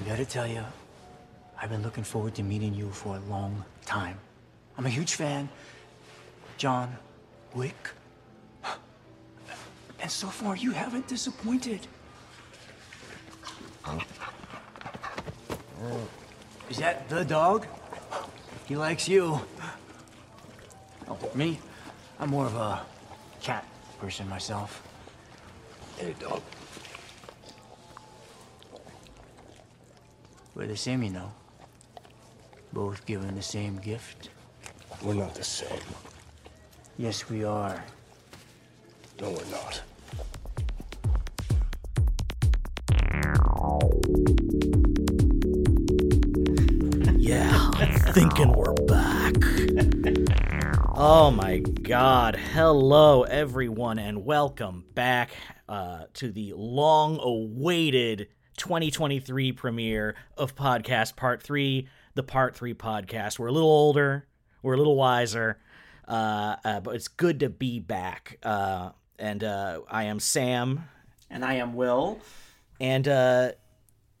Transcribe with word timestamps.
I 0.00 0.08
gotta 0.08 0.24
tell 0.24 0.46
you, 0.46 0.64
I've 1.60 1.68
been 1.68 1.82
looking 1.82 2.04
forward 2.04 2.34
to 2.36 2.42
meeting 2.42 2.74
you 2.74 2.90
for 2.90 3.16
a 3.16 3.20
long 3.30 3.64
time. 3.84 4.16
I'm 4.78 4.86
a 4.86 4.88
huge 4.88 5.14
fan. 5.14 5.48
John 6.56 6.96
Wick. 7.54 7.90
And 10.02 10.10
so 10.10 10.28
far, 10.28 10.56
you 10.56 10.70
haven't 10.70 11.06
disappointed. 11.08 11.86
Is 16.70 16.78
that 16.78 17.06
the 17.10 17.22
dog? 17.22 17.66
He 18.66 18.76
likes 18.76 19.06
you. 19.06 19.38
Oh, 21.06 21.18
me? 21.34 21.58
I'm 22.18 22.30
more 22.30 22.46
of 22.46 22.56
a 22.56 22.80
cat 23.42 23.66
person 24.00 24.26
myself. 24.26 24.82
Hey, 25.98 26.14
dog. 26.18 26.40
We're 30.60 30.66
the 30.66 30.76
same, 30.76 31.02
you 31.02 31.08
know. 31.08 31.32
Both 32.74 33.06
given 33.06 33.34
the 33.34 33.40
same 33.40 33.78
gift. 33.78 34.28
We're 35.02 35.14
not 35.14 35.34
the 35.34 35.42
same. 35.42 35.80
Yes, 36.98 37.30
we 37.30 37.44
are. 37.44 37.82
No, 39.22 39.30
we're 39.30 39.46
not. 39.46 39.80
Yeah, 47.16 47.70
I'm 47.76 48.12
thinking 48.12 48.52
we're 48.52 48.74
back. 48.86 49.36
Oh 50.94 51.30
my 51.30 51.60
god. 51.60 52.36
Hello, 52.36 53.22
everyone, 53.22 53.98
and 53.98 54.26
welcome 54.26 54.84
back 54.92 55.30
uh, 55.70 56.02
to 56.12 56.30
the 56.30 56.52
long 56.54 57.18
awaited 57.18 58.28
2023 58.60 59.52
premiere 59.52 60.14
of 60.36 60.54
Podcast 60.54 61.16
Part 61.16 61.42
3, 61.42 61.88
the 62.14 62.22
Part 62.22 62.54
3 62.54 62.74
podcast. 62.74 63.38
We're 63.38 63.46
a 63.46 63.52
little 63.52 63.70
older, 63.70 64.26
we're 64.62 64.74
a 64.74 64.76
little 64.76 64.96
wiser, 64.96 65.58
uh, 66.06 66.56
uh, 66.62 66.80
but 66.80 66.94
it's 66.94 67.08
good 67.08 67.40
to 67.40 67.48
be 67.48 67.80
back. 67.80 68.36
Uh, 68.42 68.90
and 69.18 69.42
uh, 69.42 69.80
I 69.90 70.04
am 70.04 70.20
Sam, 70.20 70.84
And 71.30 71.42
I 71.42 71.54
am 71.54 71.72
Will. 71.72 72.20
and 72.78 73.08
uh, 73.08 73.52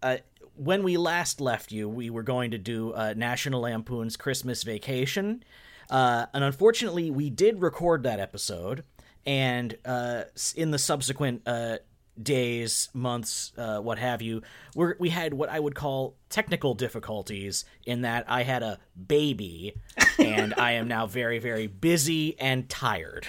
uh, 0.02 0.16
when 0.56 0.82
we 0.84 0.96
last 0.96 1.42
left 1.42 1.70
you, 1.70 1.86
we 1.86 2.08
were 2.08 2.22
going 2.22 2.50
to 2.52 2.58
do 2.58 2.92
uh, 2.94 3.12
National 3.14 3.60
Lampoon's 3.60 4.16
Christmas 4.16 4.62
Vacation. 4.62 5.44
Uh, 5.90 6.26
and 6.32 6.42
unfortunately, 6.44 7.10
we 7.10 7.28
did 7.28 7.60
record 7.60 8.04
that 8.04 8.18
episode. 8.20 8.84
And 9.26 9.76
uh, 9.84 10.22
in 10.56 10.70
the 10.70 10.78
subsequent 10.78 11.42
uh, 11.44 11.76
days, 12.22 12.88
months, 12.92 13.52
uh, 13.56 13.78
what 13.78 13.98
have 13.98 14.22
you, 14.22 14.42
we're, 14.74 14.96
we 14.98 15.10
had 15.10 15.34
what 15.34 15.48
I 15.48 15.60
would 15.60 15.74
call 15.74 16.14
technical 16.28 16.74
difficulties 16.74 17.64
in 17.84 18.02
that 18.02 18.24
I 18.28 18.42
had 18.42 18.62
a 18.62 18.78
baby 19.08 19.74
and 20.18 20.54
I 20.54 20.72
am 20.72 20.88
now 20.88 21.06
very, 21.06 21.38
very 21.38 21.66
busy 21.66 22.38
and 22.38 22.68
tired. 22.68 23.26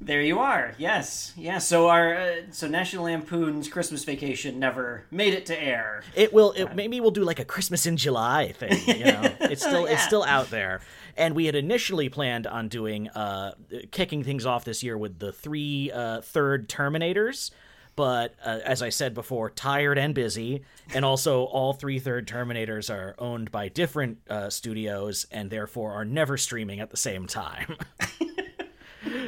There 0.00 0.22
you 0.22 0.38
are. 0.38 0.74
Yes, 0.78 1.32
yeah. 1.36 1.58
So 1.58 1.88
our 1.88 2.14
uh, 2.14 2.34
so 2.52 2.68
National 2.68 3.04
Lampoon's 3.04 3.68
Christmas 3.68 4.04
Vacation 4.04 4.58
never 4.58 5.04
made 5.10 5.34
it 5.34 5.46
to 5.46 5.60
air. 5.60 6.02
It 6.14 6.32
will. 6.32 6.52
It, 6.52 6.74
maybe 6.74 7.00
we'll 7.00 7.10
do 7.10 7.24
like 7.24 7.40
a 7.40 7.44
Christmas 7.44 7.84
in 7.84 7.96
July 7.96 8.52
thing. 8.52 8.78
You 8.86 9.04
know, 9.12 9.34
it's 9.40 9.62
still 9.62 9.86
it's 9.86 10.04
still 10.04 10.24
out 10.24 10.50
there. 10.50 10.80
And 11.16 11.34
we 11.34 11.46
had 11.46 11.54
initially 11.54 12.08
planned 12.08 12.46
on 12.46 12.68
doing 12.68 13.08
uh, 13.10 13.54
kicking 13.90 14.22
things 14.22 14.46
off 14.46 14.64
this 14.64 14.82
year 14.82 14.96
with 14.96 15.18
the 15.18 15.32
three 15.32 15.90
uh, 15.92 16.20
third 16.20 16.68
Terminators. 16.68 17.50
But 17.94 18.34
uh, 18.44 18.60
as 18.64 18.82
I 18.82 18.88
said 18.88 19.12
before, 19.14 19.50
tired 19.50 19.98
and 19.98 20.14
busy, 20.14 20.62
and 20.94 21.04
also 21.04 21.44
all 21.44 21.72
three 21.72 21.98
third 21.98 22.26
Terminators 22.26 22.88
are 22.92 23.14
owned 23.18 23.50
by 23.50 23.68
different 23.68 24.18
uh, 24.30 24.48
studios 24.50 25.26
and 25.30 25.50
therefore 25.50 25.92
are 25.92 26.04
never 26.04 26.36
streaming 26.38 26.80
at 26.80 26.90
the 26.90 26.96
same 26.96 27.26
time. 27.26 27.76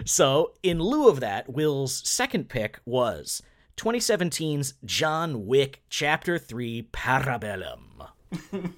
So, 0.07 0.53
in 0.63 0.79
lieu 0.79 1.09
of 1.09 1.21
that, 1.21 1.53
Will's 1.53 2.07
second 2.09 2.49
pick 2.49 2.79
was 2.85 3.43
2017's 3.77 4.75
John 4.85 5.47
Wick 5.47 5.83
Chapter 5.89 6.39
3 6.39 6.89
Parabellum. 6.93 8.09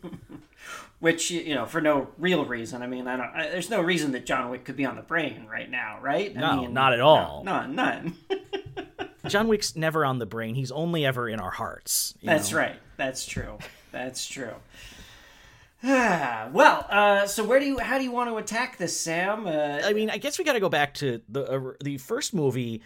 Which 1.00 1.30
you 1.30 1.54
know, 1.54 1.66
for 1.66 1.80
no 1.82 2.08
real 2.16 2.44
reason. 2.46 2.80
I 2.80 2.86
mean, 2.86 3.06
I 3.06 3.16
don't. 3.16 3.26
I, 3.28 3.48
there's 3.50 3.68
no 3.68 3.82
reason 3.82 4.12
that 4.12 4.24
John 4.24 4.50
Wick 4.50 4.64
could 4.64 4.76
be 4.76 4.86
on 4.86 4.96
the 4.96 5.02
brain 5.02 5.46
right 5.50 5.70
now, 5.70 5.98
right? 6.00 6.32
I 6.34 6.40
No, 6.40 6.60
mean, 6.62 6.72
not 6.72 6.94
at 6.94 7.00
all. 7.00 7.42
No, 7.44 7.66
none. 7.66 8.16
John 9.28 9.48
Wick's 9.48 9.76
never 9.76 10.04
on 10.04 10.18
the 10.18 10.26
brain, 10.26 10.54
he's 10.54 10.72
only 10.72 11.04
ever 11.04 11.28
in 11.28 11.40
our 11.40 11.50
hearts. 11.50 12.14
you 12.20 12.26
That's 12.26 12.52
know? 12.52 12.58
right. 12.58 12.76
That's 12.96 13.26
true. 13.26 13.58
That's 13.92 14.26
true. 14.26 14.54
well, 15.82 16.86
uh, 16.88 17.26
so 17.26 17.44
where 17.44 17.60
do 17.60 17.66
you? 17.66 17.78
How 17.78 17.98
do 17.98 18.04
you 18.04 18.10
want 18.10 18.30
to 18.30 18.36
attack 18.36 18.78
this, 18.78 18.98
Sam? 18.98 19.46
Uh, 19.46 19.80
I 19.84 19.92
mean, 19.92 20.10
I 20.10 20.18
guess 20.18 20.38
we 20.38 20.44
got 20.44 20.54
to 20.54 20.60
go 20.60 20.68
back 20.68 20.94
to 20.94 21.20
the 21.28 21.44
uh, 21.44 21.72
the 21.82 21.98
first 21.98 22.34
movie, 22.34 22.82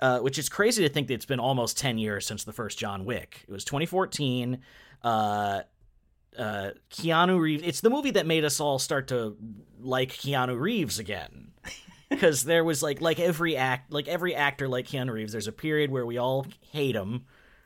uh, 0.00 0.20
which 0.20 0.38
is 0.38 0.48
crazy 0.48 0.86
to 0.86 0.92
think 0.92 1.08
that 1.08 1.14
it's 1.14 1.24
been 1.24 1.40
almost 1.40 1.78
ten 1.78 1.96
years 1.98 2.26
since 2.26 2.44
the 2.44 2.52
first 2.52 2.78
John 2.78 3.04
Wick. 3.04 3.44
It 3.48 3.52
was 3.52 3.64
2014. 3.64 4.58
Uh, 5.02 5.62
uh, 6.38 6.70
Keanu 6.90 7.40
Reeves. 7.40 7.62
It's 7.64 7.80
the 7.80 7.90
movie 7.90 8.10
that 8.12 8.26
made 8.26 8.44
us 8.44 8.60
all 8.60 8.78
start 8.78 9.08
to 9.08 9.36
like 9.80 10.10
Keanu 10.10 10.58
Reeves 10.58 10.98
again. 10.98 11.52
Because 12.14 12.44
there 12.44 12.64
was 12.64 12.82
like 12.82 13.00
like 13.00 13.18
every 13.20 13.56
act 13.56 13.92
like 13.92 14.08
every 14.08 14.34
actor 14.34 14.68
like 14.68 14.86
Keanu 14.86 15.12
Reeves, 15.12 15.32
there's 15.32 15.48
a 15.48 15.52
period 15.52 15.90
where 15.90 16.06
we 16.06 16.18
all 16.18 16.46
hate 16.72 16.94
him 16.94 17.24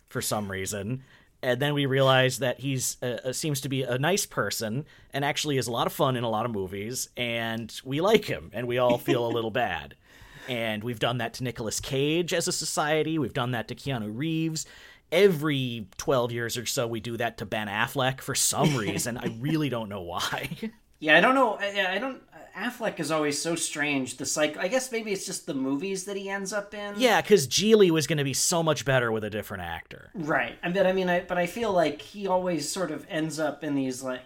for 0.08 0.22
some 0.22 0.50
reason, 0.50 1.02
and 1.42 1.60
then 1.60 1.74
we 1.74 1.86
realize 1.86 2.38
that 2.38 2.60
he's 2.60 2.96
uh, 3.02 3.18
uh, 3.24 3.32
seems 3.32 3.60
to 3.60 3.68
be 3.68 3.82
a 3.82 3.98
nice 3.98 4.26
person 4.26 4.84
and 5.12 5.24
actually 5.24 5.58
is 5.58 5.66
a 5.66 5.72
lot 5.72 5.86
of 5.86 5.92
fun 5.92 6.16
in 6.16 6.24
a 6.24 6.30
lot 6.30 6.46
of 6.46 6.50
movies, 6.52 7.08
and 7.16 7.80
we 7.84 8.00
like 8.00 8.24
him, 8.24 8.50
and 8.54 8.66
we 8.66 8.78
all 8.78 8.98
feel 8.98 9.26
a 9.26 9.30
little 9.30 9.50
bad. 9.50 9.94
And 10.48 10.82
we've 10.82 10.98
done 10.98 11.18
that 11.18 11.34
to 11.34 11.44
Nicolas 11.44 11.78
Cage 11.78 12.32
as 12.32 12.48
a 12.48 12.52
society. 12.52 13.18
We've 13.18 13.34
done 13.34 13.50
that 13.50 13.68
to 13.68 13.74
Keanu 13.74 14.10
Reeves. 14.16 14.64
Every 15.12 15.88
12 15.98 16.32
years 16.32 16.56
or 16.56 16.64
so, 16.64 16.86
we 16.86 17.00
do 17.00 17.18
that 17.18 17.36
to 17.38 17.44
Ben 17.44 17.68
Affleck 17.68 18.22
for 18.22 18.34
some 18.34 18.74
reason. 18.78 19.18
I 19.18 19.26
really 19.40 19.68
don't 19.68 19.90
know 19.90 20.00
why. 20.00 20.48
Yeah, 21.00 21.18
I 21.18 21.20
don't 21.20 21.34
know. 21.34 21.58
I, 21.60 21.96
I 21.96 21.98
don't. 21.98 22.22
Affleck 22.58 22.98
is 22.98 23.10
always 23.10 23.40
so 23.40 23.54
strange. 23.54 24.16
The 24.16 24.26
cycle. 24.26 24.60
I 24.60 24.68
guess 24.68 24.90
maybe 24.90 25.12
it's 25.12 25.26
just 25.26 25.46
the 25.46 25.54
movies 25.54 26.04
that 26.04 26.16
he 26.16 26.28
ends 26.28 26.52
up 26.52 26.74
in. 26.74 26.94
yeah, 26.98 27.20
because 27.20 27.46
Gigli 27.46 27.90
was 27.90 28.06
going 28.06 28.18
to 28.18 28.24
be 28.24 28.34
so 28.34 28.62
much 28.62 28.84
better 28.84 29.12
with 29.12 29.24
a 29.24 29.30
different 29.30 29.62
actor. 29.62 30.10
Right. 30.14 30.56
Mean, 30.64 30.86
I 30.86 30.92
mean, 30.92 31.08
I, 31.08 31.20
but 31.20 31.38
I 31.38 31.46
feel 31.46 31.72
like 31.72 32.02
he 32.02 32.26
always 32.26 32.70
sort 32.70 32.90
of 32.90 33.06
ends 33.08 33.38
up 33.38 33.62
in 33.62 33.74
these 33.74 34.02
like 34.02 34.22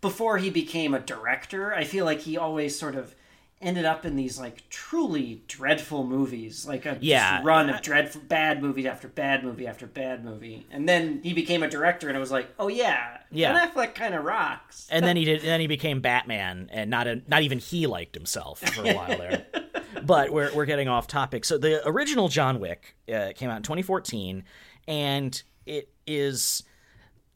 before 0.00 0.38
he 0.38 0.50
became 0.50 0.92
a 0.92 1.00
director. 1.00 1.74
I 1.74 1.84
feel 1.84 2.04
like 2.04 2.20
he 2.20 2.36
always 2.36 2.78
sort 2.78 2.94
of 2.94 3.14
ended 3.60 3.84
up 3.84 4.04
in 4.04 4.14
these 4.16 4.38
like 4.38 4.68
truly 4.68 5.42
dreadful 5.48 6.04
movies, 6.06 6.66
like 6.66 6.84
a 6.86 6.98
Yeah. 7.00 7.40
run 7.42 7.70
of 7.70 7.80
dreadful 7.82 8.20
bad 8.28 8.62
movie 8.62 8.86
after 8.86 9.08
bad 9.08 9.42
movie 9.42 9.66
after 9.66 9.86
bad 9.86 10.24
movie, 10.24 10.66
and 10.70 10.88
then 10.88 11.20
he 11.22 11.32
became 11.32 11.62
a 11.62 11.68
director, 11.70 12.08
and 12.08 12.16
it 12.16 12.20
was 12.20 12.30
like, 12.30 12.48
oh 12.58 12.68
yeah, 12.68 13.18
Yeah. 13.30 13.52
Ben 13.52 13.68
Affleck 13.70 13.94
kind 13.94 14.14
of 14.14 14.24
rocks. 14.24 14.86
And 14.90 15.04
then 15.04 15.16
he 15.16 15.24
did. 15.26 15.40
And 15.40 15.48
then 15.48 15.60
he 15.60 15.66
became 15.66 16.00
Batman, 16.00 16.68
and 16.72 16.90
not 16.90 17.06
a, 17.06 17.22
not 17.28 17.42
even 17.42 17.58
he 17.58 17.86
liked 17.86 18.14
himself 18.14 18.60
for 18.60 18.82
a 18.88 18.94
while 18.94 19.16
there. 19.16 19.46
but 20.04 20.30
we're 20.30 20.52
we're 20.54 20.66
getting 20.66 20.88
off 20.88 21.06
topic. 21.06 21.44
So 21.46 21.56
the 21.56 21.86
original 21.88 22.28
John 22.28 22.60
Wick 22.60 22.96
uh, 23.12 23.30
came 23.34 23.48
out 23.48 23.56
in 23.56 23.62
2014, 23.62 24.44
and 24.86 25.42
it 25.64 25.88
is 26.06 26.62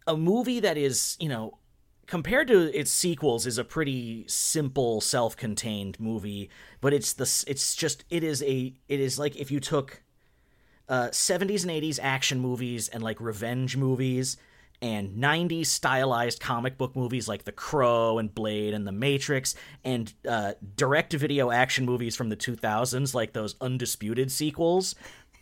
a 0.07 0.17
movie 0.17 0.61
that 0.61 0.77
is 0.77 1.17
you 1.21 1.29
know 1.31 1.57
compared 2.09 2.49
to 2.49 2.77
its 2.77 2.91
sequels 2.91 3.47
is 3.47 3.59
a 3.59 3.65
pretty 3.65 4.25
simple 4.27 5.01
self-contained 5.01 6.01
movie 6.01 6.51
but 6.81 6.93
it's 6.93 7.13
the 7.13 7.45
it's 7.47 7.77
just 7.77 8.05
it 8.11 8.25
is 8.25 8.43
a 8.43 8.75
it 8.89 8.99
is 8.99 9.19
like 9.19 9.37
if 9.37 9.51
you 9.51 9.61
took 9.61 10.03
uh 10.89 11.09
70s 11.09 11.63
and 11.63 11.71
80s 11.71 12.01
action 12.03 12.41
movies 12.41 12.89
and 12.89 13.03
like 13.05 13.21
revenge 13.21 13.77
movies 13.77 14.39
and 14.81 15.23
90s 15.23 15.67
stylized 15.67 16.41
comic 16.41 16.79
book 16.79 16.95
movies 16.95 17.27
like 17.29 17.45
The 17.45 17.53
Crow 17.53 18.19
and 18.19 18.33
Blade 18.33 18.75
and 18.75 18.87
The 18.87 18.93
Matrix 18.93 19.57
and 19.85 20.13
uh, 20.27 20.53
direct 20.77 21.13
video 21.13 21.51
action 21.51 21.85
movies 21.85 22.15
from 22.15 22.29
the 22.29 22.37
2000s 22.37 23.13
like 23.13 23.33
those 23.33 23.57
Undisputed 23.61 24.31
sequels, 24.31 24.95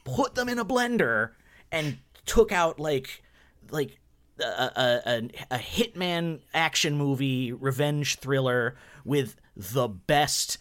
put 0.04 0.36
them 0.36 0.48
in 0.48 0.58
a 0.58 0.64
blender 0.64 1.32
and 1.70 1.98
took 2.24 2.50
out 2.50 2.80
like 2.80 3.22
like 3.70 3.98
a, 4.40 4.44
a, 4.44 5.00
a, 5.06 5.56
a 5.56 5.58
hitman 5.58 6.40
action 6.52 6.96
movie 6.96 7.52
revenge 7.52 8.18
thriller 8.18 8.76
with 9.04 9.36
the 9.56 9.88
best 9.88 10.58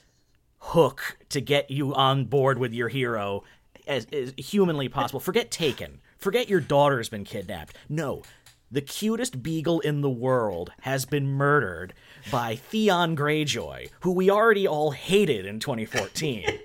hook 0.59 1.17
to 1.29 1.41
get 1.41 1.69
you 1.69 1.93
on 1.93 2.25
board 2.25 2.57
with 2.57 2.73
your 2.73 2.89
hero 2.89 3.43
as, 3.87 4.05
as 4.11 4.33
humanly 4.37 4.89
possible. 4.89 5.19
Forget 5.19 5.51
Taken. 5.51 5.99
Forget 6.17 6.49
your 6.49 6.59
daughter's 6.59 7.09
been 7.09 7.23
kidnapped. 7.23 7.75
No. 7.89 8.23
The 8.71 8.81
cutest 8.81 9.43
beagle 9.43 9.79
in 9.81 10.01
the 10.01 10.09
world 10.09 10.71
has 10.81 11.05
been 11.05 11.27
murdered 11.27 11.93
by 12.31 12.55
Theon 12.55 13.15
Greyjoy, 13.15 13.89
who 14.01 14.11
we 14.11 14.29
already 14.29 14.67
all 14.67 14.91
hated 14.91 15.45
in 15.45 15.59
2014. 15.59 16.59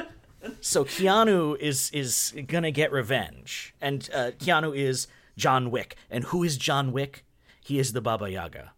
so 0.60 0.84
Keanu 0.84 1.58
is 1.58 1.90
is 1.90 2.32
gonna 2.46 2.70
get 2.70 2.90
revenge, 2.90 3.74
and 3.82 4.08
uh, 4.14 4.30
Keanu 4.38 4.74
is 4.74 5.08
John 5.36 5.70
Wick. 5.70 5.96
And 6.10 6.24
who 6.24 6.42
is 6.42 6.56
John 6.56 6.92
Wick? 6.92 7.24
he 7.64 7.78
is 7.78 7.92
the 7.92 8.00
Baba 8.00 8.30
Yaga. 8.30 8.72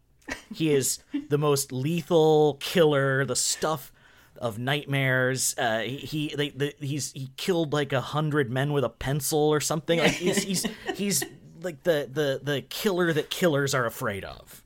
He 0.52 0.72
is 0.72 0.98
the 1.28 1.38
most 1.38 1.72
lethal 1.72 2.58
killer, 2.60 3.24
the 3.24 3.36
stuff 3.36 3.92
of 4.38 4.58
nightmares. 4.58 5.54
Uh, 5.56 5.80
he 5.80 5.96
he 5.96 6.34
they, 6.36 6.50
the, 6.50 6.74
he's 6.80 7.12
he 7.12 7.30
killed 7.36 7.72
like 7.72 7.92
a 7.92 8.00
hundred 8.00 8.50
men 8.50 8.72
with 8.72 8.84
a 8.84 8.88
pencil 8.88 9.38
or 9.38 9.60
something. 9.60 9.98
Like 9.98 10.12
he's 10.12 10.42
he's, 10.42 10.66
he's 10.94 11.24
like 11.62 11.82
the, 11.82 12.08
the 12.12 12.40
the 12.42 12.62
killer 12.62 13.12
that 13.12 13.30
killers 13.30 13.74
are 13.74 13.86
afraid 13.86 14.24
of. 14.24 14.62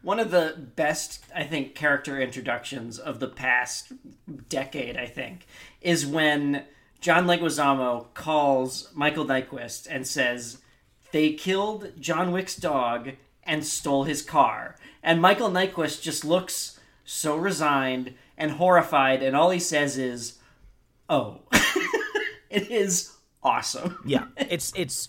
One 0.00 0.20
of 0.20 0.30
the 0.30 0.54
best, 0.76 1.24
I 1.34 1.42
think, 1.42 1.74
character 1.74 2.20
introductions 2.20 2.98
of 2.98 3.18
the 3.18 3.26
past 3.26 3.92
decade, 4.48 4.96
I 4.96 5.06
think, 5.06 5.44
is 5.82 6.06
when 6.06 6.64
John 7.00 7.26
Leguizamo 7.26 8.06
calls 8.14 8.90
Michael 8.94 9.26
Nyqvist 9.26 9.88
and 9.90 10.06
says, 10.06 10.58
They 11.12 11.32
killed 11.32 11.92
John 11.98 12.32
Wick's 12.32 12.56
dog 12.56 13.12
and 13.42 13.64
stole 13.64 14.04
his 14.04 14.22
car. 14.22 14.76
And 15.02 15.22
Michael 15.22 15.50
Nyqvist 15.50 16.02
just 16.02 16.24
looks 16.24 16.78
so 17.04 17.36
resigned 17.36 18.14
and 18.36 18.52
horrified, 18.52 19.22
and 19.22 19.34
all 19.34 19.50
he 19.50 19.58
says 19.58 19.96
is, 19.98 20.38
Oh. 21.08 21.40
it 22.50 22.70
is 22.70 23.16
awesome. 23.42 23.98
Yeah, 24.04 24.26
it's 24.36 24.72
it's 24.76 25.08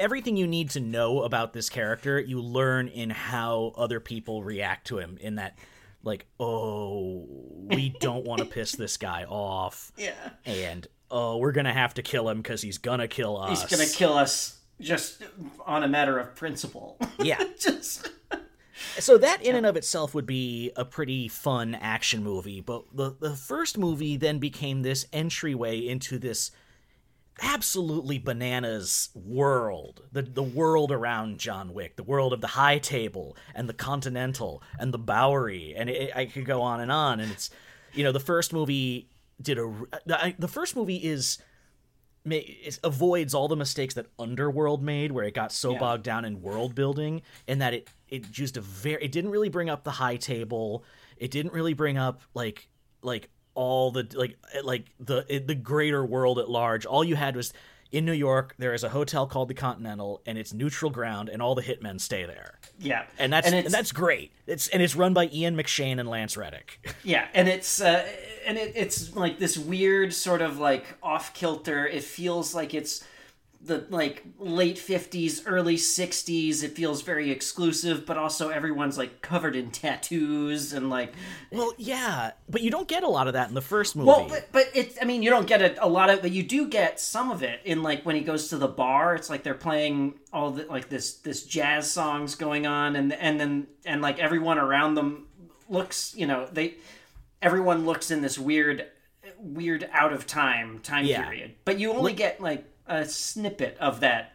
everything 0.00 0.36
you 0.36 0.46
need 0.46 0.70
to 0.70 0.80
know 0.80 1.22
about 1.22 1.52
this 1.52 1.68
character. 1.68 2.18
You 2.18 2.40
learn 2.40 2.88
in 2.88 3.10
how 3.10 3.72
other 3.76 4.00
people 4.00 4.42
react 4.42 4.86
to 4.88 4.98
him. 4.98 5.18
In 5.20 5.34
that, 5.36 5.58
like, 6.02 6.26
oh, 6.40 7.26
we 7.66 7.94
don't 8.00 8.24
want 8.24 8.40
to 8.40 8.46
piss 8.46 8.72
this 8.72 8.96
guy 8.96 9.24
off. 9.24 9.92
Yeah. 9.98 10.12
And 10.44 10.86
oh, 11.10 11.36
we're 11.36 11.52
gonna 11.52 11.72
have 11.72 11.94
to 11.94 12.02
kill 12.02 12.28
him 12.28 12.38
because 12.38 12.62
he's 12.62 12.78
gonna 12.78 13.08
kill 13.08 13.36
us. 13.36 13.62
He's 13.62 13.70
gonna 13.78 13.90
kill 13.90 14.14
us 14.14 14.58
just 14.80 15.22
on 15.66 15.82
a 15.82 15.88
matter 15.88 16.18
of 16.18 16.34
principle. 16.34 16.98
Yeah. 17.18 17.42
just 17.58 18.08
so 18.98 19.18
that 19.18 19.42
in 19.42 19.56
and 19.56 19.66
of 19.66 19.76
itself 19.76 20.14
would 20.14 20.26
be 20.26 20.70
a 20.76 20.84
pretty 20.84 21.28
fun 21.28 21.74
action 21.74 22.22
movie 22.22 22.60
but 22.60 22.84
the 22.92 23.14
the 23.20 23.34
first 23.34 23.78
movie 23.78 24.16
then 24.16 24.38
became 24.38 24.82
this 24.82 25.06
entryway 25.12 25.78
into 25.78 26.18
this 26.18 26.50
absolutely 27.42 28.18
bananas 28.18 29.10
world 29.14 30.02
the 30.12 30.22
the 30.22 30.42
world 30.42 30.92
around 30.92 31.38
John 31.38 31.72
Wick 31.72 31.96
the 31.96 32.02
world 32.02 32.32
of 32.32 32.40
the 32.40 32.48
high 32.48 32.78
table 32.78 33.36
and 33.54 33.68
the 33.68 33.74
continental 33.74 34.62
and 34.78 34.92
the 34.92 34.98
Bowery 34.98 35.74
and 35.76 35.90
it, 35.90 36.14
I 36.14 36.26
could 36.26 36.44
go 36.44 36.62
on 36.62 36.80
and 36.80 36.92
on 36.92 37.20
and 37.20 37.32
it's 37.32 37.50
you 37.92 38.04
know 38.04 38.12
the 38.12 38.20
first 38.20 38.52
movie 38.52 39.08
did 39.40 39.58
a 39.58 39.72
the, 40.06 40.34
the 40.38 40.48
first 40.48 40.76
movie 40.76 40.96
is 40.96 41.38
it 42.26 42.78
avoids 42.82 43.34
all 43.34 43.48
the 43.48 43.56
mistakes 43.56 43.94
that 43.94 44.06
Underworld 44.18 44.82
made, 44.82 45.12
where 45.12 45.24
it 45.24 45.34
got 45.34 45.52
so 45.52 45.72
Yeah. 45.72 45.78
bogged 45.78 46.04
down 46.04 46.24
in 46.24 46.40
world 46.42 46.74
building, 46.74 47.22
and 47.46 47.60
that 47.60 47.74
it 47.74 47.88
it 48.08 48.38
used 48.38 48.56
a 48.56 48.60
very 48.60 49.04
it 49.04 49.12
didn't 49.12 49.30
really 49.30 49.48
bring 49.48 49.68
up 49.68 49.84
the 49.84 49.90
high 49.92 50.16
table. 50.16 50.84
It 51.16 51.30
didn't 51.30 51.52
really 51.52 51.74
bring 51.74 51.98
up 51.98 52.22
like 52.34 52.68
like 53.02 53.28
all 53.54 53.90
the 53.90 54.08
like 54.14 54.36
like 54.62 54.86
the 54.98 55.42
the 55.46 55.54
greater 55.54 56.04
world 56.04 56.38
at 56.38 56.48
large. 56.48 56.86
All 56.86 57.04
you 57.04 57.16
had 57.16 57.36
was 57.36 57.52
in 57.94 58.04
New 58.04 58.12
York. 58.12 58.56
There 58.58 58.74
is 58.74 58.82
a 58.82 58.88
hotel 58.88 59.24
called 59.24 59.48
the 59.48 59.54
Continental, 59.54 60.20
and 60.26 60.36
it's 60.36 60.52
neutral 60.52 60.90
ground, 60.90 61.28
and 61.28 61.40
all 61.40 61.54
the 61.54 61.62
hitmen 61.62 62.00
stay 62.00 62.24
there, 62.24 62.58
yeah. 62.80 63.04
and 63.20 63.32
that's 63.32 63.46
and, 63.46 63.54
it's, 63.54 63.72
that's 63.72 63.92
great. 63.92 64.32
It's 64.48 64.66
and 64.68 64.82
it's 64.82 64.96
run 64.96 65.14
by 65.14 65.30
Ian 65.32 65.56
McShane 65.56 66.00
and 66.00 66.08
Lance 66.08 66.36
Reddick. 66.36 66.80
Yeah, 67.04 67.26
and 67.34 67.48
it's 67.48 67.82
uh, 67.82 68.06
and 68.46 68.56
it, 68.56 68.72
it's 68.74 69.14
like 69.14 69.38
this 69.38 69.58
weird 69.58 70.14
sort 70.14 70.40
of 70.40 70.58
like 70.58 70.86
off 71.02 71.34
kilter. 71.34 71.86
It 71.86 72.02
feels 72.02 72.54
like 72.54 72.72
it's 72.72 73.04
the 73.64 73.86
like 73.88 74.22
late 74.38 74.78
fifties, 74.78 75.46
early 75.46 75.76
sixties. 75.76 76.62
It 76.62 76.72
feels 76.72 77.02
very 77.02 77.30
exclusive, 77.30 78.04
but 78.04 78.16
also 78.18 78.50
everyone's 78.50 78.98
like 78.98 79.22
covered 79.22 79.56
in 79.56 79.70
tattoos 79.70 80.72
and 80.72 80.90
like. 80.90 81.14
well, 81.50 81.72
yeah, 81.78 82.32
but 82.48 82.60
you 82.60 82.70
don't 82.70 82.86
get 82.88 83.02
a 83.02 83.08
lot 83.08 83.26
of 83.26 83.32
that 83.32 83.48
in 83.48 83.54
the 83.54 83.62
first 83.62 83.96
movie. 83.96 84.08
Well, 84.08 84.26
but, 84.28 84.48
but 84.52 84.68
it's. 84.74 84.98
I 85.00 85.04
mean, 85.04 85.22
you 85.22 85.30
don't 85.30 85.46
get 85.46 85.62
a, 85.62 85.84
a 85.84 85.88
lot 85.88 86.10
of, 86.10 86.20
but 86.20 86.30
you 86.30 86.42
do 86.42 86.68
get 86.68 87.00
some 87.00 87.30
of 87.30 87.42
it 87.42 87.60
in 87.64 87.82
like 87.82 88.04
when 88.04 88.16
he 88.16 88.22
goes 88.22 88.48
to 88.48 88.58
the 88.58 88.68
bar. 88.68 89.14
It's 89.14 89.30
like 89.30 89.42
they're 89.42 89.54
playing 89.54 90.14
all 90.32 90.50
the 90.50 90.66
like 90.66 90.88
this 90.88 91.14
this 91.14 91.44
jazz 91.44 91.90
songs 91.90 92.34
going 92.34 92.66
on, 92.66 92.96
and 92.96 93.12
and 93.14 93.40
then 93.40 93.66
and 93.86 94.02
like 94.02 94.18
everyone 94.18 94.58
around 94.58 94.94
them 94.94 95.26
looks. 95.68 96.14
You 96.14 96.26
know, 96.26 96.46
they 96.52 96.74
everyone 97.40 97.86
looks 97.86 98.10
in 98.10 98.20
this 98.20 98.38
weird 98.38 98.86
weird 99.38 99.88
out 99.92 100.12
of 100.12 100.26
time 100.26 100.80
time 100.80 101.06
Yeah. 101.06 101.24
period, 101.24 101.54
but 101.64 101.78
you 101.78 101.92
only 101.92 102.12
get 102.12 102.40
like 102.40 102.64
a 102.86 103.04
snippet 103.04 103.76
of 103.80 104.00
that 104.00 104.32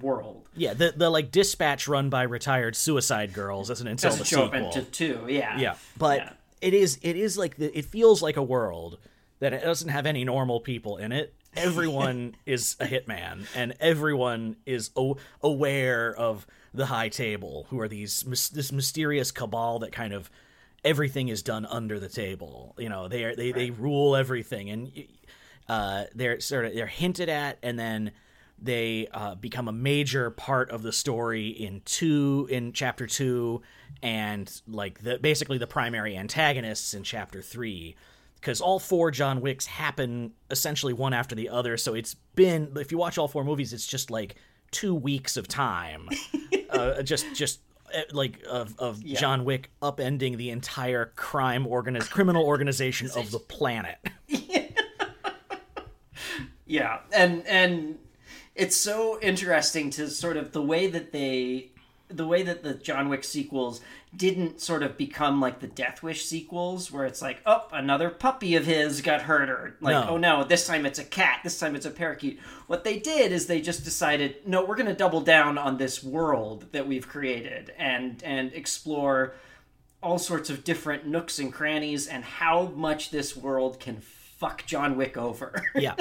world. 0.00 0.48
Yeah, 0.56 0.74
the 0.74 0.92
the 0.96 1.10
like 1.10 1.30
dispatch 1.30 1.86
run 1.88 2.10
by 2.10 2.22
retired 2.22 2.74
suicide 2.76 3.32
girls 3.32 3.68
doesn't 3.68 3.86
until 3.86 4.10
Doesn't 4.10 4.20
the 4.20 4.24
show 4.26 4.44
sequel. 4.46 4.66
up 4.68 4.76
into 4.76 4.82
two. 4.90 5.26
Yeah, 5.28 5.58
yeah, 5.58 5.74
but 5.96 6.18
Yeah. 6.18 6.32
it 6.60 6.74
is 6.74 6.98
it 7.02 7.16
is 7.16 7.38
like 7.38 7.56
the, 7.56 7.76
it 7.76 7.84
feels 7.84 8.22
like 8.22 8.36
a 8.36 8.42
world 8.42 8.98
that 9.38 9.52
it 9.52 9.62
doesn't 9.62 9.88
have 9.88 10.06
any 10.06 10.24
normal 10.24 10.60
people 10.60 10.96
in 10.96 11.12
it. 11.12 11.34
Everyone 11.56 12.34
is 12.46 12.76
a 12.80 12.86
hitman, 12.86 13.46
and 13.54 13.74
everyone 13.80 14.56
is 14.66 14.90
o- 14.96 15.16
aware 15.42 16.14
of 16.14 16.46
the 16.74 16.86
high 16.86 17.08
table, 17.08 17.66
who 17.70 17.80
are 17.80 17.88
these 17.88 18.22
this 18.52 18.70
mysterious 18.72 19.30
cabal 19.32 19.80
that 19.80 19.92
kind 19.92 20.12
of 20.12 20.30
everything 20.84 21.28
is 21.28 21.42
done 21.42 21.66
under 21.66 21.98
the 21.98 22.08
table. 22.08 22.74
You 22.78 22.88
know, 22.88 23.08
they 23.08 23.24
are 23.24 23.34
they 23.36 23.52
they 23.52 23.70
rule 23.70 24.14
everything, 24.16 24.70
and 24.70 24.92
uh, 25.70 26.06
they're 26.16 26.40
sort 26.40 26.64
of 26.64 26.74
they're 26.74 26.88
hinted 26.88 27.28
at, 27.28 27.56
and 27.62 27.78
then 27.78 28.10
they 28.60 29.06
uh, 29.14 29.36
become 29.36 29.68
a 29.68 29.72
major 29.72 30.28
part 30.28 30.68
of 30.72 30.82
the 30.82 30.90
story 30.90 31.46
in 31.46 31.80
two 31.84 32.48
in 32.50 32.72
chapter 32.72 33.06
two, 33.06 33.62
and 34.02 34.62
like 34.66 34.98
the 35.04 35.20
basically 35.20 35.58
the 35.58 35.68
primary 35.68 36.16
antagonists 36.16 36.92
in 36.92 37.04
chapter 37.04 37.40
three. 37.40 37.94
Because 38.34 38.60
all 38.60 38.80
four 38.80 39.12
John 39.12 39.40
Wicks 39.40 39.66
happen 39.66 40.32
essentially 40.50 40.92
one 40.92 41.12
after 41.12 41.36
the 41.36 41.48
other, 41.48 41.76
so 41.76 41.94
it's 41.94 42.14
been 42.34 42.72
if 42.74 42.90
you 42.90 42.98
watch 42.98 43.16
all 43.16 43.28
four 43.28 43.44
movies, 43.44 43.72
it's 43.72 43.86
just 43.86 44.10
like 44.10 44.34
two 44.72 44.92
weeks 44.92 45.36
of 45.36 45.46
time, 45.46 46.08
uh, 46.70 47.00
just 47.02 47.32
just 47.32 47.60
uh, 47.94 48.00
like 48.10 48.42
of, 48.50 48.74
of 48.80 49.04
John 49.04 49.44
Wick 49.44 49.70
upending 49.80 50.36
the 50.36 50.50
entire 50.50 51.12
crime 51.14 51.64
organiz- 51.64 52.10
criminal 52.10 52.44
organization 52.44 53.08
of 53.14 53.30
the 53.30 53.38
planet. 53.38 53.98
Yeah, 56.70 57.00
and 57.12 57.44
and 57.48 57.98
it's 58.54 58.76
so 58.76 59.18
interesting 59.20 59.90
to 59.90 60.08
sort 60.08 60.36
of 60.36 60.52
the 60.52 60.62
way 60.62 60.86
that 60.86 61.10
they 61.10 61.72
the 62.06 62.26
way 62.26 62.44
that 62.44 62.62
the 62.62 62.74
John 62.74 63.08
Wick 63.08 63.24
sequels 63.24 63.80
didn't 64.16 64.60
sort 64.60 64.84
of 64.84 64.96
become 64.96 65.40
like 65.40 65.58
the 65.58 65.66
Death 65.66 66.00
Wish 66.00 66.24
sequels 66.24 66.92
where 66.92 67.06
it's 67.06 67.20
like, 67.20 67.40
oh, 67.44 67.66
another 67.72 68.08
puppy 68.08 68.54
of 68.54 68.66
his 68.66 69.00
got 69.00 69.22
hurt 69.22 69.48
or 69.48 69.76
like, 69.80 69.94
No. 69.94 70.10
oh 70.10 70.16
no, 70.16 70.44
this 70.44 70.64
time 70.64 70.86
it's 70.86 71.00
a 71.00 71.04
cat, 71.04 71.40
this 71.42 71.58
time 71.58 71.74
it's 71.74 71.86
a 71.86 71.90
parakeet. 71.90 72.38
What 72.68 72.84
they 72.84 73.00
did 73.00 73.32
is 73.32 73.46
they 73.46 73.60
just 73.60 73.82
decided, 73.82 74.46
no, 74.46 74.64
we're 74.64 74.76
going 74.76 74.86
to 74.86 74.94
double 74.94 75.22
down 75.22 75.58
on 75.58 75.76
this 75.76 76.04
world 76.04 76.66
that 76.70 76.86
we've 76.86 77.08
created 77.08 77.72
and 77.78 78.22
and 78.22 78.52
explore 78.52 79.34
all 80.00 80.18
sorts 80.18 80.50
of 80.50 80.62
different 80.62 81.04
nooks 81.04 81.40
and 81.40 81.52
crannies 81.52 82.06
and 82.06 82.22
how 82.22 82.66
much 82.76 83.10
this 83.10 83.36
world 83.36 83.80
can 83.80 84.00
fuck 84.40 84.64
John 84.64 84.96
Wick 84.96 85.16
over. 85.16 85.62
yeah. 85.74 85.94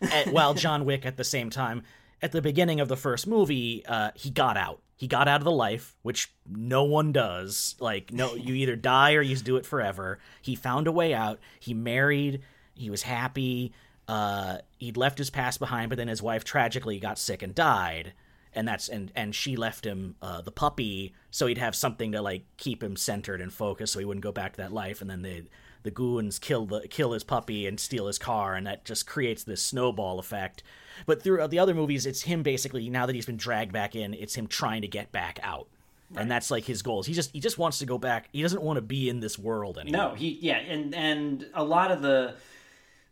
And 0.00 0.32
while 0.32 0.54
John 0.54 0.86
Wick 0.86 1.04
at 1.04 1.18
the 1.18 1.24
same 1.24 1.50
time, 1.50 1.82
at 2.22 2.32
the 2.32 2.42
beginning 2.42 2.80
of 2.80 2.88
the 2.88 2.96
first 2.96 3.26
movie, 3.26 3.84
uh, 3.86 4.10
he 4.14 4.30
got 4.30 4.56
out. 4.56 4.80
He 4.96 5.06
got 5.06 5.28
out 5.28 5.40
of 5.40 5.44
the 5.44 5.52
life, 5.52 5.94
which 6.02 6.32
no 6.48 6.84
one 6.84 7.12
does. 7.12 7.76
Like, 7.78 8.12
no, 8.12 8.34
you 8.34 8.54
either 8.54 8.76
die 8.76 9.14
or 9.14 9.22
you 9.22 9.36
do 9.36 9.56
it 9.56 9.64
forever. 9.64 10.18
He 10.42 10.54
found 10.54 10.86
a 10.86 10.92
way 10.92 11.14
out. 11.14 11.38
He 11.58 11.72
married. 11.72 12.42
He 12.74 12.90
was 12.90 13.02
happy. 13.02 13.72
Uh, 14.08 14.58
he'd 14.78 14.96
left 14.96 15.18
his 15.18 15.30
past 15.30 15.58
behind, 15.58 15.90
but 15.90 15.96
then 15.96 16.08
his 16.08 16.22
wife 16.22 16.44
tragically 16.44 16.98
got 16.98 17.18
sick 17.18 17.42
and 17.42 17.54
died. 17.54 18.14
And 18.52 18.66
that's 18.66 18.88
and 18.88 19.12
and 19.14 19.32
she 19.32 19.54
left 19.54 19.86
him 19.86 20.16
uh, 20.20 20.40
the 20.40 20.50
puppy, 20.50 21.14
so 21.30 21.46
he'd 21.46 21.58
have 21.58 21.76
something 21.76 22.10
to 22.12 22.20
like 22.20 22.44
keep 22.56 22.82
him 22.82 22.96
centered 22.96 23.40
and 23.40 23.52
focused, 23.52 23.92
so 23.92 24.00
he 24.00 24.04
wouldn't 24.04 24.24
go 24.24 24.32
back 24.32 24.54
to 24.54 24.56
that 24.56 24.72
life. 24.72 25.00
And 25.00 25.08
then 25.08 25.22
the 25.22 25.44
the 25.82 25.90
goons 25.90 26.38
kill 26.38 26.66
the 26.66 26.86
kill 26.88 27.12
his 27.12 27.24
puppy 27.24 27.66
and 27.66 27.78
steal 27.78 28.06
his 28.06 28.18
car, 28.18 28.54
and 28.54 28.66
that 28.66 28.84
just 28.84 29.06
creates 29.06 29.44
this 29.44 29.62
snowball 29.62 30.18
effect. 30.18 30.62
But 31.06 31.22
throughout 31.22 31.50
the 31.50 31.58
other 31.58 31.74
movies, 31.74 32.06
it's 32.06 32.22
him 32.22 32.42
basically 32.42 32.88
now 32.90 33.06
that 33.06 33.14
he's 33.14 33.26
been 33.26 33.36
dragged 33.36 33.72
back 33.72 33.96
in, 33.96 34.14
it's 34.14 34.34
him 34.34 34.46
trying 34.46 34.82
to 34.82 34.88
get 34.88 35.12
back 35.12 35.38
out, 35.42 35.68
and 36.16 36.30
that's 36.30 36.50
like 36.50 36.64
his 36.64 36.82
goals. 36.82 37.06
He 37.06 37.12
just 37.14 37.30
he 37.32 37.40
just 37.40 37.58
wants 37.58 37.78
to 37.78 37.86
go 37.86 37.98
back. 37.98 38.28
He 38.32 38.42
doesn't 38.42 38.62
want 38.62 38.76
to 38.76 38.82
be 38.82 39.08
in 39.08 39.20
this 39.20 39.38
world 39.38 39.78
anymore. 39.78 40.10
No, 40.10 40.14
he 40.14 40.38
yeah, 40.40 40.58
and 40.58 40.94
and 40.94 41.46
a 41.54 41.64
lot 41.64 41.90
of 41.90 42.02
the 42.02 42.34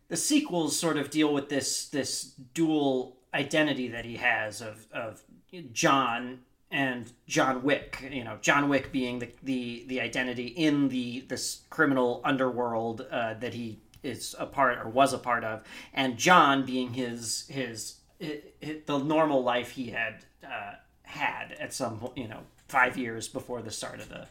the 0.09 0.17
sequels 0.17 0.77
sort 0.77 0.97
of 0.97 1.09
deal 1.09 1.33
with 1.33 1.49
this 1.49 1.87
this 1.89 2.33
dual 2.53 3.17
identity 3.33 3.87
that 3.89 4.05
he 4.05 4.17
has 4.17 4.61
of 4.61 4.87
of 4.91 5.23
John 5.71 6.39
and 6.71 7.11
John 7.27 7.63
Wick. 7.63 8.07
You 8.11 8.23
know, 8.23 8.37
John 8.41 8.69
Wick 8.69 8.91
being 8.91 9.19
the 9.19 9.29
the 9.43 9.85
the 9.87 10.01
identity 10.01 10.47
in 10.47 10.89
the 10.89 11.21
this 11.27 11.61
criminal 11.69 12.21
underworld 12.23 13.05
uh, 13.11 13.33
that 13.35 13.53
he 13.53 13.79
is 14.03 14.35
a 14.39 14.45
part 14.45 14.77
or 14.79 14.89
was 14.89 15.13
a 15.13 15.17
part 15.17 15.43
of, 15.43 15.63
and 15.93 16.17
John 16.17 16.65
being 16.65 16.93
his 16.93 17.45
his, 17.49 17.95
hi- 18.21 18.41
hi- 18.63 18.77
the 18.85 18.97
normal 18.97 19.43
life 19.43 19.71
he 19.71 19.89
had 19.91 20.25
uh, 20.43 20.73
had 21.03 21.53
at 21.59 21.73
some 21.73 22.09
you 22.15 22.27
know, 22.27 22.41
five 22.67 22.97
years 22.97 23.27
before 23.27 23.61
the 23.61 23.71
start 23.71 23.99
of 23.99 24.09
the 24.09 24.27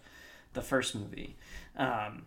the 0.54 0.62
first 0.62 0.94
movie. 0.94 1.36
Um, 1.76 2.26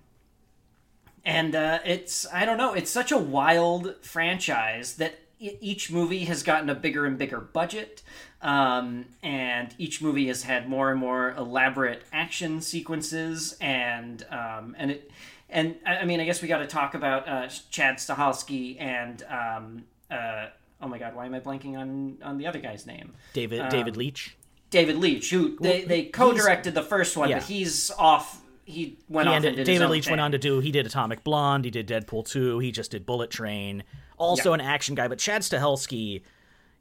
and 1.24 1.56
uh, 1.56 1.80
it's 1.86 2.26
I 2.32 2.46
don't 2.46 2.58
know, 2.58 2.74
it's 2.74 2.92
such 2.92 3.12
a 3.12 3.18
wild 3.18 3.96
franchise 4.02 4.96
that 4.96 5.20
each 5.42 5.92
movie 5.92 6.26
has 6.26 6.44
gotten 6.44 6.70
a 6.70 6.76
bigger 6.76 7.06
and 7.06 7.18
bigger 7.18 7.40
budget, 7.40 8.04
um, 8.42 9.06
and 9.24 9.74
each 9.78 10.02
movie 10.02 10.28
has 10.28 10.44
had 10.44 10.70
more 10.70 10.92
and 10.92 11.00
more 11.00 11.32
elaborate 11.32 12.04
action 12.14 12.62
sequences, 12.62 13.58
and 13.60 14.26
um, 14.30 14.76
and 14.78 14.92
it 14.92 15.12
and 15.50 15.76
I 15.86 16.06
mean 16.06 16.20
I 16.20 16.26
guess 16.26 16.42
we 16.42 16.48
got 16.48 16.60
to 16.60 16.68
talk 16.68 16.94
about 16.94 17.28
uh, 17.28 17.48
Chad 17.48 17.96
Stahelski 17.98 18.80
and 18.80 19.24
um, 19.24 19.84
uh, 20.12 20.48
oh 20.82 20.88
my 20.88 21.00
god, 21.00 21.16
why 21.16 21.26
am 21.26 21.34
I 21.34 21.40
blanking 21.40 21.78
on 21.78 22.18
on 22.24 22.38
the 22.38 22.46
other 22.46 22.60
guy's 22.60 22.86
name? 22.86 23.14
David 23.34 23.70
David 23.70 23.98
Leitch. 23.98 24.38
David 24.70 24.98
Leitch, 24.98 25.30
who 25.32 25.58
they, 25.60 25.84
they 25.84 26.06
co-directed 26.06 26.74
the 26.74 26.82
first 26.82 27.18
one, 27.18 27.30
yeah. 27.30 27.40
but 27.40 27.44
he's 27.44 27.92
off. 27.92 28.42
He 28.64 28.98
went 29.10 29.28
He 29.28 29.36
ended, 29.36 29.50
and 29.50 29.58
did 29.58 29.68
his 29.68 29.80
David 29.80 29.92
Leitch 29.92 30.06
thing. 30.06 30.12
went 30.14 30.22
on 30.22 30.32
to 30.32 30.38
do. 30.38 30.62
He 30.62 30.72
did 30.72 30.86
Atomic 30.86 31.26
Blonde. 31.26 31.66
He 31.66 31.72
did 31.72 31.88
Deadpool 31.88 32.26
two. 32.26 32.60
He 32.60 32.72
just 32.72 32.92
did 32.92 33.06
Bullet 33.06 33.30
Train. 33.30 33.84
Also 34.22 34.50
Yeah. 34.50 34.56
an 34.56 34.62
action 34.62 34.96
guy, 34.96 35.08
but 35.08 35.20
Chad 35.20 35.42
Stahelski 35.42 36.22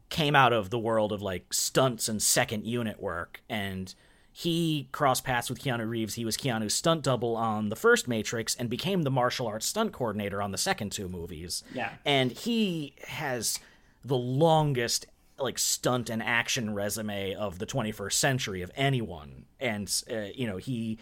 came 0.08 0.34
out 0.36 0.52
of 0.52 0.70
the 0.70 0.78
world 0.78 1.12
of 1.12 1.22
like 1.22 1.52
stunts 1.54 2.08
and 2.08 2.22
second 2.22 2.64
unit 2.66 3.00
work, 3.00 3.42
and 3.48 3.94
he 4.32 4.88
crossed 4.92 5.24
paths 5.24 5.48
with 5.50 5.60
Keanu 5.62 5.88
Reeves. 5.88 6.14
He 6.14 6.24
was 6.24 6.36
Keanu's 6.36 6.74
stunt 6.74 7.02
double 7.02 7.36
on 7.36 7.68
the 7.68 7.76
first 7.76 8.06
Matrix, 8.08 8.54
and 8.54 8.68
became 8.70 9.02
the 9.02 9.10
martial 9.10 9.46
arts 9.46 9.66
stunt 9.66 9.92
coordinator 9.92 10.40
on 10.42 10.50
the 10.52 10.58
second 10.58 10.90
two 10.92 11.08
movies. 11.08 11.62
Yeah. 11.74 11.90
and 12.04 12.30
he 12.32 12.94
has 13.06 13.58
the 14.04 14.16
longest 14.16 15.06
like 15.38 15.58
stunt 15.58 16.10
and 16.10 16.22
action 16.22 16.74
resume 16.74 17.34
of 17.34 17.58
the 17.58 17.66
21st 17.66 18.12
century 18.12 18.60
of 18.62 18.70
anyone 18.76 19.46
and 19.58 20.02
uh, 20.10 20.26
you 20.34 20.46
know 20.46 20.58
he 20.58 20.98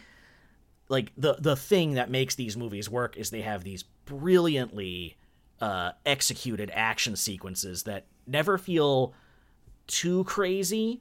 like 0.89 1.11
the 1.17 1.35
the 1.41 1.57
thing 1.57 1.95
that 1.95 2.09
makes 2.11 2.35
these 2.37 2.57
movies 2.57 2.89
work 2.89 3.17
is 3.17 3.31
they 3.31 3.41
have 3.43 3.65
these 3.65 3.83
brilliantly 4.05 5.17
uh, 5.61 5.93
executed 6.07 6.71
action 6.73 7.17
sequences 7.17 7.83
that 7.85 8.07
never 8.27 8.59
feel 8.59 9.15
too 9.87 10.23
crazy 10.25 11.01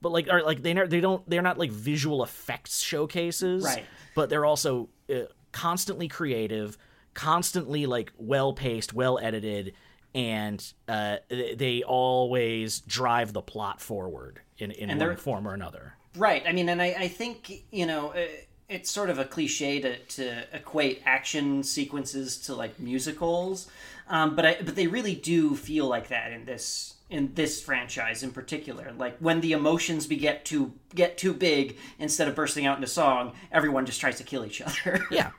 but 0.00 0.10
like 0.10 0.28
are 0.28 0.42
like 0.42 0.62
they 0.62 0.74
ne- 0.74 0.86
they 0.86 1.00
don't 1.00 1.28
they're 1.30 1.42
not 1.42 1.56
like 1.58 1.70
visual 1.70 2.22
effects 2.22 2.80
showcases 2.80 3.64
Right. 3.64 3.84
but 4.14 4.28
they're 4.28 4.44
also 4.44 4.88
uh, 5.08 5.20
constantly 5.52 6.08
creative 6.08 6.76
constantly 7.14 7.86
like 7.86 8.12
well 8.18 8.52
paced 8.52 8.92
well 8.92 9.18
edited 9.20 9.74
and 10.14 10.72
uh, 10.88 11.16
they 11.28 11.54
they 11.54 11.82
always 11.82 12.80
drive 12.80 13.32
the 13.32 13.42
plot 13.42 13.80
forward 13.80 14.40
in, 14.58 14.70
in 14.72 14.90
And 14.90 15.00
one 15.00 15.16
form 15.16 15.46
or 15.46 15.54
another 15.54 15.94
Right. 16.16 16.42
I 16.48 16.52
mean, 16.52 16.68
and 16.68 16.82
I, 16.82 16.96
I 16.98 17.08
think 17.08 17.64
you 17.70 17.86
know 17.86 18.08
uh, 18.08 18.26
it's 18.68 18.90
sort 18.90 19.10
of 19.10 19.18
a 19.18 19.24
cliche 19.24 19.80
to, 19.80 19.98
to 19.98 20.44
equate 20.52 21.02
action 21.06 21.62
sequences 21.62 22.36
to 22.42 22.54
like 22.54 22.78
musicals, 22.78 23.68
um, 24.08 24.36
but 24.36 24.44
I, 24.46 24.56
but 24.62 24.76
they 24.76 24.86
really 24.86 25.14
do 25.14 25.54
feel 25.56 25.86
like 25.86 26.08
that 26.08 26.32
in 26.32 26.44
this 26.44 26.94
in 27.10 27.32
this 27.34 27.62
franchise 27.62 28.22
in 28.22 28.30
particular. 28.32 28.92
Like 28.98 29.16
when 29.18 29.40
the 29.40 29.52
emotions 29.52 30.06
be 30.06 30.16
get 30.16 30.44
too 30.44 30.72
get 30.94 31.16
too 31.16 31.32
big, 31.32 31.76
instead 31.98 32.28
of 32.28 32.34
bursting 32.34 32.66
out 32.66 32.76
into 32.76 32.86
song, 32.88 33.32
everyone 33.50 33.86
just 33.86 34.00
tries 34.00 34.18
to 34.18 34.24
kill 34.24 34.44
each 34.44 34.60
other. 34.60 35.02
Yeah, 35.10 35.30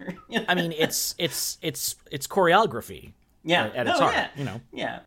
I 0.47 0.55
mean 0.55 0.71
it's 0.71 1.13
it's 1.19 1.57
it's 1.61 1.95
it's 2.11 2.25
choreography. 2.27 3.13
yeah, 3.43 3.65
at, 3.65 3.75
at 3.75 3.85
no, 3.85 3.91
its 3.91 3.99
heart. 3.99 4.13
yeah. 4.15 4.27
You 4.35 4.43
know, 4.45 4.61
Yeah. 4.73 4.99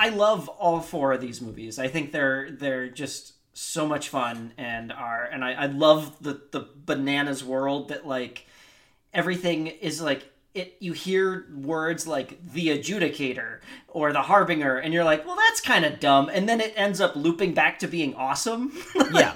I 0.00 0.10
love 0.10 0.48
all 0.48 0.80
four 0.80 1.12
of 1.12 1.20
these 1.20 1.40
movies. 1.42 1.78
I 1.78 1.88
think 1.88 2.12
they're 2.12 2.50
they're 2.52 2.88
just 2.88 3.32
so 3.58 3.86
much 3.86 4.08
fun 4.08 4.52
and 4.56 4.92
are 4.92 5.24
and 5.24 5.44
I, 5.44 5.52
I 5.52 5.66
love 5.66 6.22
the 6.22 6.40
the 6.52 6.68
bananas 6.86 7.42
world 7.44 7.88
that 7.88 8.06
like 8.06 8.46
everything 9.12 9.66
is 9.66 10.00
like 10.00 10.30
it 10.54 10.76
you 10.80 10.92
hear 10.92 11.46
words 11.54 12.06
like 12.06 12.38
the 12.52 12.68
adjudicator 12.68 13.58
or 13.88 14.12
the 14.12 14.22
harbinger 14.22 14.76
and 14.78 14.94
you're 14.94 15.04
like, 15.04 15.26
well 15.26 15.36
that's 15.36 15.60
kind 15.60 15.84
of 15.84 16.00
dumb 16.00 16.30
and 16.32 16.48
then 16.48 16.60
it 16.60 16.72
ends 16.76 17.00
up 17.00 17.16
looping 17.16 17.52
back 17.52 17.78
to 17.80 17.86
being 17.88 18.14
awesome. 18.14 18.72
yeah. 19.12 19.34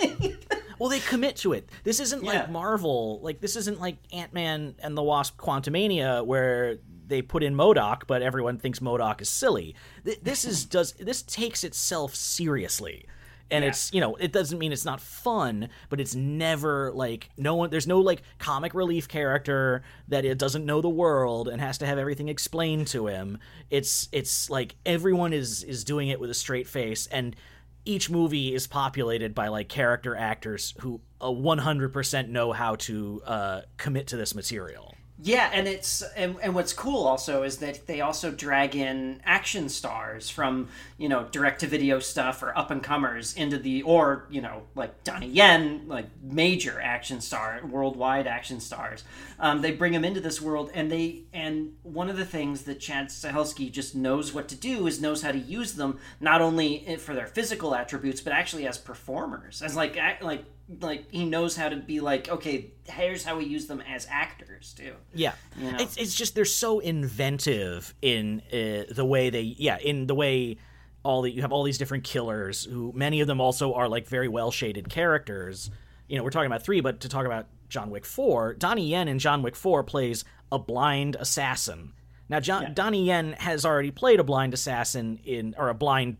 Well, 0.79 0.88
they 0.88 1.00
commit 1.00 1.37
to 1.37 1.52
it. 1.52 1.69
This 1.85 2.00
isn't 2.00 2.25
Yeah. 2.25 2.31
like 2.41 2.50
Marvel. 2.50 3.21
Like 3.23 3.41
this 3.41 3.55
isn't 3.57 3.81
like 3.81 3.99
Ant 4.12 4.33
Man 4.33 4.75
and 4.83 4.97
the 4.97 5.02
Wasp: 5.02 5.38
Quantumania, 5.38 6.25
where 6.26 6.79
they 7.07 7.23
put 7.23 7.45
in 7.45 7.55
MODOK, 7.55 8.09
but 8.09 8.21
everyone 8.23 8.59
thinks 8.59 8.81
MODOK 8.81 9.21
is 9.21 9.29
silly. 9.29 9.76
This 10.02 10.45
is 10.45 10.64
does 10.64 10.93
this 10.95 11.23
takes 11.23 11.62
itself 11.62 12.17
seriously. 12.17 13.07
And 13.50 13.64
it's 13.64 13.92
you 13.92 14.00
know 14.00 14.16
it 14.16 14.32
doesn't 14.32 14.58
mean 14.58 14.72
it's 14.72 14.84
not 14.84 15.00
fun, 15.00 15.68
but 15.88 16.00
it's 16.00 16.14
never 16.14 16.92
like 16.92 17.28
no 17.37 17.56
one. 17.56 17.70
There's 17.70 17.87
no 17.87 18.00
like 18.00 18.22
comic 18.38 18.75
relief 18.75 19.08
character 19.08 19.82
that 20.08 20.25
it 20.25 20.38
doesn't 20.38 20.64
know 20.64 20.80
the 20.80 20.88
world 20.88 21.49
and 21.49 21.61
has 21.61 21.78
to 21.78 21.87
have 21.87 21.99
everything 21.99 22.28
explained 22.28 22.87
to 22.88 23.06
him. 23.06 23.38
It's 23.70 24.08
it's 24.12 24.49
like 24.49 24.76
everyone 24.87 25.32
is 25.32 25.62
is 25.62 25.84
doing 25.84 26.08
it 26.08 26.20
with 26.20 26.30
a 26.30 26.34
straight 26.34 26.66
face, 26.66 27.06
and 27.08 27.37
each 27.84 28.11
movie 28.11 28.54
is 28.54 28.66
populated 28.66 29.34
by 29.34 29.49
like 29.49 29.68
character 29.68 30.14
actors 30.16 30.75
who 30.80 31.00
uh, 31.20 31.26
100% 31.26 32.28
know 32.28 32.52
how 32.52 32.76
to 32.76 33.22
uh, 33.26 33.61
commit 33.76 34.06
to 34.08 34.16
this 34.16 34.34
material. 34.34 34.94
Yeah, 35.25 35.50
and 35.52 35.69
it's 35.69 36.02
and, 36.17 36.37
and 36.43 36.52
what's 36.52 36.73
cool 36.73 37.07
also 37.07 37.45
is 37.45 37.59
that 37.59 37.87
they 37.87 38.00
also 38.00 38.33
drag 38.33 38.75
in 38.75 39.21
action 39.25 39.69
stars 39.69 40.29
from 40.29 40.69
you 40.99 41.09
know 41.09 41.29
direct 41.31 41.61
to 41.61 41.69
video 41.69 42.00
stuff 42.00 42.43
or 42.43 42.57
up 42.59 42.73
and 42.73 42.83
comers 42.83 43.33
into 43.37 43.57
the 43.57 43.83
or 43.83 44.26
you 44.31 44.41
know 44.41 44.64
like 44.75 45.05
Donnie 45.05 45.29
Yen 45.29 45.85
like 45.87 46.07
major 46.21 46.81
action 46.81 47.21
star 47.21 47.61
worldwide 47.64 48.26
action 48.26 48.59
stars. 48.59 49.05
Um, 49.38 49.62
they 49.62 49.71
bring 49.71 49.93
them 49.93 50.05
into 50.05 50.21
this 50.21 50.41
world 50.41 50.73
and 50.75 50.91
they 50.91 51.23
and 51.33 51.75
one 51.85 52.11
of 52.11 52.17
the 52.17 52.25
things 52.25 52.62
that 52.62 52.81
Chad 52.81 53.07
Stahelski 53.07 53.71
just 53.71 53.95
knows 53.95 54.33
what 54.33 54.49
to 54.49 54.57
do 54.57 54.88
is 54.88 55.00
knows 55.00 55.23
how 55.23 55.31
to 55.31 55.38
use 55.38 55.75
them 55.75 56.00
not 56.21 56.41
only 56.41 56.97
for 56.97 57.14
their 57.14 57.29
physical 57.29 57.76
attributes 57.76 58.21
but 58.21 58.33
actually 58.33 58.67
as 58.67 58.76
performers 58.76 59.62
as 59.62 59.76
like 59.76 59.97
like 60.21 60.45
like 60.81 61.11
he 61.11 61.25
knows 61.25 61.57
how 61.57 61.69
to 61.69 61.76
be 61.76 62.00
like 62.00 62.28
okay 62.28 62.71
here's 62.85 63.25
how 63.25 63.37
we 63.37 63.45
use 63.45 63.66
them 63.66 63.81
as 63.83 64.07
actors 64.11 64.73
too 64.76 64.95
Yeah, 65.14 65.33
know? 65.59 65.76
it's 65.78 65.97
it's 65.97 66.14
just 66.14 66.35
they're 66.35 66.45
so 66.45 66.78
inventive 66.78 67.95
in 68.00 68.40
uh, 68.52 68.85
the 68.92 69.04
way 69.04 69.28
they 69.31 69.40
yeah 69.42 69.78
in 69.78 70.07
the 70.07 70.14
way 70.14 70.57
all 71.02 71.23
the 71.23 71.31
you 71.31 71.42
have 71.42 71.52
all 71.52 71.62
these 71.64 71.78
different 71.78 72.04
killers 72.04 72.64
who 72.64 72.92
many 72.95 73.21
of 73.21 73.26
them 73.26 73.40
also 73.40 73.75
are 73.75 73.88
like 73.88 74.07
very 74.07 74.28
well 74.28 74.50
shaded 74.50 74.88
characters. 74.88 75.71
You 76.09 76.16
know, 76.16 76.25
we're 76.25 76.31
talking 76.31 76.47
about 76.47 76.62
three, 76.62 76.81
but 76.81 77.00
to 77.00 77.09
talk 77.09 77.26
about 77.26 77.47
John 77.69 77.90
Wick 77.90 78.04
four, 78.04 78.54
Donnie 78.54 78.88
Yen 78.88 79.09
in 79.09 79.19
John 79.19 79.42
Wick 79.42 79.57
four 79.57 79.83
plays 79.83 80.25
a 80.52 80.59
blind 80.59 81.16
assassin. 81.19 81.92
Now, 82.28 82.38
John, 82.38 82.73
Donnie 82.75 83.04
Yen 83.07 83.33
has 83.33 83.64
already 83.64 83.90
played 83.90 84.21
a 84.21 84.25
blind 84.25 84.54
assassin 84.54 85.19
in 85.25 85.54
or 85.59 85.71
a 85.71 85.75
blind 85.75 86.19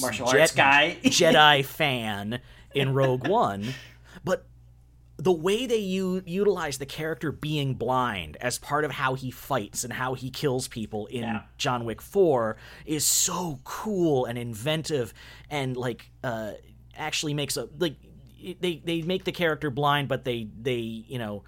martial 0.00 0.26
Jet- 0.26 0.40
arts 0.40 0.52
guy 0.54 0.98
Jedi 1.04 1.64
fan 1.64 2.40
in 2.74 2.92
Rogue 2.94 3.26
One, 3.28 3.64
but 4.24 4.46
the 5.16 5.32
way 5.32 5.66
they 5.66 5.76
u- 5.78 6.22
utilize 6.26 6.78
the 6.78 6.86
character 6.86 7.30
being 7.30 7.74
blind 7.74 8.36
as 8.40 8.58
part 8.58 8.84
of 8.84 8.90
how 8.90 9.14
he 9.14 9.30
fights 9.30 9.84
and 9.84 9.92
how 9.92 10.14
he 10.14 10.28
kills 10.28 10.66
people 10.66 11.06
in 11.06 11.22
Yeah. 11.22 11.42
John 11.56 11.84
Wick 11.84 12.02
4 12.02 12.56
is 12.84 13.04
so 13.04 13.60
cool 13.62 14.24
and 14.24 14.36
inventive 14.36 15.14
and 15.48 15.76
like 15.76 16.10
uh 16.24 16.52
actually 16.96 17.32
makes 17.32 17.56
a 17.56 17.68
like 17.78 17.94
they 18.60 18.82
they 18.84 19.02
make 19.02 19.22
the 19.24 19.30
character 19.32 19.70
blind 19.70 20.08
but 20.08 20.24
they 20.24 20.48
they 20.60 20.78
you 20.78 21.18
know 21.18 21.44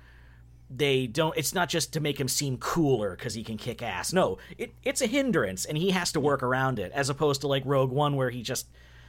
they 0.70 1.06
don't 1.08 1.36
it's 1.36 1.52
not 1.54 1.68
just 1.68 1.92
to 1.92 2.00
make 2.00 2.18
him 2.20 2.28
seem 2.28 2.58
cooler 2.58 3.16
because 3.16 3.34
he 3.34 3.42
can 3.44 3.56
kick 3.56 3.82
ass 3.82 4.12
no 4.12 4.38
it, 4.58 4.74
it's 4.84 5.00
a 5.00 5.06
hindrance 5.06 5.64
and 5.64 5.76
he 5.76 5.90
has 5.90 6.12
to 6.12 6.20
work 6.20 6.42
around 6.42 6.78
it 6.78 6.90
as 6.92 7.08
opposed 7.08 7.40
to 7.40 7.48
like 7.48 7.62
rogue 7.66 7.90
one 7.90 8.14
where 8.16 8.30
he 8.30 8.42
just 8.42 8.66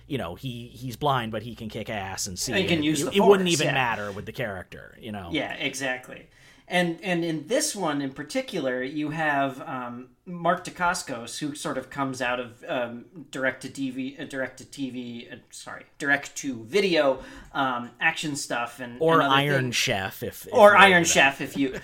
you 0.07 0.17
know 0.17 0.35
he 0.35 0.67
he's 0.67 0.95
blind 0.95 1.31
but 1.31 1.43
he 1.43 1.55
can 1.55 1.69
kick 1.69 1.89
ass 1.89 2.27
and 2.27 2.37
see 2.39 2.53
He 2.53 2.65
can 2.65 2.79
it. 2.79 2.85
use 2.85 3.01
it, 3.01 3.15
it 3.15 3.19
wouldn't 3.21 3.49
even 3.49 3.67
yeah. 3.67 3.73
matter 3.73 4.11
with 4.11 4.25
the 4.25 4.31
character 4.31 4.95
you 4.99 5.11
know 5.11 5.29
yeah 5.31 5.53
exactly 5.53 6.27
and 6.67 6.99
and 7.01 7.23
in 7.23 7.47
this 7.47 7.75
one 7.75 8.01
in 8.01 8.11
particular 8.11 8.83
you 8.83 9.09
have 9.11 9.61
um, 9.61 10.09
mark 10.25 10.65
dacascos 10.65 11.39
who 11.39 11.55
sort 11.55 11.77
of 11.77 11.89
comes 11.89 12.21
out 12.21 12.39
of 12.39 12.63
um, 12.67 13.05
direct 13.31 13.61
to 13.61 13.69
tv 13.69 14.19
uh, 14.19 14.25
direct 14.25 14.57
to 14.57 14.63
tv 14.65 15.31
uh, 15.31 15.37
sorry 15.49 15.83
direct 15.97 16.35
to 16.35 16.63
video 16.65 17.19
um, 17.53 17.89
action 18.01 18.35
stuff 18.35 18.79
and 18.79 18.97
or 18.99 19.21
and 19.21 19.31
iron 19.31 19.61
things. 19.65 19.75
chef 19.75 20.23
if, 20.23 20.45
if 20.47 20.53
or 20.53 20.75
Iron. 20.75 21.03
Chef 21.03 21.41
if 21.41 21.55
you. 21.57 21.79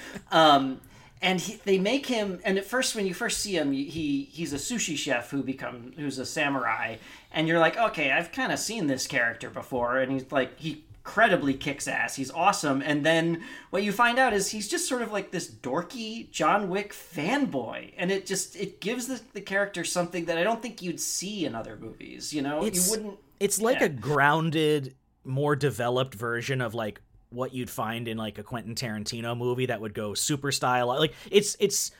And 1.23 1.39
he, 1.39 1.59
they 1.65 1.79
make 1.79 2.05
him. 2.05 2.39
And 2.43 2.57
at 2.57 2.65
first, 2.65 2.95
when 2.95 3.05
you 3.07 3.13
first 3.13 3.39
see 3.39 3.55
him, 3.57 3.71
he 3.71 4.29
he's 4.31 4.53
a 4.53 4.57
sushi 4.57 4.95
chef 4.97 5.31
who 5.31 5.41
become 5.41 5.93
who's 5.95 6.19
a 6.19 6.25
samurai, 6.25 6.97
and 7.31 7.47
you're 7.47 7.59
like, 7.59 7.77
okay, 7.77 8.11
I've 8.11 8.31
kind 8.31 8.51
of 8.51 8.59
seen 8.59 8.87
this 8.87 9.07
character 9.07 9.49
before, 9.49 9.97
and 9.99 10.11
he's 10.11 10.31
like 10.31 10.59
he 10.59 10.83
incredibly 11.05 11.53
kicks 11.53 11.85
ass. 11.87 12.15
He's 12.15 12.31
awesome. 12.31 12.81
And 12.81 13.05
then 13.05 13.43
what 13.71 13.83
you 13.83 13.91
find 13.91 14.17
out 14.19 14.31
is 14.33 14.49
he's 14.51 14.69
just 14.69 14.87
sort 14.87 15.01
of 15.01 15.11
like 15.11 15.31
this 15.31 15.49
dorky 15.51 16.29
John 16.31 16.69
Wick 16.69 16.93
fanboy, 16.93 17.93
and 17.97 18.11
it 18.11 18.25
just 18.25 18.55
it 18.55 18.79
gives 18.81 19.07
the, 19.07 19.19
the 19.33 19.41
character 19.41 19.83
something 19.83 20.25
that 20.25 20.37
I 20.37 20.43
don't 20.43 20.61
think 20.61 20.81
you'd 20.81 20.99
see 21.01 21.45
in 21.45 21.55
other 21.55 21.75
movies. 21.77 22.33
You 22.33 22.41
know, 22.41 22.65
It's- 22.65 22.85
you 22.85 22.91
wouldn't. 22.91 23.19
It's 23.39 23.59
like 23.59 23.79
Yeah. 23.81 23.87
a 23.87 23.89
grounded, 23.89 24.95
more 25.25 25.55
developed 25.55 26.15
version 26.15 26.61
of 26.61 26.73
like 26.73 27.01
what 27.33 27.53
you'd 27.53 27.69
find 27.69 28.07
in 28.07 28.17
like 28.17 28.37
a 28.37 28.43
Quentin 28.43 28.75
Tarantino 28.75 29.37
movie 29.37 29.65
that 29.65 29.81
would 29.81 29.93
go 29.93 30.13
super 30.13 30.51
style. 30.51 30.87
Like 30.87 31.13
it's 31.31 31.55
it's 31.59 31.91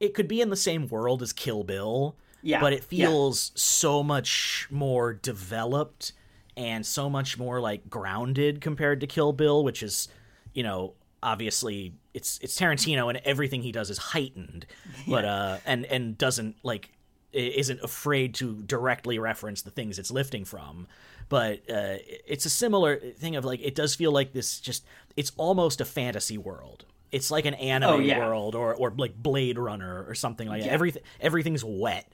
it 0.00 0.14
could 0.14 0.28
be 0.28 0.40
in 0.40 0.50
the 0.50 0.56
same 0.56 0.88
world 0.88 1.22
as 1.22 1.32
Kill 1.32 1.62
Bill, 1.64 2.16
Yeah, 2.42 2.60
but 2.60 2.72
it 2.72 2.84
yeah. 2.90 3.06
feels 3.06 3.52
so 3.54 4.02
much 4.02 4.66
more 4.70 5.12
developed 5.12 6.12
and 6.56 6.84
so 6.84 7.08
much 7.08 7.38
more 7.38 7.60
like 7.60 7.88
grounded 7.88 8.60
compared 8.60 9.00
to 9.00 9.06
Kill 9.06 9.32
Bill, 9.32 9.62
which 9.62 9.82
is, 9.82 10.08
you 10.52 10.62
know, 10.62 10.94
obviously 11.22 11.94
it's 12.14 12.38
it's 12.42 12.58
Tarantino 12.58 13.08
and 13.08 13.20
everything 13.24 13.62
he 13.62 13.72
does 13.72 13.90
is 13.90 13.98
heightened, 13.98 14.66
but 15.08 15.24
uh 15.24 15.58
and 15.66 15.84
and 15.86 16.16
doesn't 16.18 16.56
like 16.62 16.90
isn't 17.32 17.80
afraid 17.82 18.34
to 18.34 18.60
directly 18.66 19.18
reference 19.18 19.62
the 19.62 19.70
things 19.70 19.98
it's 19.98 20.10
lifting 20.10 20.44
from. 20.44 20.88
But 21.30 21.60
uh, 21.70 21.96
it's 22.26 22.44
a 22.44 22.50
similar 22.50 22.96
thing 22.98 23.36
of 23.36 23.44
like 23.46 23.60
it 23.62 23.74
does 23.74 23.94
feel 23.94 24.12
like 24.12 24.32
this 24.34 24.60
just 24.60 24.84
it's 25.16 25.32
almost 25.38 25.80
a 25.80 25.84
fantasy 25.86 26.36
world. 26.36 26.84
It's 27.12 27.30
like 27.30 27.46
an 27.46 27.54
anime 27.54 27.88
Oh, 27.90 27.98
yeah. 27.98 28.18
world 28.18 28.54
or 28.54 28.74
or 28.74 28.92
like 28.96 29.14
Blade 29.16 29.58
Runner 29.58 30.04
or 30.06 30.14
something 30.14 30.46
like 30.48 30.62
that. 30.62 30.70
Everything 30.70 31.02
everything's 31.20 31.64
wet. 31.64 32.06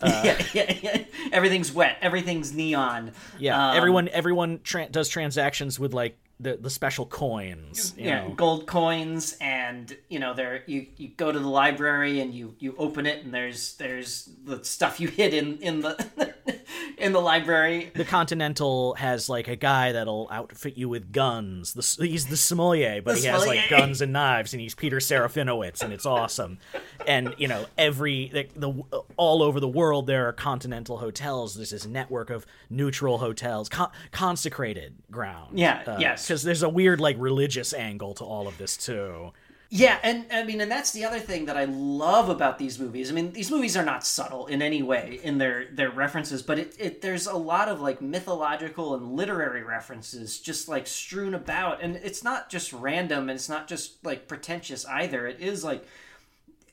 yeah, 0.02 0.42
yeah, 0.54 0.74
yeah. 0.80 1.04
Everything's 1.30 1.72
wet. 1.74 1.98
Everything's 2.00 2.54
neon. 2.54 3.12
Yeah, 3.38 3.70
Um, 3.72 3.76
everyone 3.76 4.08
everyone 4.08 4.60
tra- 4.64 4.88
does 4.88 5.08
transactions 5.10 5.78
with 5.78 5.92
like 5.92 6.16
the 6.38 6.56
the 6.56 6.70
special 6.70 7.04
coins. 7.04 7.92
You 7.98 8.06
yeah, 8.06 8.22
know? 8.28 8.34
gold 8.34 8.66
coins, 8.66 9.36
and 9.42 9.94
you 10.08 10.18
know, 10.18 10.32
there 10.32 10.62
you 10.66 10.86
you 10.96 11.08
go 11.08 11.30
to 11.30 11.38
the 11.38 11.48
library 11.48 12.20
and 12.20 12.32
you 12.32 12.54
you 12.60 12.74
open 12.78 13.04
it, 13.04 13.24
and 13.24 13.34
there's 13.34 13.74
there's 13.76 14.30
the 14.44 14.64
stuff 14.64 15.00
you 15.00 15.08
hid 15.08 15.34
in 15.34 15.58
in 15.58 15.80
the 15.80 16.32
in 16.98 17.12
the 17.12 17.20
library. 17.20 17.90
the 17.94 18.04
Continental 18.04 18.94
has 18.94 19.28
like 19.28 19.48
a 19.48 19.56
guy 19.56 19.92
that'll 19.92 20.28
outfit 20.30 20.76
you 20.76 20.88
with 20.88 21.12
guns. 21.12 21.74
The, 21.74 22.06
he's 22.06 22.26
the 22.26 22.36
sommelier, 22.36 23.02
but 23.02 23.14
The 23.14 23.20
he 23.20 23.26
has 23.26 23.46
like 23.46 23.68
guns 23.68 24.00
and 24.00 24.12
knives, 24.12 24.52
and 24.52 24.60
he's 24.60 24.74
Peter 24.74 24.98
Serafinowicz, 24.98 25.82
and 25.82 25.92
it's 25.92 26.06
awesome. 26.06 26.58
And 27.06 27.34
you 27.38 27.48
know, 27.48 27.66
every 27.78 28.28
the, 28.28 28.46
the 28.54 29.02
all 29.16 29.42
over 29.42 29.60
the 29.60 29.68
world 29.68 30.06
there 30.06 30.28
are 30.28 30.32
Continental 30.32 30.98
hotels. 30.98 31.54
There's 31.54 31.70
this 31.70 31.86
network 31.86 32.30
of 32.30 32.46
neutral 32.68 33.18
hotels, 33.18 33.68
con- 33.68 33.90
consecrated 34.12 34.94
ground. 35.10 35.58
Yeah, 35.58 35.82
uh, 35.86 35.98
yes. 35.98 36.26
because 36.26 36.42
there's 36.42 36.62
a 36.62 36.68
weird 36.68 37.00
like 37.00 37.16
religious 37.18 37.72
angle 37.72 38.14
to 38.14 38.24
all 38.24 38.48
of 38.48 38.58
this 38.58 38.76
too. 38.76 39.32
Yeah, 39.72 39.98
and 40.02 40.26
I 40.32 40.42
mean, 40.42 40.60
and 40.60 40.68
that's 40.70 40.90
the 40.90 41.04
other 41.04 41.20
thing 41.20 41.44
that 41.44 41.56
I 41.56 41.64
love 41.64 42.28
about 42.28 42.58
these 42.58 42.80
movies. 42.80 43.08
I 43.08 43.14
mean, 43.14 43.32
these 43.32 43.52
movies 43.52 43.76
are 43.76 43.84
not 43.84 44.04
subtle 44.04 44.48
in 44.48 44.62
any 44.62 44.82
way 44.82 45.20
in 45.22 45.38
their 45.38 45.66
their 45.72 45.90
references, 45.90 46.42
but 46.42 46.58
it, 46.58 46.74
it 46.76 47.02
there's 47.02 47.28
a 47.28 47.36
lot 47.36 47.68
of 47.68 47.80
like 47.80 48.02
mythological 48.02 48.96
and 48.96 49.12
literary 49.12 49.62
references 49.62 50.40
just 50.40 50.68
like 50.68 50.88
strewn 50.88 51.34
about, 51.34 51.80
and 51.80 51.94
it's 51.94 52.24
not 52.24 52.50
just 52.50 52.72
random, 52.72 53.28
and 53.28 53.36
it's 53.36 53.48
not 53.48 53.68
just 53.68 54.04
like 54.04 54.26
pretentious 54.26 54.84
either. 54.86 55.28
It 55.28 55.38
is 55.38 55.62
like 55.62 55.86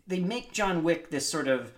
they 0.08 0.20
make 0.20 0.51
John 0.51 0.84
Wick 0.84 1.12
this 1.12 1.30
sort 1.30 1.48
of 1.48 1.72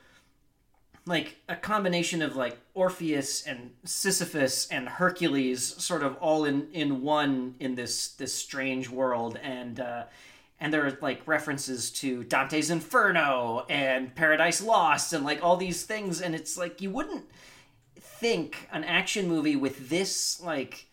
like 1.05 1.35
a 1.49 1.55
combination 1.57 2.21
of 2.21 2.37
like 2.37 2.57
Orpheus 2.73 3.45
and 3.45 3.71
Sisyphus 3.83 4.69
and 4.69 4.87
Hercules, 4.87 5.75
sort 5.83 6.01
of 6.01 6.15
all 6.21 6.45
in 6.45 6.69
in 6.71 7.01
one 7.01 7.55
in 7.59 7.75
this 7.75 8.07
this 8.07 8.33
strange 8.33 8.89
world, 8.89 9.37
and 9.43 9.81
uh, 9.81 10.03
and 10.59 10.73
there 10.73 10.85
are 10.85 10.97
like 11.01 11.21
references 11.25 11.89
to 11.91 12.23
Dante's 12.23 12.69
Inferno 12.69 13.65
and 13.69 14.13
Paradise 14.13 14.61
Lost 14.61 15.13
and 15.13 15.23
like 15.23 15.43
all 15.43 15.57
these 15.57 15.83
things, 15.83 16.21
and 16.21 16.35
it's 16.35 16.57
like 16.57 16.81
you 16.81 16.89
wouldn't 16.89 17.25
think 17.97 18.67
an 18.71 18.83
action 18.83 19.27
movie 19.27 19.55
with 19.55 19.89
this 19.89 20.41
like 20.41 20.87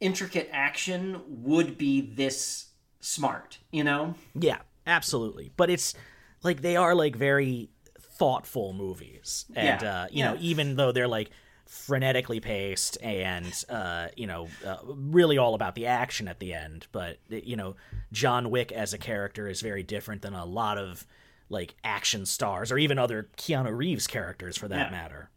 intricate 0.00 0.48
action 0.52 1.20
would 1.26 1.76
be 1.76 2.00
this 2.00 2.66
smart, 3.00 3.58
you 3.70 3.84
know? 3.84 4.14
Yeah, 4.34 4.58
absolutely. 4.86 5.50
But 5.56 5.70
it's 5.70 5.94
like 6.42 6.62
they 6.62 6.76
are 6.76 6.94
like 6.94 7.16
very 7.16 7.68
thoughtful 7.98 8.72
movies, 8.72 9.46
and 9.54 9.82
Yeah, 9.82 10.02
uh, 10.02 10.06
you 10.10 10.24
know, 10.24 10.36
even 10.40 10.76
though 10.76 10.92
they're 10.92 11.08
like 11.08 11.30
frenetically 11.70 12.42
paced 12.42 12.98
and 13.00 13.64
uh, 13.68 14.08
you 14.16 14.26
know, 14.26 14.48
uh, 14.66 14.78
really 14.84 15.38
all 15.38 15.54
about 15.54 15.74
the 15.74 15.86
action 15.86 16.26
at 16.28 16.40
the 16.40 16.52
end. 16.52 16.86
But 16.92 17.18
you 17.28 17.56
know, 17.56 17.76
John 18.12 18.50
Wick 18.50 18.72
as 18.72 18.92
a 18.92 18.98
character 18.98 19.48
is 19.48 19.60
very 19.60 19.82
different 19.82 20.22
than 20.22 20.34
a 20.34 20.44
lot 20.44 20.78
of 20.78 21.06
like 21.48 21.74
action 21.84 22.26
stars 22.26 22.70
or 22.70 22.78
even 22.78 22.98
other 22.98 23.28
Keanu 23.36 23.76
Reeves 23.76 24.06
characters 24.06 24.56
for 24.56 24.68
that 24.68 24.86
Yeah. 24.86 24.90
matter. 24.90 25.30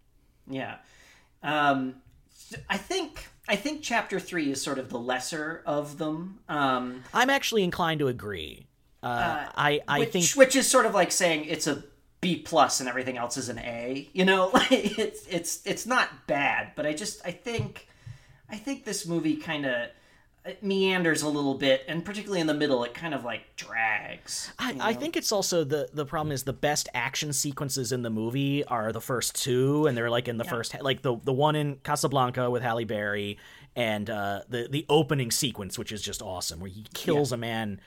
Yeah. 0.48 0.76
Um, 1.42 1.96
I 2.70 2.78
think 2.78 3.28
I 3.48 3.56
think 3.56 3.82
chapter 3.82 4.20
three 4.20 4.52
is 4.52 4.62
sort 4.62 4.80
of 4.80 4.90
the 4.90 5.00
lesser 5.00 5.62
of 5.66 5.98
them. 5.98 6.40
Um, 6.50 7.04
I'm 7.14 7.30
actually 7.30 7.64
inclined 7.64 8.00
to 8.00 8.08
agree. 8.08 8.68
Uh, 9.02 9.50
I 9.56 9.82
I 9.88 10.00
which, 10.00 10.10
think 10.12 10.26
which 10.36 10.56
is 10.56 10.70
sort 10.70 10.86
of 10.86 10.94
like 10.94 11.12
saying 11.12 11.46
it's 11.46 11.68
a 11.68 11.84
B 12.24 12.38
plus 12.38 12.80
and 12.80 12.90
everything 12.90 13.18
else 13.18 13.38
is 13.38 13.50
an 13.50 13.60
A. 13.60 14.08
You 14.14 14.26
know, 14.26 14.50
like 14.54 14.72
it's 14.72 15.28
it's 15.28 15.66
it's 15.66 15.86
not 15.86 16.28
bad, 16.28 16.72
but 16.76 16.86
I 16.86 16.94
just 16.94 17.26
I 17.26 17.32
think 17.32 17.88
I 18.50 18.58
think 18.58 18.86
this 18.86 19.06
movie 19.06 19.36
kind 19.36 19.66
of 19.66 19.90
meanders 20.62 21.22
a 21.22 21.30
little 21.30 21.54
bit, 21.54 21.84
and 21.88 22.04
particularly 22.04 22.42
in 22.42 22.48
the 22.48 22.54
middle, 22.54 22.84
it 22.84 22.94
kind 22.94 23.14
of 23.14 23.24
like 23.24 23.56
drags. 23.56 24.52
I, 24.60 24.76
I 24.80 24.94
think 24.94 25.16
it's 25.16 25.32
also 25.32 25.64
the 25.64 25.90
the 25.94 26.06
problem 26.06 26.32
is 26.32 26.44
the 26.44 26.54
best 26.54 26.90
action 26.94 27.32
sequences 27.34 27.92
in 27.92 28.02
the 28.02 28.10
movie 28.10 28.64
are 28.66 28.92
the 28.92 29.02
first 29.02 29.42
two, 29.42 29.88
and 29.88 29.98
they're 29.98 30.10
like 30.10 30.28
in 30.28 30.38
the 30.38 30.44
first 30.44 30.76
like 30.82 31.02
the 31.02 31.18
the 31.24 31.34
one 31.34 31.56
in 31.56 31.76
Casablanca 31.84 32.50
with 32.50 32.62
Halle 32.62 32.84
Berry, 32.84 33.38
and 33.76 34.10
uh, 34.10 34.42
the 34.50 34.68
the 34.70 34.86
opening 34.90 35.32
sequence, 35.32 35.78
which 35.78 35.92
is 35.92 36.02
just 36.02 36.22
awesome, 36.22 36.60
where 36.60 36.70
he 36.70 36.86
kills 36.94 37.32
a 37.32 37.38
man 37.38 37.80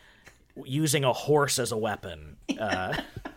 using 0.64 1.04
a 1.04 1.12
horse 1.12 1.58
as 1.58 1.72
a 1.72 1.76
weapon, 1.76 2.36
uh, 2.58 2.96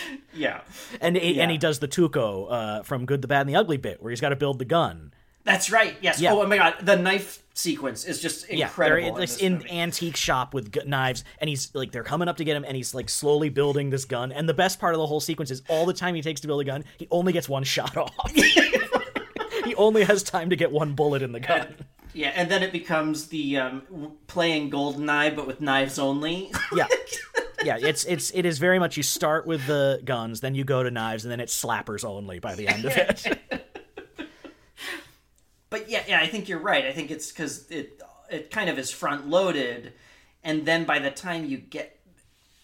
Yeah, 0.34 0.60
and 1.00 1.16
and 1.16 1.36
Yeah. 1.36 1.48
he 1.48 1.56
does 1.58 1.78
the 1.78 1.88
Tuco 1.88 2.46
uh, 2.50 2.82
from 2.82 3.06
Good, 3.06 3.22
the 3.22 3.28
Bad, 3.28 3.40
and 3.42 3.48
the 3.50 3.56
Ugly 3.56 3.78
bit, 3.78 4.02
where 4.02 4.10
he's 4.10 4.20
got 4.20 4.28
to 4.30 4.36
build 4.36 4.58
the 4.58 4.64
gun. 4.66 5.14
that's 5.44 5.70
right. 5.70 5.96
Yes. 6.02 6.20
Yeah. 6.20 6.32
Oh 6.34 6.46
my 6.46 6.58
god, 6.58 6.74
the 6.82 6.96
knife 6.96 7.42
sequence 7.54 8.04
is 8.04 8.20
just 8.20 8.50
Yeah, 8.52 8.66
incredible. 8.66 9.14
they're 9.16 9.26
in 9.40 9.62
in 9.62 9.68
antique 9.70 10.16
shop 10.16 10.52
with 10.52 10.72
gu- 10.72 10.84
knives, 10.84 11.24
and 11.40 11.48
he's 11.48 11.74
like 11.74 11.90
they're 11.92 12.02
coming 12.04 12.28
up 12.28 12.36
to 12.36 12.44
get 12.44 12.54
him, 12.54 12.64
and 12.64 12.76
he's 12.76 12.94
like 12.94 13.08
slowly 13.08 13.48
building 13.48 13.88
this 13.88 14.04
gun. 14.04 14.30
And 14.30 14.46
the 14.46 14.52
best 14.54 14.78
part 14.78 14.94
of 14.94 14.98
the 14.98 15.06
whole 15.06 15.20
sequence 15.20 15.50
is 15.50 15.62
all 15.68 15.86
the 15.86 15.94
time 15.94 16.14
he 16.14 16.20
takes 16.20 16.40
to 16.42 16.46
build 16.48 16.60
a 16.60 16.64
gun, 16.64 16.84
he 16.98 17.08
only 17.10 17.32
gets 17.32 17.48
one 17.48 17.64
shot 17.64 17.96
off. 17.96 18.12
he 18.34 19.74
only 19.76 20.04
has 20.04 20.22
time 20.22 20.50
to 20.50 20.56
get 20.56 20.70
one 20.70 20.92
bullet 20.92 21.22
in 21.22 21.32
the 21.32 21.40
gun. 21.40 21.74
Yeah, 22.12 22.32
and 22.34 22.50
then 22.50 22.62
it 22.62 22.72
becomes 22.72 23.28
the 23.28 23.58
um, 23.58 23.82
playing 24.26 24.70
Goldeneye, 24.70 25.36
but 25.36 25.46
with 25.46 25.60
knives 25.60 25.98
only. 25.98 26.50
Yeah, 26.74 26.86
yeah. 27.66 27.88
It's 27.88 28.04
it's 28.04 28.30
it 28.30 28.46
is 28.46 28.58
very 28.58 28.78
much 28.78 28.96
you 28.96 29.02
start 29.02 29.46
with 29.46 29.66
the 29.66 30.00
guns, 30.04 30.40
then 30.40 30.54
you 30.54 30.64
go 30.64 30.82
to 30.82 30.90
knives, 30.90 31.24
and 31.24 31.32
then 31.32 31.40
it's 31.40 31.60
slappers 31.60 32.04
only 32.04 32.38
by 32.38 32.54
the 32.54 32.68
end 32.68 32.84
of 32.84 32.96
it. 32.96 33.40
but 35.70 35.88
yeah, 35.88 36.04
yeah, 36.06 36.20
I 36.20 36.26
think 36.26 36.48
you're 36.48 36.58
right. 36.60 36.86
I 36.86 36.92
think 36.92 37.10
it's 37.10 37.30
because 37.30 37.68
it 37.70 38.00
it 38.30 38.50
kind 38.50 38.70
of 38.70 38.78
is 38.78 38.90
front 38.90 39.28
loaded, 39.28 39.92
and 40.44 40.64
then 40.64 40.84
by 40.84 40.98
the 40.98 41.10
time 41.10 41.44
you 41.44 41.58
get 41.58 41.98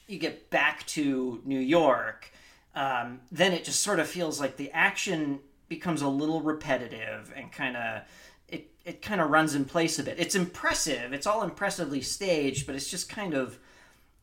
you 0.06 0.18
get 0.18 0.50
back 0.50 0.86
to 0.86 1.40
New 1.44 1.60
York, 1.60 2.30
um, 2.74 3.20
then 3.30 3.52
it 3.52 3.64
just 3.64 3.82
sort 3.82 3.98
of 3.98 4.06
feels 4.06 4.40
like 4.40 4.56
the 4.56 4.70
action 4.72 5.40
becomes 5.68 6.02
a 6.02 6.08
little 6.08 6.42
repetitive 6.42 7.32
and 7.34 7.50
kind 7.50 7.76
of 7.76 8.02
it 8.48 8.70
it 8.84 9.02
kind 9.02 9.20
of 9.20 9.30
runs 9.30 9.54
in 9.54 9.64
place 9.64 9.98
a 9.98 10.02
bit. 10.02 10.18
It's 10.18 10.34
impressive. 10.34 11.12
It's 11.12 11.26
all 11.26 11.42
impressively 11.42 12.02
staged, 12.02 12.66
but 12.66 12.74
it's 12.74 12.90
just 12.90 13.08
kind 13.08 13.34
of 13.34 13.58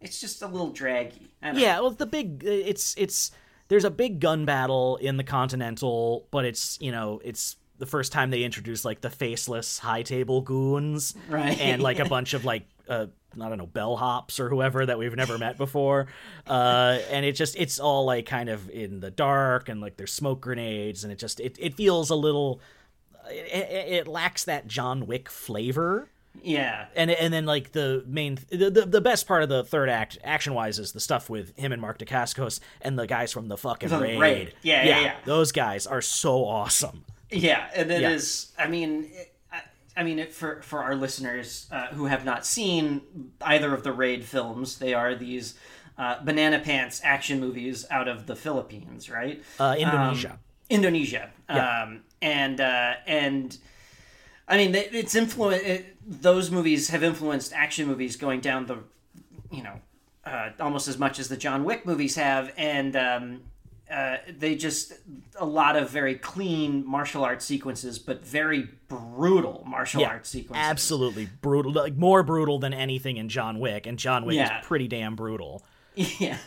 it's 0.02 0.20
just 0.20 0.42
a 0.42 0.48
little 0.48 0.70
draggy. 0.70 1.30
Don't 1.44 1.56
know. 1.56 1.60
Yeah, 1.60 1.80
well, 1.80 1.92
the 1.92 2.06
big 2.06 2.44
it's 2.44 2.96
it's 2.98 3.32
there's 3.68 3.86
a 3.86 3.92
big 3.92 4.20
gun 4.20 4.46
battle 4.46 4.98
in 4.98 5.18
the 5.18 5.24
Continental, 5.24 6.28
but 6.32 6.46
it's 6.46 6.78
you 6.82 6.92
know 6.92 7.22
it's 7.24 7.56
the 7.78 7.86
first 7.86 8.12
time 8.12 8.30
they 8.30 8.44
introduce 8.44 8.84
like 8.84 9.02
the 9.02 9.10
faceless 9.10 9.80
high 9.80 10.04
table 10.04 10.42
goons, 10.42 11.16
Right. 11.30 11.60
And 11.60 11.82
like 11.82 12.00
a 12.00 12.06
bunch 12.10 12.34
of 12.34 12.44
like 12.46 12.64
uh, 12.88 13.08
I 13.40 13.48
don't 13.50 13.58
know 13.58 13.68
bellhops 13.68 14.40
or 14.40 14.50
whoever 14.50 14.86
that 14.86 14.98
we've 14.98 15.16
never 15.16 15.38
met 15.38 15.58
before, 15.58 16.08
uh, 16.48 17.00
and 17.12 17.26
it 17.26 17.34
just 17.34 17.56
it's 17.58 17.80
all 17.80 18.06
like 18.06 18.26
kind 18.26 18.50
of 18.50 18.70
in 18.70 19.00
the 19.00 19.12
dark 19.12 19.70
and 19.70 19.82
like 19.82 19.98
there's 19.98 20.12
smoke 20.14 20.42
grenades 20.42 21.04
and 21.04 21.14
it 21.14 21.20
just 21.20 21.40
it 21.40 21.58
it 21.60 21.76
feels 21.76 22.10
a 22.10 22.16
little. 22.16 22.60
It, 23.30 23.54
it, 23.54 23.94
it 23.94 24.08
lacks 24.08 24.46
that 24.46 24.66
John 24.68 25.06
Wick 25.06 25.30
flavor 25.30 26.10
yeah. 26.43 26.88
and 26.95 27.12
and 27.12 27.34
then 27.34 27.45
like 27.45 27.71
the 27.71 28.04
main 28.08 28.39
the, 28.49 28.69
the, 28.69 28.86
the 28.86 29.02
best 29.02 29.28
part 29.28 29.43
of 29.43 29.49
the 29.49 29.63
third 29.63 29.89
act 29.89 30.17
action 30.23 30.54
wise 30.54 30.80
is 30.80 30.91
the 30.91 30.99
stuff 30.99 31.30
with 31.30 31.58
him 31.58 31.71
and 31.71 31.82
Mark 31.82 31.99
Dacascos 31.99 32.60
and 32.82 32.97
the 32.97 33.08
guys 33.08 33.32
from 33.32 33.47
the 33.47 33.58
fucking 33.58 33.89
From 33.89 34.02
raid. 34.02 34.19
Raid. 34.19 34.54
Yeah, 34.62 34.86
yeah, 34.86 35.02
yeah. 35.02 35.15
Those 35.25 35.52
guys 35.52 35.88
are 35.88 36.02
so 36.02 36.45
awesome. 36.45 37.06
Yeah, 37.32 37.69
and 37.75 37.91
it 37.91 38.02
is. 38.02 38.52
Yeah. 38.58 38.65
I 38.65 38.67
mean, 38.69 39.10
it, 39.12 39.34
I, 39.52 39.62
I 39.97 40.04
mean, 40.04 40.19
it, 40.19 40.34
for 40.34 40.62
for 40.62 40.84
our 40.84 40.95
listeners 40.95 41.67
uh, 41.71 41.88
who 41.88 42.06
have 42.06 42.25
not 42.25 42.45
seen 42.45 43.02
either 43.41 43.73
of 43.73 43.84
the 43.84 43.91
Raid 43.91 44.25
films, 44.25 44.80
they 44.80 44.93
are 44.93 45.15
these 45.15 45.56
uh, 45.97 46.23
banana 46.23 46.60
pants 46.60 47.02
action 47.04 47.39
movies 47.39 47.86
out 47.91 48.08
of 48.08 48.25
the 48.25 48.36
Philippines, 48.36 49.10
right? 49.10 49.43
Uh, 49.60 49.75
Indonesia. 49.78 50.39
Indonesia. 50.69 51.30
Yeah. 51.49 51.84
Um, 51.84 52.02
and 52.21 52.62
uh, 52.62 52.93
and 53.06 53.58
I 54.50 54.58
mean 54.58 54.74
it's 54.76 55.16
influence. 55.16 55.62
It, 55.64 55.96
those 56.06 56.50
movies 56.52 56.90
have 56.90 57.04
influenced 57.04 57.54
action 57.54 57.88
movies 57.88 58.16
going 58.16 58.40
down 58.42 58.66
the, 58.66 58.80
you 59.52 59.62
know, 59.64 59.80
uh, 60.26 60.50
almost 60.60 60.88
as 60.88 60.98
much 60.98 61.20
as 61.20 61.28
the 61.30 61.38
John 61.38 61.64
Wick 61.64 61.86
movies 61.86 62.16
have, 62.16 62.52
and 62.58 62.96
um, 62.96 63.42
uh, 63.92 64.18
they 64.38 64.56
just 64.56 64.94
a 65.40 65.46
lot 65.46 65.76
of 65.76 65.90
very 65.92 66.16
clean 66.16 66.84
martial 66.86 67.24
arts 67.24 67.46
sequences, 67.46 68.00
but 68.00 68.26
very 68.26 68.68
brutal 68.88 69.64
martial 69.68 70.02
Yeah, 70.02 70.10
arts 70.10 70.30
sequences. 70.30 70.64
absolutely 70.68 71.28
brutal, 71.42 71.72
like 71.72 71.96
more 71.96 72.24
brutal 72.24 72.58
than 72.60 72.74
anything 72.74 73.18
in 73.18 73.30
John 73.30 73.60
Wick, 73.60 73.86
and 73.88 73.98
John 74.00 74.26
Wick 74.26 74.36
Yeah. 74.36 74.60
is 74.60 74.66
pretty 74.66 74.88
damn 74.88 75.16
brutal. 75.16 75.64
Yeah. 75.96 76.38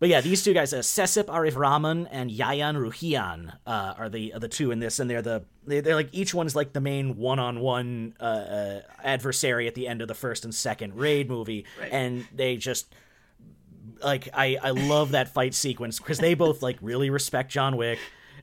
But 0.00 0.08
yeah, 0.08 0.20
these 0.20 0.44
two 0.44 0.54
guys, 0.54 0.72
uh, 0.72 0.78
Cecep 0.78 1.24
Arif 1.24 1.56
Rahman 1.56 2.06
and 2.06 2.30
Yayan 2.30 2.76
Ruhian, 2.76 3.54
uh, 3.66 3.94
are 3.98 4.08
the 4.08 4.32
are 4.34 4.38
the 4.38 4.48
two 4.48 4.70
in 4.70 4.78
this, 4.78 5.00
and 5.00 5.10
they're 5.10 5.22
the 5.22 5.44
they, 5.66 5.80
they're 5.80 5.96
like 5.96 6.10
each 6.12 6.32
one's 6.32 6.54
like 6.54 6.72
the 6.72 6.80
main 6.80 7.16
one 7.16 7.38
on 7.38 7.60
one 7.60 8.14
adversary 9.02 9.66
at 9.66 9.74
the 9.74 9.88
end 9.88 10.00
of 10.00 10.08
the 10.08 10.14
first 10.14 10.44
and 10.44 10.54
second 10.54 10.94
raid 10.94 11.28
movie, 11.28 11.64
and 11.90 12.26
they 12.34 12.56
just 12.56 12.94
like 14.02 14.28
I 14.32 14.56
I 14.62 14.70
love 14.70 15.12
that 15.12 15.34
fight 15.34 15.54
sequence 15.54 15.98
because 15.98 16.18
they 16.18 16.34
both 16.34 16.62
like 16.62 16.78
really 16.80 17.10
respect 17.10 17.50
John 17.50 17.76
Wick. 17.76 17.98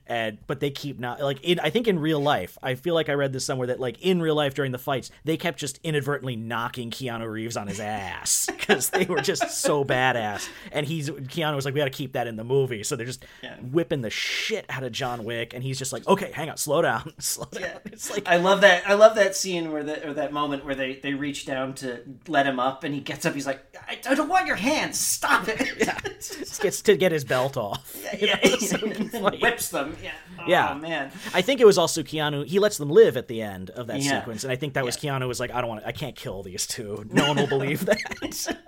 And, 0.08 0.38
but 0.46 0.60
they 0.60 0.70
keep 0.70 0.98
not 0.98 1.20
like 1.20 1.42
in 1.42 1.58
I 1.60 1.70
think 1.70 1.88
in 1.88 1.98
real 1.98 2.20
life 2.20 2.56
I 2.62 2.74
feel 2.76 2.94
like 2.94 3.08
I 3.08 3.14
read 3.14 3.32
this 3.32 3.44
somewhere 3.44 3.66
that 3.68 3.80
like 3.80 4.00
in 4.00 4.22
real 4.22 4.36
life 4.36 4.54
during 4.54 4.72
the 4.72 4.78
fights 4.78 5.10
they 5.24 5.36
kept 5.36 5.58
just 5.58 5.80
inadvertently 5.82 6.36
knocking 6.36 6.90
Keanu 6.90 7.28
Reeves 7.30 7.56
on 7.56 7.66
his 7.66 7.80
ass 7.80 8.46
because 8.56 8.90
they 8.90 9.04
were 9.06 9.20
just 9.20 9.50
so 9.50 9.84
badass 9.84 10.48
and 10.70 10.86
he's 10.86 11.10
Keanu 11.10 11.56
was 11.56 11.64
like 11.64 11.74
we 11.74 11.78
got 11.78 11.86
to 11.86 11.90
keep 11.90 12.12
that 12.12 12.26
in 12.26 12.36
the 12.36 12.44
movie 12.44 12.84
so 12.84 12.94
they're 12.94 13.06
just 13.06 13.24
whipping 13.60 14.02
the 14.02 14.10
shit 14.10 14.64
out 14.68 14.84
of 14.84 14.92
John 14.92 15.24
Wick 15.24 15.54
and 15.54 15.64
he's 15.64 15.78
just 15.78 15.92
like 15.92 16.06
okay 16.06 16.30
hang 16.32 16.50
on 16.50 16.56
slow 16.56 16.82
down 16.82 17.12
slow 17.18 17.46
down 17.46 17.80
it's 17.86 18.10
like 18.10 18.28
I 18.28 18.36
love 18.36 18.60
that. 18.60 18.88
I 18.88 18.94
love 18.94 19.14
that 19.16 19.34
scene 19.36 19.72
where 19.72 19.82
the 19.82 20.08
or 20.08 20.14
that 20.14 20.32
moment 20.32 20.64
where 20.64 20.74
they 20.74 20.96
they 20.96 21.14
reach 21.14 21.46
down 21.46 21.74
to 21.76 22.02
let 22.28 22.46
him 22.46 22.60
up, 22.60 22.84
and 22.84 22.94
he 22.94 23.00
gets 23.00 23.24
up. 23.26 23.34
He's 23.34 23.46
like, 23.46 23.64
"I, 23.88 23.98
I 24.08 24.14
don't 24.14 24.28
want 24.28 24.46
your 24.46 24.56
hands. 24.56 24.98
Stop 24.98 25.48
it." 25.48 25.60
Yeah, 25.78 25.98
gets 26.60 26.82
to 26.82 26.96
get 26.96 27.12
his 27.12 27.24
belt 27.24 27.56
off 27.56 27.96
you 28.18 28.28
know, 28.28 28.56
so 28.58 28.78
he 28.78 28.90
can 28.90 29.02
and 29.02 29.10
fight. 29.10 29.40
whips 29.40 29.68
them. 29.68 29.95
Yeah. 30.02 30.12
Oh, 30.38 30.44
Yeah. 30.46 30.74
man. 30.74 31.10
I 31.34 31.42
think 31.42 31.60
it 31.60 31.66
was 31.66 31.78
also 31.78 32.02
Keanu. 32.02 32.46
He 32.46 32.58
lets 32.58 32.78
them 32.78 32.90
live 32.90 33.16
at 33.16 33.28
the 33.28 33.42
end 33.42 33.70
of 33.70 33.86
that 33.88 34.00
Yeah. 34.02 34.18
sequence, 34.20 34.44
and 34.44 34.52
I 34.52 34.56
think 34.56 34.74
that 34.74 34.84
was 34.84 34.96
Keanu 34.96 35.26
was 35.28 35.40
like, 35.40 35.50
"I 35.50 35.60
don't 35.60 35.70
want, 35.70 35.84
I 35.86 35.92
can't 35.92 36.14
kill 36.16 36.42
these 36.42 36.66
two. 36.66 37.04
No 37.10 37.28
one 37.28 37.36
will 37.36 37.46
believe 37.46 37.84
that." 37.86 38.56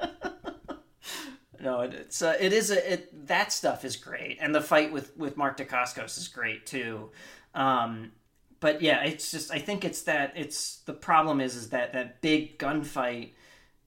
No, 1.60 1.80
it, 1.80 1.92
it's 1.92 2.22
uh, 2.22 2.36
it 2.38 2.52
is 2.52 2.70
a 2.70 2.92
it, 2.92 3.26
that 3.26 3.52
stuff 3.52 3.84
is 3.84 3.96
great, 3.96 4.38
and 4.40 4.54
the 4.54 4.60
fight 4.60 4.92
with 4.92 5.16
with 5.16 5.36
Mark 5.36 5.56
Dacascos 5.58 6.16
is 6.16 6.28
great 6.28 6.66
too. 6.66 7.10
Um, 7.52 8.12
but 8.60 8.80
yeah, 8.80 9.02
it's 9.02 9.32
just 9.32 9.50
I 9.52 9.58
think 9.58 9.84
it's 9.84 10.02
that 10.02 10.34
it's 10.36 10.76
the 10.86 10.92
problem 10.92 11.40
is 11.40 11.56
is 11.56 11.70
that 11.70 11.92
that 11.94 12.20
big 12.22 12.60
gunfight 12.60 13.30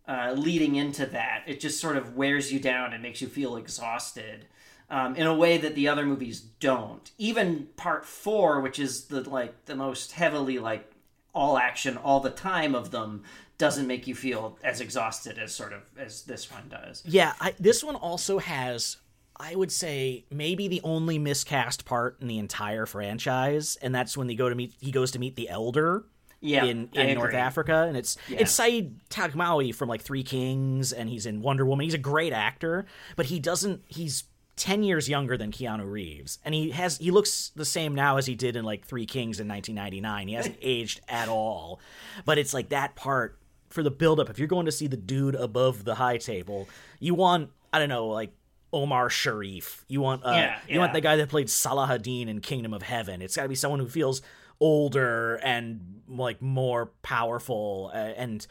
uh, 0.06 0.34
leading 0.36 0.76
into 0.76 1.06
that 1.06 1.44
it 1.48 1.62
just 1.62 1.80
sort 1.80 1.96
of 1.96 2.18
wears 2.18 2.52
you 2.52 2.60
down 2.60 2.92
and 2.92 3.02
makes 3.02 3.22
you 3.22 3.30
feel 3.30 3.56
exhausted. 3.56 4.48
Um, 4.92 5.16
in 5.16 5.26
a 5.26 5.34
way 5.34 5.58
that 5.58 5.74
the 5.74 5.88
other 5.88 6.06
movies 6.06 6.42
don't. 6.60 7.10
Even 7.18 7.70
part 7.78 8.06
four, 8.06 8.60
which 8.60 8.78
is 8.78 9.06
the 9.06 9.28
like 9.28 9.66
the 9.66 9.76
most 9.76 10.12
heavily 10.12 10.60
like 10.60 10.92
all 11.34 11.58
action 11.58 11.96
all 11.96 12.20
the 12.20 12.30
time 12.30 12.76
of 12.76 12.92
them, 12.92 13.24
doesn't 13.58 13.88
make 13.88 14.06
you 14.06 14.16
feel 14.16 14.58
as 14.64 14.82
exhausted 14.82 15.38
as 15.38 15.54
sort 15.56 15.72
of 15.72 15.84
as 15.98 16.24
this 16.24 16.52
one 16.52 16.68
does. 16.68 17.04
yeah, 17.06 17.34
I, 17.40 17.54
this 17.60 17.84
one 17.84 17.96
also 17.96 18.40
has, 18.40 18.98
I 19.38 19.56
would 19.56 19.72
say, 19.72 20.26
maybe 20.30 20.68
the 20.68 20.82
only 20.84 21.18
miscast 21.20 21.86
part 21.86 22.18
in 22.20 22.28
the 22.28 22.40
entire 22.40 22.86
franchise, 22.86 23.78
and 23.82 23.96
that's 23.96 24.18
when 24.18 24.28
they 24.28 24.36
go 24.36 24.50
to 24.50 24.56
meet. 24.56 24.74
He 24.80 24.92
goes 24.92 25.12
to 25.12 25.20
meet 25.20 25.38
the 25.38 25.48
Elder. 25.48 26.04
Yeah, 26.44 26.66
in, 26.66 26.90
in 26.94 27.14
North. 27.20 27.36
Africa, 27.36 27.86
and 27.88 27.96
it's 27.96 28.18
it's 28.28 28.60
Saïd 28.60 28.96
Taghmaoui 29.12 29.76
from 29.76 29.88
like 29.88 30.02
Three 30.02 30.24
Kings, 30.24 30.92
and 30.92 31.08
he's 31.08 31.28
in 31.28 31.44
Wonder 31.44 31.68
Woman. 31.68 31.84
He's 31.84 31.94
a 31.94 32.00
great 32.00 32.34
actor, 32.34 32.88
but 33.16 33.28
he 33.28 33.40
doesn't. 33.40 33.84
He's 33.88 34.24
ten 34.56 34.84
years 34.84 35.10
younger 35.10 35.38
than 35.38 35.52
Keanu 35.52 35.90
Reeves, 35.90 36.40
and 36.44 36.54
he 36.54 36.72
has 36.72 36.98
he 36.98 37.12
looks 37.12 37.52
the 37.56 37.66
same 37.66 37.96
now 37.96 38.18
as 38.18 38.26
he 38.26 38.36
did 38.36 38.56
in 38.56 38.66
like 38.66 38.86
Three 38.86 39.06
Kings 39.06 39.40
in 39.40 39.48
1999. 39.48 40.28
He 40.28 40.34
hasn't 40.34 40.58
aged 40.62 41.02
at 41.08 41.30
all, 41.30 41.80
but 42.26 42.38
it's 42.38 42.54
like 42.54 42.70
that 42.70 42.96
part 42.96 43.38
for 43.70 43.84
the 43.84 43.92
buildup. 43.92 44.30
If 44.30 44.40
you're 44.40 44.48
going 44.48 44.66
to 44.66 44.72
see 44.72 44.88
the 44.88 44.98
dude 44.98 45.36
above 45.36 45.84
the 45.84 45.96
high 45.96 46.18
table, 46.18 46.68
you 47.00 47.16
want 47.16 47.50
I 47.74 47.80
don't 47.80 47.90
know 47.90 48.08
like. 48.08 48.34
Omar 48.74 49.10
Sharif. 49.10 49.84
You 49.90 50.00
want 50.00 50.24
uh, 50.26 50.30
Yeah, 50.30 50.58
you 50.66 50.80
want 50.80 50.94
the 50.94 51.02
guy 51.02 51.18
that 51.18 51.28
played 51.28 51.48
Salahuddin 51.48 52.30
in 52.30 52.40
Kingdom 52.40 52.74
of 52.74 52.82
Heaven. 52.82 53.22
It's 53.22 53.36
got 53.36 53.44
to 53.44 53.50
be 53.50 53.56
someone 53.56 53.82
who 53.82 53.90
feels 53.90 54.22
older 54.62 55.36
and 55.44 56.02
like 56.08 56.42
more 56.42 56.86
powerful 57.02 57.92
uh, 57.94 57.98
and 57.98 58.46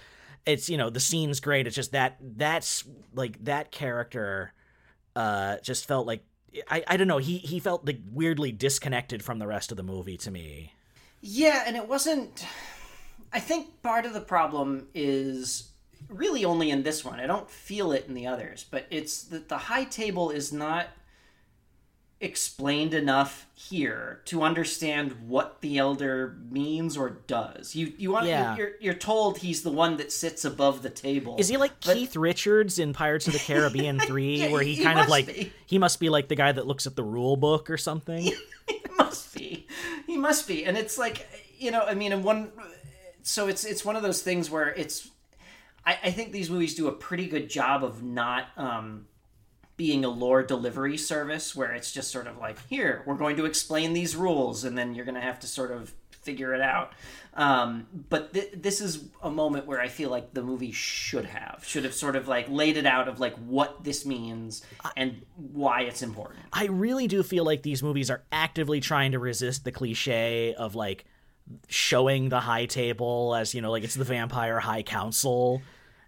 it's 0.45 0.69
you 0.69 0.77
know 0.77 0.91
the 0.91 0.99
scene's 0.99 1.39
great 1.39 1.69
it's 1.69 1.77
just 1.77 1.93
that 1.93 2.17
that's 2.21 2.85
like 3.15 3.43
that 3.45 3.71
character 3.71 4.53
uh 5.17 5.57
just 5.63 5.87
felt 5.87 6.07
like 6.07 6.25
I, 6.69 6.83
I 6.87 6.97
don't 6.97 7.09
know 7.09 7.19
he 7.19 7.39
he 7.39 7.61
felt 7.61 7.87
like 7.87 8.01
weirdly 8.11 8.53
disconnected 8.53 9.23
from 9.23 9.39
the 9.39 9.47
rest 9.47 9.71
of 9.71 9.77
the 9.77 9.83
movie 9.83 10.17
to 10.19 10.31
me 10.31 10.75
Yeah, 11.21 11.65
and 11.67 11.77
it 11.77 11.87
wasn't. 11.89 12.45
I 13.33 13.41
think 13.41 13.83
part 13.83 14.07
of 14.07 14.13
the 14.13 14.21
problem 14.21 14.89
is 14.95 15.71
really 16.09 16.45
only 16.45 16.71
in 16.71 16.83
this 16.83 17.05
one. 17.05 17.21
I 17.21 17.27
don't 17.27 17.49
feel 17.51 17.93
it 17.93 18.07
in 18.09 18.15
the 18.15 18.27
others, 18.27 18.65
but 18.69 18.87
it's 18.91 19.23
that 19.25 19.49
the 19.49 19.59
high 19.59 19.85
table 19.85 20.31
is 20.31 20.53
not 20.53 20.87
explained 22.23 22.93
enough 22.93 23.47
here 23.55 24.21
to 24.27 24.43
understand 24.43 25.13
what 25.27 25.61
the 25.63 25.79
elder 25.79 26.37
means 26.51 26.97
or 26.97 27.09
does. 27.27 27.75
You 27.75 27.93
you 27.97 28.11
want 28.13 28.27
Yeah. 28.27 28.57
you're 28.57 28.73
you're 28.81 28.95
told 28.95 29.39
he's 29.39 29.63
the 29.63 29.71
one 29.71 29.97
that 29.97 30.13
sits 30.13 30.45
above 30.45 30.83
the 30.83 30.91
table. 30.91 31.37
is 31.39 31.49
he 31.49 31.57
like 31.57 31.73
But- 31.85 31.95
Keith 31.95 32.17
Richards 32.17 32.79
in 32.79 32.93
Pirates 32.93 33.27
of 33.27 33.33
the 33.33 33.39
Caribbean 33.39 33.99
3 34.07 34.37
Yeah, 34.37 34.51
where 34.53 34.63
he, 34.63 34.75
he 34.75 34.83
kind 34.85 34.99
of 35.01 35.09
like 35.09 35.27
be. 35.29 35.53
he 35.67 35.79
must 35.79 35.99
be 35.99 36.11
like 36.11 36.29
the 36.29 36.35
guy 36.37 36.53
that 36.53 36.67
looks 36.67 36.87
at 36.87 36.95
the 36.95 37.03
rule 37.05 37.37
book 37.37 37.71
or 37.71 37.79
something 37.79 38.23
he 38.69 38.81
must 38.99 39.35
be 39.35 39.67
he 40.07 40.19
must 40.19 40.47
be 40.47 40.65
and 40.67 40.77
it's 40.77 40.99
like 40.99 41.27
you 41.59 41.71
know 41.71 41.81
i 41.87 41.95
mean 41.95 42.13
in 42.13 42.23
one 42.23 42.53
so 43.23 43.49
it's 43.49 43.65
it's 43.65 43.83
one 43.85 43.97
of 43.97 44.03
those 44.03 44.23
things 44.23 44.51
where 44.51 44.69
it's 44.75 45.09
i, 45.87 45.99
I 46.05 46.11
think 46.11 46.33
these 46.33 46.51
movies 46.51 46.75
do 46.75 46.89
a 46.89 46.93
pretty 46.93 47.27
good 47.29 47.49
job 47.49 47.83
of 47.83 48.03
not 48.03 48.45
um 48.59 49.07
being 49.81 50.05
a 50.05 50.09
lore 50.11 50.43
delivery 50.43 50.99
service 50.99 51.57
where 51.57 51.73
it's 51.73 51.91
just 51.91 52.11
sort 52.11 52.27
of 52.27 52.37
like 52.37 52.59
here 52.69 53.03
we're 53.07 53.15
going 53.15 53.35
to 53.35 53.47
explain 53.47 53.95
these 53.95 54.15
rules 54.15 54.63
and 54.63 54.77
then 54.77 54.95
you're 54.95 55.07
going 55.07 55.15
to 55.15 55.23
have 55.23 55.41
to 55.41 55.47
sort 55.47 55.71
of 55.71 55.95
figure 56.11 56.53
it 56.53 56.61
out. 56.61 56.93
Um, 57.33 57.87
but 58.11 58.35
th- 58.35 58.53
this 58.55 58.83
is 58.83 59.05
a 59.23 59.31
moment 59.31 59.65
where 59.65 59.81
i 59.81 59.89
feel 59.89 60.11
like 60.11 60.35
the 60.35 60.43
movie 60.43 60.73
should 60.73 61.25
have 61.25 61.65
should 61.67 61.85
have 61.85 61.95
sort 61.95 62.15
of 62.15 62.29
like 62.29 62.47
laid 62.51 62.77
it 62.77 62.85
out 62.85 63.09
of 63.09 63.21
like 63.21 63.35
what 63.37 63.83
this 63.83 64.05
means 64.05 64.63
and 64.99 65.23
why 65.37 65.81
it's 65.81 66.03
important. 66.03 66.41
I 66.53 66.67
really 66.67 67.07
do 67.07 67.23
feel 67.23 67.45
like 67.45 67.63
these 67.63 67.83
movies 67.83 68.11
are 68.11 68.23
actively 68.31 68.81
trying 68.81 69.13
to 69.13 69.19
resist 69.19 69.65
the 69.65 69.73
cliche 69.73 70.53
of 70.53 70.75
like 70.75 71.07
showing 71.69 72.29
the 72.29 72.41
high 72.41 72.67
table 72.67 73.35
as 73.35 73.55
you 73.55 73.63
know 73.63 73.71
like 73.71 73.83
it's 73.83 73.95
the 73.95 74.05
vampire 74.05 74.61
high 74.61 74.83
council 74.83 75.63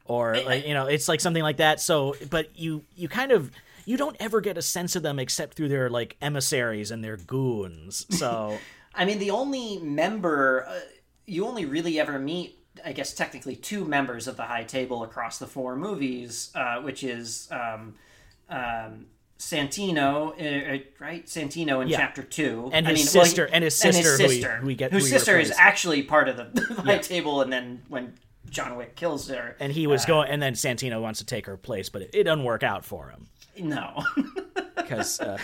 or 0.04 0.36
like 0.42 0.66
you 0.66 0.74
know 0.74 0.86
it's 0.86 1.08
like 1.08 1.20
something 1.20 1.42
like 1.42 1.58
that 1.58 1.80
so 1.80 2.14
but 2.30 2.56
you 2.58 2.82
you 2.96 3.08
kind 3.08 3.32
of 3.32 3.50
you 3.84 3.96
don't 3.96 4.16
ever 4.20 4.40
get 4.40 4.56
a 4.58 4.62
sense 4.62 4.94
of 4.96 5.02
them 5.02 5.18
except 5.18 5.54
through 5.56 5.68
their 5.68 5.88
like 5.90 6.16
emissaries 6.22 6.90
and 6.90 7.02
their 7.04 7.16
goons 7.16 8.06
so 8.18 8.58
I 8.94 9.06
mean, 9.06 9.18
the 9.20 9.30
only 9.30 9.78
member 9.78 10.66
uh, 10.68 10.78
you 11.24 11.46
only 11.46 11.64
really 11.64 11.98
ever 11.98 12.18
meet, 12.18 12.58
I 12.84 12.92
guess, 12.92 13.14
technically 13.14 13.56
two 13.56 13.86
members 13.86 14.28
of 14.28 14.36
the 14.36 14.42
High 14.42 14.64
Table 14.64 15.02
across 15.02 15.38
the 15.38 15.46
four 15.46 15.76
movies, 15.76 16.50
uh, 16.54 16.82
which 16.82 17.02
is 17.02 17.48
um, 17.50 17.94
um, 18.50 19.06
Santino, 19.38 20.32
uh, 20.38 20.74
uh, 20.74 20.78
right? 20.98 21.24
Santino 21.26 21.80
in 21.80 21.88
Yeah. 21.88 21.96
chapter 21.96 22.22
two, 22.22 22.68
And 22.74 22.86
I 22.86 22.90
his 22.90 22.98
mean, 23.14 23.18
well, 23.20 23.24
sister- 23.24 23.48
and 23.50 23.64
his 23.64 23.74
sister 23.76 24.16
who 24.18 24.28
he- 24.28 24.42
who 24.42 24.68
he 24.68 24.74
get- 24.74 24.92
whose 24.92 25.04
who 25.04 25.18
sister 25.18 25.38
is 25.38 25.50
actually 25.56 26.02
part 26.02 26.28
of 26.28 26.36
the, 26.36 26.44
the 26.74 26.82
High 26.82 26.92
Yeah. 26.94 26.98
Table, 27.00 27.40
and 27.40 27.50
then 27.52 27.82
when 27.88 28.12
John 28.52 28.76
Wick 28.76 28.94
kills 28.96 29.28
her, 29.28 29.56
and 29.58 29.72
he 29.72 29.86
was 29.86 30.04
going 30.04 30.28
and 30.28 30.40
then 30.42 30.54
Santino 30.54 31.00
wants 31.02 31.18
to 31.20 31.26
take 31.26 31.46
her 31.46 31.56
place 31.56 31.88
but 31.88 32.02
it, 32.02 32.10
it 32.14 32.22
doesn't 32.24 32.44
work 32.44 32.62
out 32.62 32.84
for 32.84 33.08
him 33.08 33.28
no, 33.58 34.04
because 34.76 35.20
uh, 35.20 35.36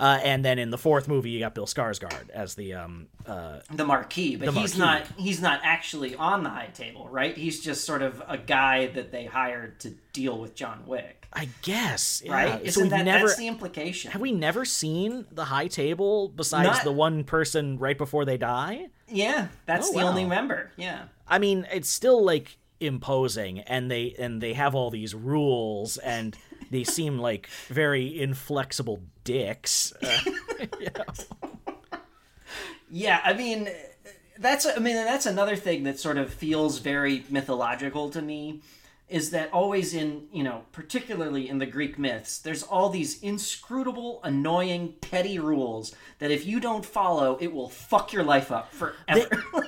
uh, 0.00 0.18
and 0.24 0.44
then 0.44 0.58
in 0.58 0.70
the 0.70 0.78
fourth 0.78 1.06
movie 1.06 1.30
you 1.30 1.38
got 1.38 1.54
Bill 1.54 1.66
Skarsgård 1.66 2.28
as 2.30 2.56
the 2.56 2.74
um 2.74 3.06
uh 3.24 3.60
the 3.72 3.84
Marquis, 3.84 4.34
but 4.36 4.46
The 4.52 4.60
he's 4.60 4.76
Marquis. 4.76 5.04
not 5.08 5.20
he's 5.20 5.40
not 5.40 5.60
actually 5.62 6.16
on 6.16 6.42
the 6.42 6.50
High 6.50 6.70
Table, 6.74 7.08
right? 7.08 7.36
He's 7.36 7.60
just 7.62 7.84
sort 7.84 8.02
of 8.02 8.20
a 8.26 8.36
guy 8.36 8.88
that 8.88 9.12
they 9.12 9.26
hired 9.26 9.78
to 9.80 9.90
deal 10.12 10.38
with 10.38 10.56
John 10.56 10.82
Wick. 10.86 11.28
I 11.32 11.48
guess 11.62 12.20
yeah. 12.24 12.32
right? 12.32 12.60
So 12.62 12.66
Isn't 12.66 12.82
we've 12.84 12.90
that 12.90 13.04
never 13.04 13.26
that's 13.28 13.38
the 13.38 13.46
implication? 13.46 14.10
have 14.10 14.20
we 14.20 14.32
never 14.32 14.64
seen 14.64 15.24
the 15.30 15.44
high 15.44 15.68
table 15.68 16.28
besides 16.34 16.66
Not- 16.66 16.84
the 16.84 16.92
one 16.92 17.22
person 17.22 17.78
right 17.78 17.96
before 17.96 18.24
they 18.24 18.38
die? 18.38 18.86
yeah, 19.08 19.48
that's 19.66 19.88
Oh, 19.88 19.92
the 19.92 19.98
wow. 19.98 20.08
only 20.08 20.24
member. 20.24 20.72
Yeah, 20.76 21.04
I 21.28 21.38
mean, 21.38 21.66
it's 21.72 21.88
still 21.88 22.24
like 22.24 22.58
imposing, 22.80 23.60
and 23.60 23.90
they 23.90 24.14
and 24.18 24.40
they 24.40 24.52
have 24.52 24.74
all 24.74 24.90
these 24.90 25.14
rules, 25.14 25.98
and 25.98 26.36
they 26.70 26.84
seem 26.98 27.18
like 27.18 27.48
very 27.68 28.20
inflexible 28.20 29.00
dicks. 29.24 29.92
Uh, 30.02 30.18
you 30.80 30.88
know. 30.96 32.00
Yeah, 32.90 33.20
I 33.24 33.32
mean, 33.32 33.68
that's 34.38 34.66
I 34.66 34.78
mean 34.78 34.96
that's 34.96 35.26
another 35.26 35.56
thing 35.56 35.84
that 35.84 35.98
sort 35.98 36.18
of 36.18 36.32
feels 36.32 36.78
very 36.78 37.24
mythological 37.28 38.10
to 38.10 38.22
me 38.22 38.60
is 39.08 39.30
that 39.30 39.52
always 39.52 39.94
in 39.94 40.26
you 40.32 40.42
know 40.42 40.62
particularly 40.72 41.48
in 41.48 41.58
the 41.58 41.66
greek 41.66 41.96
myths 41.96 42.38
there's 42.38 42.62
all 42.64 42.88
these 42.88 43.22
inscrutable 43.22 44.20
annoying 44.24 44.94
petty 45.00 45.38
rules 45.38 45.94
that 46.18 46.30
if 46.32 46.44
you 46.44 46.58
don't 46.58 46.84
follow 46.84 47.38
it 47.40 47.52
will 47.52 47.68
fuck 47.68 48.12
your 48.12 48.24
life 48.24 48.50
up 48.50 48.72
forever 48.72 48.96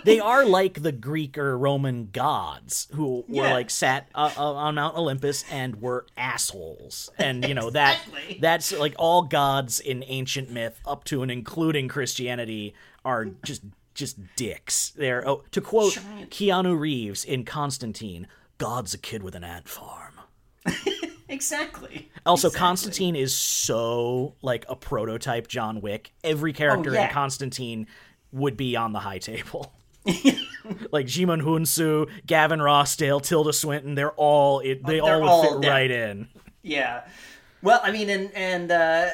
they 0.05 0.19
are 0.19 0.45
like 0.45 0.83
the 0.83 0.93
Greek 0.93 1.37
or 1.39 1.57
Roman 1.57 2.09
gods 2.13 2.89
who 2.95 3.25
were 3.29 3.45
Yeah. 3.45 3.53
like 3.55 3.71
sat 3.71 4.09
uh, 4.15 4.31
uh, 4.37 4.53
on 4.55 4.75
Mount 4.77 4.97
Olympus 4.97 5.45
and 5.51 5.81
were 5.81 6.07
assholes, 6.17 7.11
and 7.19 7.47
you 7.47 7.55
know 7.55 7.71
that 7.71 8.01
Exactly. 8.09 8.39
that's 8.41 8.73
like 8.79 8.95
all 8.99 9.23
gods 9.23 9.81
in 9.81 10.05
ancient 10.07 10.51
myth 10.51 10.81
up 10.87 11.05
to 11.05 11.23
and 11.23 11.31
including 11.31 11.89
Christianity 11.89 12.75
are 13.05 13.27
just 13.45 13.63
just 13.95 14.19
dicks. 14.37 14.91
They're 14.91 15.27
oh, 15.29 15.43
to 15.51 15.61
quote 15.61 15.95
Giant. 15.95 16.31
Keanu 16.31 16.79
Reeves 16.79 17.25
in 17.25 17.45
Constantine, 17.45 18.27
"God's 18.59 18.95
a 18.95 18.99
kid 18.99 19.23
with 19.23 19.35
an 19.35 19.45
ant 19.45 19.69
farm." 19.69 20.15
exactly 21.29 22.11
Also, 22.27 22.49
Exactly. 22.49 22.59
Constantine 22.59 23.17
is 23.17 23.35
so 23.35 24.35
like 24.43 24.65
a 24.69 24.77
prototype 24.77 25.47
John 25.49 25.81
Wick. 25.81 26.13
Every 26.25 26.53
character 26.53 26.91
Oh, 26.91 26.95
yeah. 26.95 27.07
in 27.09 27.11
Constantine 27.13 27.87
would 28.33 28.57
be 28.57 28.77
on 28.77 28.93
the 28.93 28.99
high 29.01 29.19
table. 29.19 29.73
like 30.91 31.07
Djimon 31.07 31.43
Hounsou, 31.43 32.09
Gavin 32.27 32.61
Rossdale, 32.61 33.23
Tilda 33.23 33.53
Swinton, 33.53 33.95
they're 33.95 34.13
all 34.13 34.61
it, 34.61 34.85
they 34.87 35.01
They're 35.01 35.23
all 35.23 35.61
fit 35.61 35.69
right 35.69 35.91
in. 35.91 36.29
yeah 36.63 37.03
well 37.63 37.81
i 37.83 37.91
mean 37.91 38.09
and 38.11 38.31
and 38.35 38.71
uh 38.71 39.09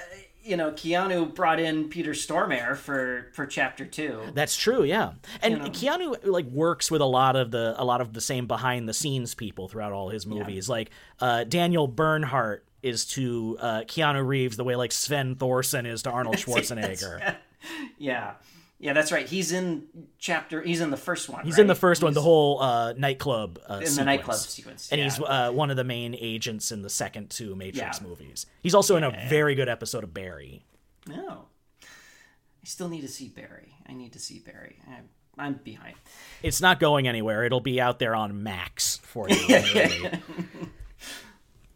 you 0.45 0.57
know 0.57 0.71
keanu 0.73 1.35
brought 1.35 1.59
in 1.59 1.89
peter 1.89 2.13
stormare 2.13 2.77
for 2.77 3.31
for 3.33 3.47
chapter 3.47 3.85
two 3.85 4.21
That's 4.35 4.57
true, 4.57 4.83
yeah. 4.83 5.13
And 5.43 5.59
know. 5.59 5.65
Keanu 5.67 6.27
like 6.27 6.47
works 6.47 6.91
with 6.91 7.01
a 7.01 7.07
lot 7.07 7.37
of 7.37 7.51
the 7.51 7.75
a 7.81 7.85
lot 7.85 8.01
of 8.01 8.13
the 8.13 8.21
same 8.21 8.47
behind 8.47 8.89
the 8.89 8.95
scenes 8.95 9.35
people 9.35 9.69
throughout 9.69 9.93
all 9.93 10.09
his 10.09 10.27
movies. 10.27 10.69
Like 10.69 10.91
uh, 11.21 11.45
Daniel 11.45 11.87
Bernhardt 11.87 12.65
is 12.83 13.07
to 13.07 13.57
uh, 13.61 13.81
Keanu 13.83 14.27
Reeves 14.27 14.57
the 14.57 14.65
way 14.65 14.77
like 14.77 14.93
Sven 14.93 15.37
Thorsen 15.37 15.87
is 15.87 16.03
to 16.03 16.11
Arnold 16.11 16.37
Schwarzenegger. 16.43 17.37
yeah 17.99 18.35
yeah 18.85 18.93
that's 18.93 19.11
right 19.11 19.29
he's 19.29 19.51
in 19.51 19.83
chapter 20.19 20.63
he's 20.63 20.81
in 20.81 20.91
the 20.91 20.97
first 20.97 21.29
one 21.29 21.45
He's 21.45 21.59
in 21.59 21.67
the 21.67 21.73
right? 21.73 21.81
first 21.81 22.03
one, 22.03 22.13
the 22.13 22.21
whole 22.21 22.61
uh, 22.61 22.93
nightclub 22.93 23.59
uh, 23.69 23.81
in 23.85 23.95
the 23.95 24.05
nightclub 24.05 24.37
sequence 24.37 24.91
and 24.93 24.99
yeah. 25.01 25.05
he's 25.07 25.21
uh, 25.21 25.51
one 25.51 25.71
of 25.71 25.77
the 25.77 25.85
main 25.85 26.15
agents 26.21 26.71
in 26.71 26.83
the 26.83 26.91
second 26.91 27.31
two 27.31 27.57
Matrix 27.57 28.01
Yeah. 28.01 28.07
movies. 28.07 28.47
He's 28.63 28.75
also 28.75 28.97
in 28.97 29.03
a 29.03 29.11
very 29.29 29.55
good 29.55 29.69
episode 29.69 30.05
of 30.05 30.13
Barry. 30.13 30.65
No. 31.09 31.47
I 31.83 32.67
still 32.67 32.89
need 32.89 33.01
to 33.03 33.09
see 33.09 33.29
Barry. 33.29 33.75
I 33.89 33.95
need 33.95 34.13
to 34.13 34.19
see 34.19 34.39
Barry. 34.39 34.77
I'm, 34.87 35.09
I'm 35.39 35.55
behind. 35.65 35.97
It's 36.43 36.61
not 36.61 36.79
going 36.81 37.09
anywhere. 37.09 37.45
It'll 37.45 37.61
be 37.61 37.81
out 37.81 37.99
there 37.99 38.15
on 38.15 38.43
Max 38.43 38.99
for 39.03 39.29
you. 39.29 39.37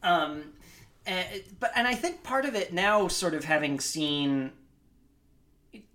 um, 0.03 0.45
And, 1.07 1.43
but 1.59 1.73
and 1.75 1.87
I 1.89 1.95
think 1.95 2.23
part 2.23 2.45
of 2.45 2.55
it 2.55 2.73
now, 2.73 3.09
sort 3.09 3.35
of 3.35 3.45
having 3.45 3.81
seen 3.81 4.53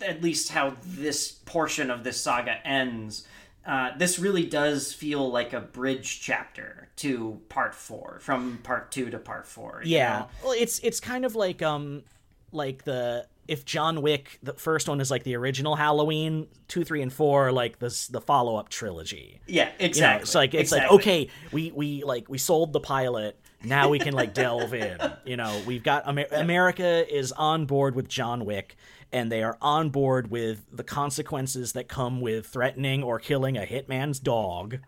at 0.02 0.22
least 0.22 0.50
how 0.50 0.76
this 0.86 1.32
portion 1.32 1.90
of 1.92 2.04
this 2.04 2.22
saga 2.22 2.66
ends, 2.66 3.28
uh, 3.66 3.92
this 3.98 4.20
really 4.20 4.46
does 4.46 4.94
feel 4.94 5.30
like 5.32 5.54
a 5.54 5.62
bridge 5.62 6.22
chapter 6.22 6.90
to 6.98 7.40
part 7.50 7.74
four, 7.74 8.20
from 8.22 8.60
part 8.64 8.92
two 8.92 9.10
to 9.10 9.18
part 9.18 9.48
four. 9.48 9.82
you 9.84 9.96
yeah. 9.98 10.20
know? 10.20 10.28
Well, 10.44 10.54
it's 10.58 10.80
it's 10.80 11.00
kind 11.00 11.26
of 11.26 11.36
like 11.36 11.62
um 11.62 12.04
like 12.52 12.84
the 12.84 13.26
if 13.48 13.66
John 13.66 14.02
Wick 14.02 14.40
the 14.44 14.54
first 14.54 14.88
one 14.88 15.02
is 15.02 15.10
like 15.12 15.24
the 15.24 15.36
original 15.36 15.76
Halloween, 15.76 16.48
2, 16.70 16.84
3 16.86 17.02
and 17.02 17.12
4 17.14 17.52
like 17.52 17.80
this 17.80 18.08
the 18.08 18.22
follow-up 18.22 18.70
trilogy. 18.70 19.42
yeah, 19.48 19.66
You 19.66 19.70
know, 19.70 19.86
exactly. 19.86 20.22
it's 20.24 20.36
like 20.36 20.54
it's 20.54 20.72
exactly. 20.72 20.96
like 20.96 21.02
okay, 21.02 21.30
we 21.52 21.72
we 21.72 22.04
like 22.04 22.30
we 22.30 22.38
sold 22.38 22.74
the 22.74 22.80
pilot. 22.80 23.40
Now 23.64 23.88
we 23.90 23.98
can 24.00 24.14
like 24.14 24.34
delve 24.44 24.74
in. 24.74 24.98
You 25.26 25.38
know, 25.38 25.62
we've 25.66 25.84
got 25.84 26.08
Amer- 26.08 26.28
America 26.32 27.06
is 27.10 27.32
on 27.32 27.66
board 27.66 27.96
with 27.96 28.10
John 28.10 28.44
Wick, 28.46 28.76
and 29.14 29.32
they 29.32 29.42
are 29.44 29.58
on 29.62 29.90
board 29.92 30.30
with 30.30 30.66
the 30.72 30.84
consequences 30.84 31.72
that 31.74 31.88
come 31.88 32.20
with 32.20 32.46
threatening 32.48 33.02
or 33.04 33.20
killing 33.20 33.56
a 33.58 33.62
hitman's 33.62 34.20
dog, 34.20 34.80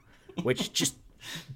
which 0.43 0.73
just 0.81 0.95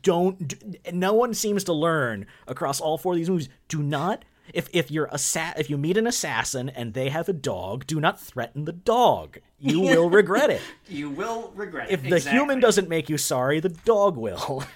don't. 0.02 0.54
No 0.94 1.14
one 1.14 1.34
seems 1.34 1.64
to 1.66 1.74
learn 1.74 2.26
across 2.48 2.80
all 2.80 2.98
four 2.98 3.14
of 3.14 3.18
these 3.18 3.30
movies. 3.30 3.50
Do 3.68 3.84
not. 3.84 4.24
If, 4.52 4.68
if 4.74 4.90
you're 4.90 5.08
assa- 5.14 5.54
if 5.58 5.70
you 5.70 5.78
meet 5.78 5.96
an 5.96 6.08
assassin 6.08 6.70
and 6.70 6.96
they 6.96 7.10
have 7.10 7.30
a 7.30 7.34
dog, 7.34 7.86
do 7.86 8.00
not 8.00 8.20
threaten 8.20 8.66
the 8.66 8.72
dog. 8.72 9.38
You 9.60 9.82
will 9.82 10.10
regret 10.22 10.50
it. 10.50 10.62
You 10.88 11.12
will 11.12 11.52
regret 11.56 11.92
If 11.92 12.00
it. 12.00 12.06
If 12.06 12.10
the 12.10 12.16
Exactly. 12.16 12.40
human 12.40 12.60
doesn't 12.60 12.90
make 12.90 13.10
you 13.10 13.18
sorry, 13.20 13.60
the 13.60 13.70
dog 13.70 14.18
will. 14.18 14.64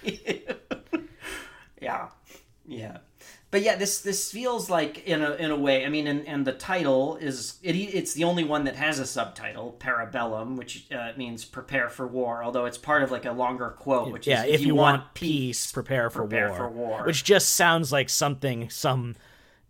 Yeah, 1.82 2.10
yeah, 2.66 3.00
but 3.54 3.62
yeah, 3.62 3.76
this 3.76 4.02
this 4.02 4.32
feels 4.32 4.68
like 4.68 5.08
in 5.08 5.22
a 5.22 5.34
in 5.34 5.52
a 5.52 5.56
way. 5.56 5.86
I 5.86 5.90
mean, 5.90 6.08
and, 6.08 6.28
and 6.28 6.44
the 6.44 6.54
title 6.54 7.18
is 7.18 7.60
it, 7.62 7.76
it's 7.76 8.16
the 8.16 8.24
only 8.24 8.44
one 8.44 8.64
that 8.64 8.76
has 8.76 8.98
a 8.98 9.06
subtitle, 9.06 9.76
Parabellum, 9.78 10.58
which 10.58 10.92
uh, 10.92 11.12
means 11.18 11.46
prepare 11.46 11.88
for 11.88 12.08
war. 12.08 12.44
Although 12.44 12.66
it's 12.66 12.80
part 12.80 13.04
of 13.04 13.12
like 13.12 13.26
a 13.26 13.32
longer 13.32 13.70
quote, 13.70 14.12
which 14.12 14.26
yeah, 14.26 14.44
is 14.44 14.56
if, 14.56 14.66
you, 14.66 14.74
want, 14.74 15.14
peace, 15.14 15.72
prepare 15.72 16.10
for 16.10 16.22
prepare 16.22 16.50
war. 16.50 16.58
for 16.58 16.68
war. 16.68 17.04
Which 17.06 17.24
just 17.24 17.50
sounds 17.50 17.92
like 17.92 18.10
something 18.10 18.72
some 18.72 19.16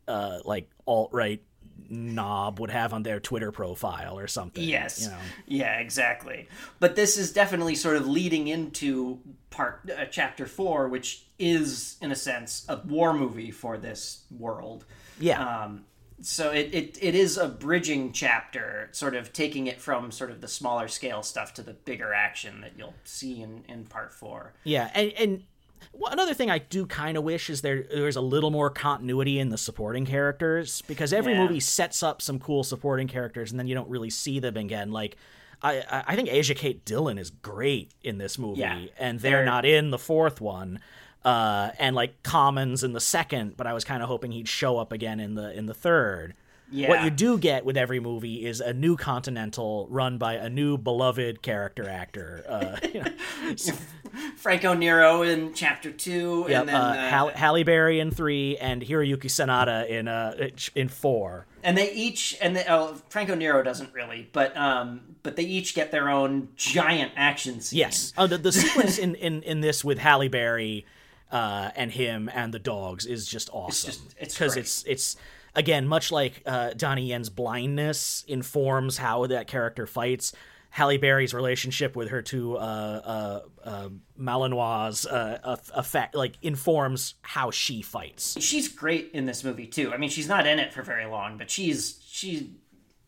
uh 0.07 0.39
like 0.45 0.69
alt 0.87 1.09
right 1.11 1.43
knob 1.89 2.61
would 2.61 2.71
have 2.71 2.93
on 2.93 3.03
their 3.03 3.19
Twitter 3.19 3.51
profile 3.51 4.17
or 4.17 4.27
something. 4.27 4.63
Yes. 4.63 5.03
You 5.03 5.09
know. 5.09 5.17
Yeah, 5.45 5.79
exactly. 5.79 6.47
But 6.79 6.95
this 6.95 7.17
is 7.17 7.33
definitely 7.33 7.75
sort 7.75 7.97
of 7.97 8.07
leading 8.07 8.47
into 8.47 9.19
part 9.49 9.81
uh, 9.89 10.05
chapter 10.05 10.47
4 10.47 10.87
which 10.87 11.25
is 11.51 11.97
in 12.01 12.11
a 12.11 12.15
sense 12.15 12.65
a 12.69 12.77
war 12.85 13.13
movie 13.13 13.51
for 13.51 13.77
this 13.77 14.23
world. 14.31 14.85
Yeah. 15.19 15.63
Um 15.63 15.85
so 16.21 16.51
it, 16.51 16.73
it, 16.73 16.97
it 17.01 17.15
is 17.15 17.37
a 17.37 17.49
bridging 17.49 18.13
chapter, 18.13 18.87
sort 18.93 19.13
of 19.13 19.33
taking 19.33 19.67
it 19.67 19.81
from 19.81 20.09
sort 20.09 20.31
of 20.31 20.39
the 20.39 20.47
smaller 20.47 20.87
scale 20.87 21.21
stuff 21.21 21.53
to 21.55 21.61
the 21.61 21.73
bigger 21.73 22.13
action 22.13 22.61
that 22.61 22.73
you'll 22.77 22.93
see 23.03 23.41
in, 23.41 23.63
in 23.67 23.83
part 23.85 24.13
four. 24.13 24.53
Yeah, 24.63 24.89
and 24.93 25.11
and 25.13 25.43
well, 25.91 26.13
another 26.13 26.33
thing 26.33 26.49
I 26.49 26.59
do 26.59 26.85
kind 26.85 27.17
of 27.17 27.25
wish 27.25 27.49
is 27.49 27.61
there 27.61 27.83
there's 27.91 28.15
a 28.15 28.21
little 28.21 28.51
more 28.51 28.69
continuity 28.69 29.37
in 29.37 29.49
the 29.49 29.57
supporting 29.57 30.05
characters 30.05 30.81
because 30.87 31.11
every 31.11 31.33
Yeah. 31.33 31.41
movie 31.41 31.59
sets 31.59 32.01
up 32.01 32.21
some 32.21 32.39
cool 32.39 32.63
supporting 32.63 33.09
characters 33.09 33.51
and 33.51 33.59
then 33.59 33.67
you 33.67 33.75
don't 33.75 33.89
really 33.89 34.09
see 34.09 34.39
them 34.39 34.55
again. 34.55 34.91
Like 34.93 35.17
I 35.61 35.79
I- 35.91 36.03
I 36.07 36.15
think 36.15 36.29
Asia 36.31 36.55
Kate 36.55 36.85
Dillon 36.85 37.17
is 37.17 37.31
great 37.31 37.91
in 38.01 38.17
this 38.17 38.39
movie, 38.39 38.61
Yeah. 38.61 38.85
and 38.97 39.19
they're, 39.19 39.39
They're- 39.39 39.45
not 39.45 39.65
in 39.65 39.89
the 39.91 39.99
fourth 39.99 40.39
one. 40.39 40.79
Uh, 41.25 41.71
and 41.79 41.95
like 41.95 42.21
Commons 42.23 42.83
in 42.83 42.91
the 42.93 42.99
second, 42.99 43.55
but 43.55 43.65
I 43.65 43.73
was 43.73 43.83
kind 43.85 44.03
of 44.03 44.09
hoping 44.09 44.31
he'd 44.31 44.47
show 44.47 44.77
up 44.77 44.91
again 44.91 45.19
in 45.19 45.35
the 45.35 45.57
in 45.57 45.65
the 45.67 45.73
third. 45.73 46.33
Yeah. 46.71 46.89
What 46.89 47.03
you 47.03 47.11
do 47.11 47.37
get 47.37 47.65
with 47.65 47.77
every 47.77 47.99
movie 47.99 48.45
is 48.45 48.59
a 48.59 48.73
new 48.73 48.97
Continental 48.97 49.85
run 49.91 50.17
by 50.17 50.33
a 50.35 50.49
new 50.49 50.75
beloved 50.77 51.43
character 51.43 51.87
actor. 51.87 52.43
Uh, 52.49 52.77
you 52.93 53.03
know, 53.03 53.11
Franco 54.37 54.73
Nero 54.73 55.21
in 55.21 55.53
chapter 55.53 55.91
two, 55.91 56.45
Yep, 56.49 56.59
and 56.61 56.69
then 56.69 56.75
uh, 56.75 56.79
uh, 56.79 57.09
Hal- 57.09 57.27
Halle 57.29 57.63
Berry 57.63 57.99
in 57.99 58.11
three 58.11 58.57
and 58.57 58.81
Hiroyuki 58.81 59.25
Sanada 59.25 59.87
in 59.87 60.07
uh 60.07 60.49
in 60.75 60.87
four. 60.87 61.45
and 61.63 61.77
they 61.77 61.91
each 61.93 62.37
and 62.41 62.55
they, 62.55 62.65
oh, 62.67 62.95
Franco 63.09 63.35
Nero 63.35 63.63
doesn't 63.63 63.93
really, 63.93 64.29
but 64.33 64.55
um, 64.57 65.01
but 65.23 65.35
they 65.35 65.43
each 65.43 65.75
get 65.75 65.91
their 65.91 66.09
own 66.09 66.49
giant 66.55 67.11
action 67.15 67.61
scene. 67.61 67.79
Yes, 67.79 68.13
oh, 68.17 68.27
the, 68.27 68.37
the 68.37 68.51
sequence 68.51 68.97
in, 68.97 69.15
in 69.15 69.43
in 69.43 69.61
this 69.61 69.83
with 69.83 69.99
Halle 69.99 70.27
Berry 70.27 70.85
uh, 71.33 71.71
and 71.75 71.91
him 71.91 72.29
and 72.33 72.53
the 72.53 72.59
dogs 72.59 73.05
is 73.05 73.27
just 73.27 73.49
awesome. 73.51 73.95
it's 74.19 74.35
because 74.35 74.53
great. 74.53 74.61
it's 74.61 74.83
it's 74.85 75.15
again 75.55 75.87
much 75.87 76.11
like 76.11 76.43
uh, 76.45 76.73
Donnie 76.77 77.07
Yen's 77.07 77.29
blindness 77.29 78.23
informs 78.27 78.97
how 78.99 79.25
that 79.25 79.47
character 79.47 79.87
fights. 79.87 80.31
Halle 80.69 80.97
Berry's 80.97 81.35
relationship 81.35 81.95
with 81.95 82.09
her 82.09 82.23
two 82.23 82.57
uh, 82.57 82.59
uh, 82.59 83.41
uh, 83.63 83.89
Malinois 84.19 85.05
uh, 85.11 85.37
aff- 85.43 85.69
affect 85.73 86.15
like 86.15 86.33
informs 86.41 87.13
how 87.21 87.51
she 87.51 87.81
fights. 87.83 88.35
she's 88.41 88.67
great 88.67 89.11
in 89.13 89.25
this 89.25 89.43
movie 89.43 89.67
too. 89.67 89.93
I 89.93 89.97
mean, 89.97 90.09
she's 90.09 90.27
not 90.27 90.47
in 90.47 90.57
it 90.59 90.73
for 90.73 90.81
very 90.81 91.05
long, 91.05 91.37
but 91.37 91.51
she's 91.51 91.99
she, 92.07 92.55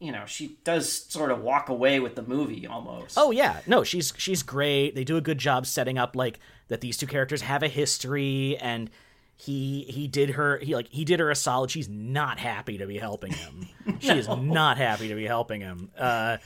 you 0.05 0.11
know, 0.11 0.25
she 0.25 0.57
does 0.63 0.91
sort 0.91 1.31
of 1.31 1.41
walk 1.41 1.69
away 1.69 1.99
with 1.99 2.15
the 2.15 2.21
movie 2.23 2.67
almost. 2.67 3.17
Oh 3.17 3.31
yeah, 3.31 3.61
no, 3.67 3.83
she's 3.83 4.13
she's 4.17 4.43
great. 4.43 4.95
They 4.95 5.03
do 5.03 5.17
a 5.17 5.21
good 5.21 5.37
job 5.37 5.65
setting 5.65 5.97
up 5.97 6.15
like 6.15 6.39
that 6.67 6.81
these 6.81 6.97
two 6.97 7.07
characters 7.07 7.41
have 7.41 7.63
a 7.63 7.67
history 7.67 8.57
and 8.57 8.89
he 9.35 9.83
he 9.89 10.07
did 10.07 10.31
her 10.31 10.57
he 10.59 10.73
like 10.75 10.87
he 10.89 11.03
did 11.03 11.19
her 11.19 11.29
a 11.29 11.35
solid. 11.35 11.71
She's 11.71 11.89
not 11.89 12.39
happy 12.39 12.77
to 12.77 12.87
be 12.87 12.97
helping 12.97 13.33
him. 13.33 13.67
She 13.99 14.17
is 14.17 14.27
not 14.27 14.77
happy 14.77 15.07
to 15.09 15.15
be 15.15 15.25
helping 15.25 15.61
him. 15.61 15.89
Uh 15.97 16.37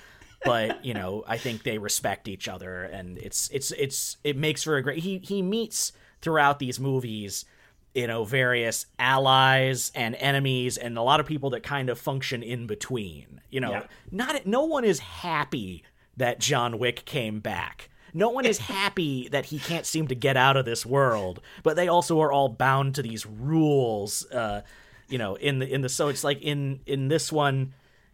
but 0.45 0.83
you 0.85 0.93
know, 0.93 1.23
I 1.27 1.37
think 1.37 1.63
they 1.63 1.77
respect 1.77 2.27
each 2.27 2.47
other 2.47 2.83
and 2.83 3.17
it's 3.17 3.49
it's 3.49 3.71
it's 3.71 4.17
it 4.23 4.37
makes 4.37 4.63
for 4.63 4.77
a 4.77 4.81
great 4.81 4.99
he 4.99 5.19
he 5.19 5.41
meets 5.41 5.91
throughout 6.21 6.59
these 6.59 6.79
movies 6.79 7.45
you 7.95 8.07
know 8.07 8.23
various 8.23 8.85
allies 8.97 9.91
and 9.95 10.15
enemies 10.15 10.77
and 10.77 10.97
a 10.97 11.01
lot 11.01 11.19
of 11.19 11.25
people 11.25 11.49
that 11.51 11.63
kind 11.63 11.89
of 11.89 11.99
function 11.99 12.43
in 12.43 12.67
between 12.67 13.41
you 13.49 13.59
know 13.59 13.71
Yeah. 13.71 13.83
not 14.11 14.45
no 14.45 14.63
one 14.65 14.83
is 14.85 14.99
happy 14.99 15.83
that 16.17 16.39
John 16.39 16.77
Wick 16.79 17.03
came 17.05 17.39
back 17.39 17.89
no 18.13 18.29
one 18.29 18.45
is 18.45 18.57
happy 18.79 19.27
that 19.29 19.45
he 19.45 19.59
can't 19.59 19.85
seem 19.85 20.07
to 20.07 20.15
get 20.15 20.37
out 20.37 20.55
of 20.57 20.65
this 20.65 20.85
world 20.85 21.41
but 21.63 21.75
they 21.75 21.87
also 21.87 22.19
are 22.21 22.31
all 22.31 22.49
bound 22.49 22.95
to 22.95 23.01
these 23.01 23.25
rules 23.25 24.25
uh 24.31 24.61
you 25.07 25.17
know 25.17 25.35
in 25.35 25.59
the 25.59 25.67
in 25.73 25.81
the 25.81 25.89
so 25.89 26.07
it's 26.09 26.23
like 26.23 26.41
in 26.41 26.79
in 26.85 27.07
this 27.07 27.31
one 27.31 27.73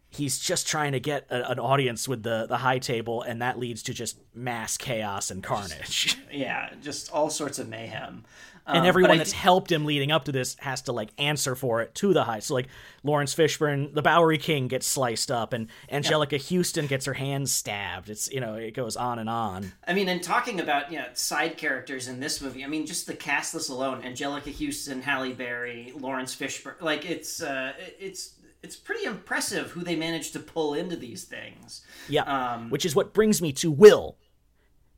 he's 0.09 0.39
just 0.39 0.65
trying 0.65 0.93
to 0.93 0.99
get 0.99 1.25
a, 1.29 1.51
an 1.51 1.59
audience 1.59 2.07
with 2.07 2.23
the 2.23 2.45
the 2.47 2.57
high 2.57 2.79
table 2.79 3.21
and 3.21 3.41
that 3.41 3.59
leads 3.59 3.83
to 3.83 3.93
just 3.93 4.17
mass 4.33 4.77
chaos 4.77 5.29
and 5.29 5.43
carnage 5.43 6.17
Yeah, 6.31 6.69
just 6.81 7.11
all 7.11 7.29
sorts 7.29 7.59
of 7.59 7.67
mayhem. 7.69 8.23
And 8.67 8.77
Um, 8.77 8.83
but 8.83 8.87
everyone 8.87 9.17
that's 9.19 9.31
d- 9.31 9.37
helped 9.37 9.71
him 9.71 9.85
leading 9.85 10.11
up 10.11 10.25
to 10.25 10.31
this 10.31 10.55
has 10.59 10.81
to 10.83 10.91
like 10.91 11.09
answer 11.19 11.55
for 11.55 11.81
it 11.81 11.93
to 11.95 12.13
the 12.13 12.23
high. 12.23 12.39
So 12.39 12.55
like 12.55 12.67
Laurence 13.03 13.35
Fishburne, 13.35 13.93
the 13.93 14.01
Bowery 14.01 14.39
King 14.39 14.67
gets 14.67 14.87
sliced 14.87 15.29
up, 15.29 15.53
and 15.53 15.67
Anjelica 15.91 16.39
Huston 16.41 16.87
gets 16.87 17.05
her 17.05 17.13
hands 17.13 17.51
stabbed. 17.51 18.09
It's 18.09 18.31
you 18.31 18.39
know 18.39 18.55
it 18.55 18.73
goes 18.73 18.95
on 18.97 19.19
and 19.19 19.29
on. 19.29 19.73
I 19.87 19.93
mean, 19.93 20.09
and 20.09 20.23
talking 20.23 20.59
about 20.59 20.91
you 20.91 20.97
know, 20.97 21.05
side 21.13 21.57
characters 21.57 22.07
in 22.07 22.19
this 22.19 22.41
movie, 22.41 22.63
I 22.63 22.67
mean, 22.67 22.87
just 22.87 23.05
the 23.05 23.13
cast 23.13 23.53
list 23.53 23.69
alone: 23.69 24.01
Anjelica 24.01 24.51
Huston, 24.51 25.01
Halle 25.03 25.33
Berry, 25.33 25.93
Laurence 25.95 26.35
Fishburne. 26.35 26.81
Like, 26.81 27.07
it's 27.07 27.43
uh, 27.43 27.73
it's 27.99 28.33
it's 28.63 28.75
pretty 28.75 29.05
impressive 29.05 29.69
who 29.71 29.83
they 29.83 29.95
managed 29.95 30.33
to 30.33 30.39
pull 30.39 30.73
into 30.73 30.95
these 30.95 31.23
things. 31.25 31.85
Yeah, 32.09 32.23
Um, 32.23 32.71
which 32.71 32.83
is 32.83 32.95
what 32.95 33.13
brings 33.13 33.43
me 33.43 33.53
to 33.53 33.69
Will. 33.69 34.17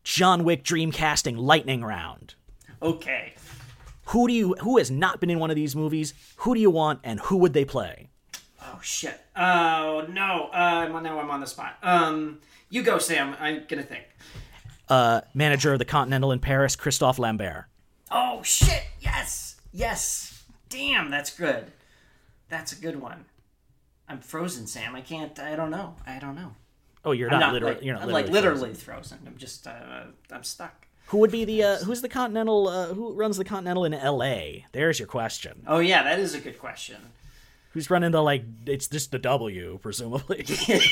John 0.06 0.46
Wick 0.46 0.64
Dreamcasting 0.64 1.38
lightning 1.38 1.84
round. 1.84 2.36
Okay, 2.82 3.34
Who 4.08 4.28
do 4.28 4.34
you 4.34 4.56
who 4.62 4.78
has 4.78 4.90
not 4.90 5.20
been 5.20 5.30
in 5.30 5.40
one 5.40 5.50
of 5.50 5.56
these 5.56 5.76
movies? 5.76 6.14
Who 6.38 6.56
do 6.56 6.62
you 6.62 6.70
want, 6.70 7.02
and 7.04 7.20
who 7.20 7.38
would 7.38 7.54
they 7.54 7.66
play? 7.66 8.10
Oh 8.62 8.80
shit. 8.82 9.20
Oh 9.36 10.06
no. 10.10 10.50
Uh, 10.54 10.88
now 11.02 11.20
I'm 11.20 11.30
on 11.30 11.42
the 11.42 11.48
spot. 11.48 11.78
Um, 11.84 12.40
you 12.70 12.84
go, 12.84 13.00
Sam. 13.00 13.36
I'm 13.40 13.66
gonna 13.68 13.84
think. 13.84 14.06
Uh, 14.90 15.22
manager 15.34 15.74
of 15.74 15.80
the 15.80 15.86
Continental 15.86 16.32
in 16.32 16.40
Paris, 16.40 16.76
Christophe 16.76 17.20
Lambert. 17.20 17.66
Oh 18.10 18.42
shit. 18.44 18.84
Yes. 19.02 19.58
Yes. 19.74 20.44
Damn, 20.70 21.10
that's 21.12 21.36
good. 21.36 21.72
That's 22.50 22.72
a 22.72 22.76
good 22.76 23.02
one. 23.02 23.26
I'm 24.08 24.22
frozen, 24.22 24.68
Sam. 24.68 24.96
I 24.96 25.02
can't. 25.02 25.38
I 25.38 25.58
don't 25.58 25.72
know. 25.72 25.96
I 26.06 26.20
don't 26.20 26.36
know. 26.36 26.56
Oh, 27.04 27.12
you're 27.12 27.30
not, 27.30 27.40
not 27.40 27.54
literally. 27.54 27.76
like, 27.76 27.84
you're 27.84 27.96
not 27.96 28.04
I'm 28.04 28.08
literally. 28.08 28.24
like 28.24 28.32
frozen. 28.44 28.54
literally 28.54 28.74
frozen. 28.74 29.20
I'm 29.28 29.38
just. 29.38 29.68
Uh, 29.68 30.04
I'm 30.32 30.44
stuck. 30.44 30.87
Who 31.08 31.20
would 31.20 31.32
be 31.32 31.46
the 31.46 31.64
uh, 31.64 31.78
who's 31.78 32.02
the 32.02 32.10
Continental? 32.10 32.68
Uh, 32.68 32.88
who 32.94 33.14
runs 33.14 33.38
the 33.38 33.46
Continental 33.46 33.86
in 33.86 33.94
L.A.? 33.94 34.66
There's 34.74 35.00
your 35.00 35.08
question. 35.08 35.64
Oh 35.68 35.80
yeah, 35.80 36.04
that 36.04 36.20
is 36.20 36.34
a 36.36 36.40
good 36.40 36.60
question. 36.60 36.98
Who's 37.72 37.90
running 37.90 38.12
the 38.12 38.22
like? 38.22 38.44
It's 38.66 38.88
just 38.88 39.12
the 39.12 39.20
W, 39.20 39.80
presumably. 39.82 40.46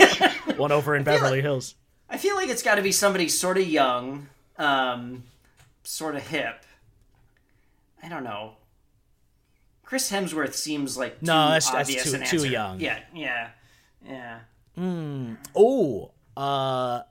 One 0.58 0.72
over 0.72 0.96
in 0.96 1.04
Beverly 1.04 1.42
Hills. 1.42 1.76
I 2.10 2.18
feel 2.18 2.36
like 2.36 2.50
it's 2.50 2.64
got 2.64 2.76
to 2.76 2.82
be 2.82 2.92
somebody 2.92 3.28
sort 3.28 3.58
of 3.58 3.68
young, 3.68 4.28
um, 4.58 5.24
sort 5.84 6.16
of 6.16 6.28
hip. 6.28 6.64
I 8.04 8.08
don't 8.08 8.24
know. 8.24 8.54
Chris 9.84 10.12
Hemsworth 10.12 10.54
seems 10.54 10.98
like 10.98 11.20
too 11.20 11.26
No, 11.26 11.50
that's- 11.50 11.70
that's 11.72 11.90
obvious 11.90 12.12
too- 12.32 12.40
too 12.40 12.48
young. 12.48 12.80
Yeah, 12.80 13.00
yeah, 13.14 13.50
yeah. 14.08 14.40
Hmm. 14.76 15.34
Oh, 15.56 16.12
uh, 16.38 17.02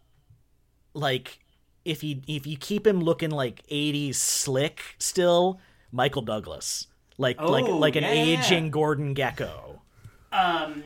like 0.94 1.38
if 1.84 2.02
you 2.02 2.20
if 2.26 2.46
you 2.46 2.56
keep 2.56 2.86
him 2.86 3.00
looking 3.00 3.30
like 3.30 3.62
'80s 3.70 4.14
slick 4.16 4.96
still, 4.98 5.60
Michael 5.92 6.22
Douglas, 6.22 6.86
like 7.18 7.40
like 7.40 7.64
Oh, 7.64 7.78
like 7.78 7.96
an 7.96 8.02
yeah, 8.04 8.12
yeah. 8.12 8.38
aging 8.40 8.70
Gordon 8.70 9.14
Gekko. 9.14 9.78
Um, 10.32 10.84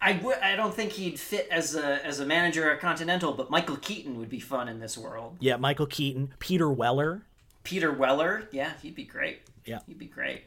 I 0.00 0.12
would. 0.22 0.38
I 0.38 0.54
don't 0.56 0.74
think 0.74 0.92
he'd 0.92 1.18
fit 1.18 1.48
as 1.50 1.74
a 1.74 2.04
as 2.04 2.20
a 2.20 2.26
manager 2.26 2.70
at 2.70 2.80
Continental, 2.80 3.32
but 3.32 3.50
Michael 3.50 3.76
Keaton 3.76 4.18
would 4.18 4.28
be 4.28 4.40
fun 4.40 4.68
in 4.68 4.78
this 4.80 4.96
world. 4.98 5.36
Yeah, 5.40 5.56
Michael 5.56 5.86
Keaton, 5.86 6.32
Peter 6.38 6.70
Weller. 6.70 7.22
Peter 7.62 7.90
Weller, 7.90 8.48
yeah, 8.52 8.72
he'd 8.82 8.94
be 8.94 9.04
great. 9.04 9.40
Yeah. 9.64 9.78
he'd 9.86 9.98
be 9.98 10.04
great. 10.06 10.42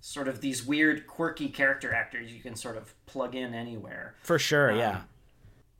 Sort 0.00 0.28
of 0.28 0.40
these 0.40 0.64
weird, 0.64 1.06
quirky 1.06 1.48
character 1.50 1.92
actors 1.92 2.32
you 2.32 2.40
can 2.40 2.56
sort 2.56 2.78
of 2.78 2.94
plug 3.04 3.34
in 3.34 3.52
anywhere. 3.52 4.14
For 4.22 4.38
sure, 4.38 4.70
um, 4.72 4.78
yeah. 4.78 5.00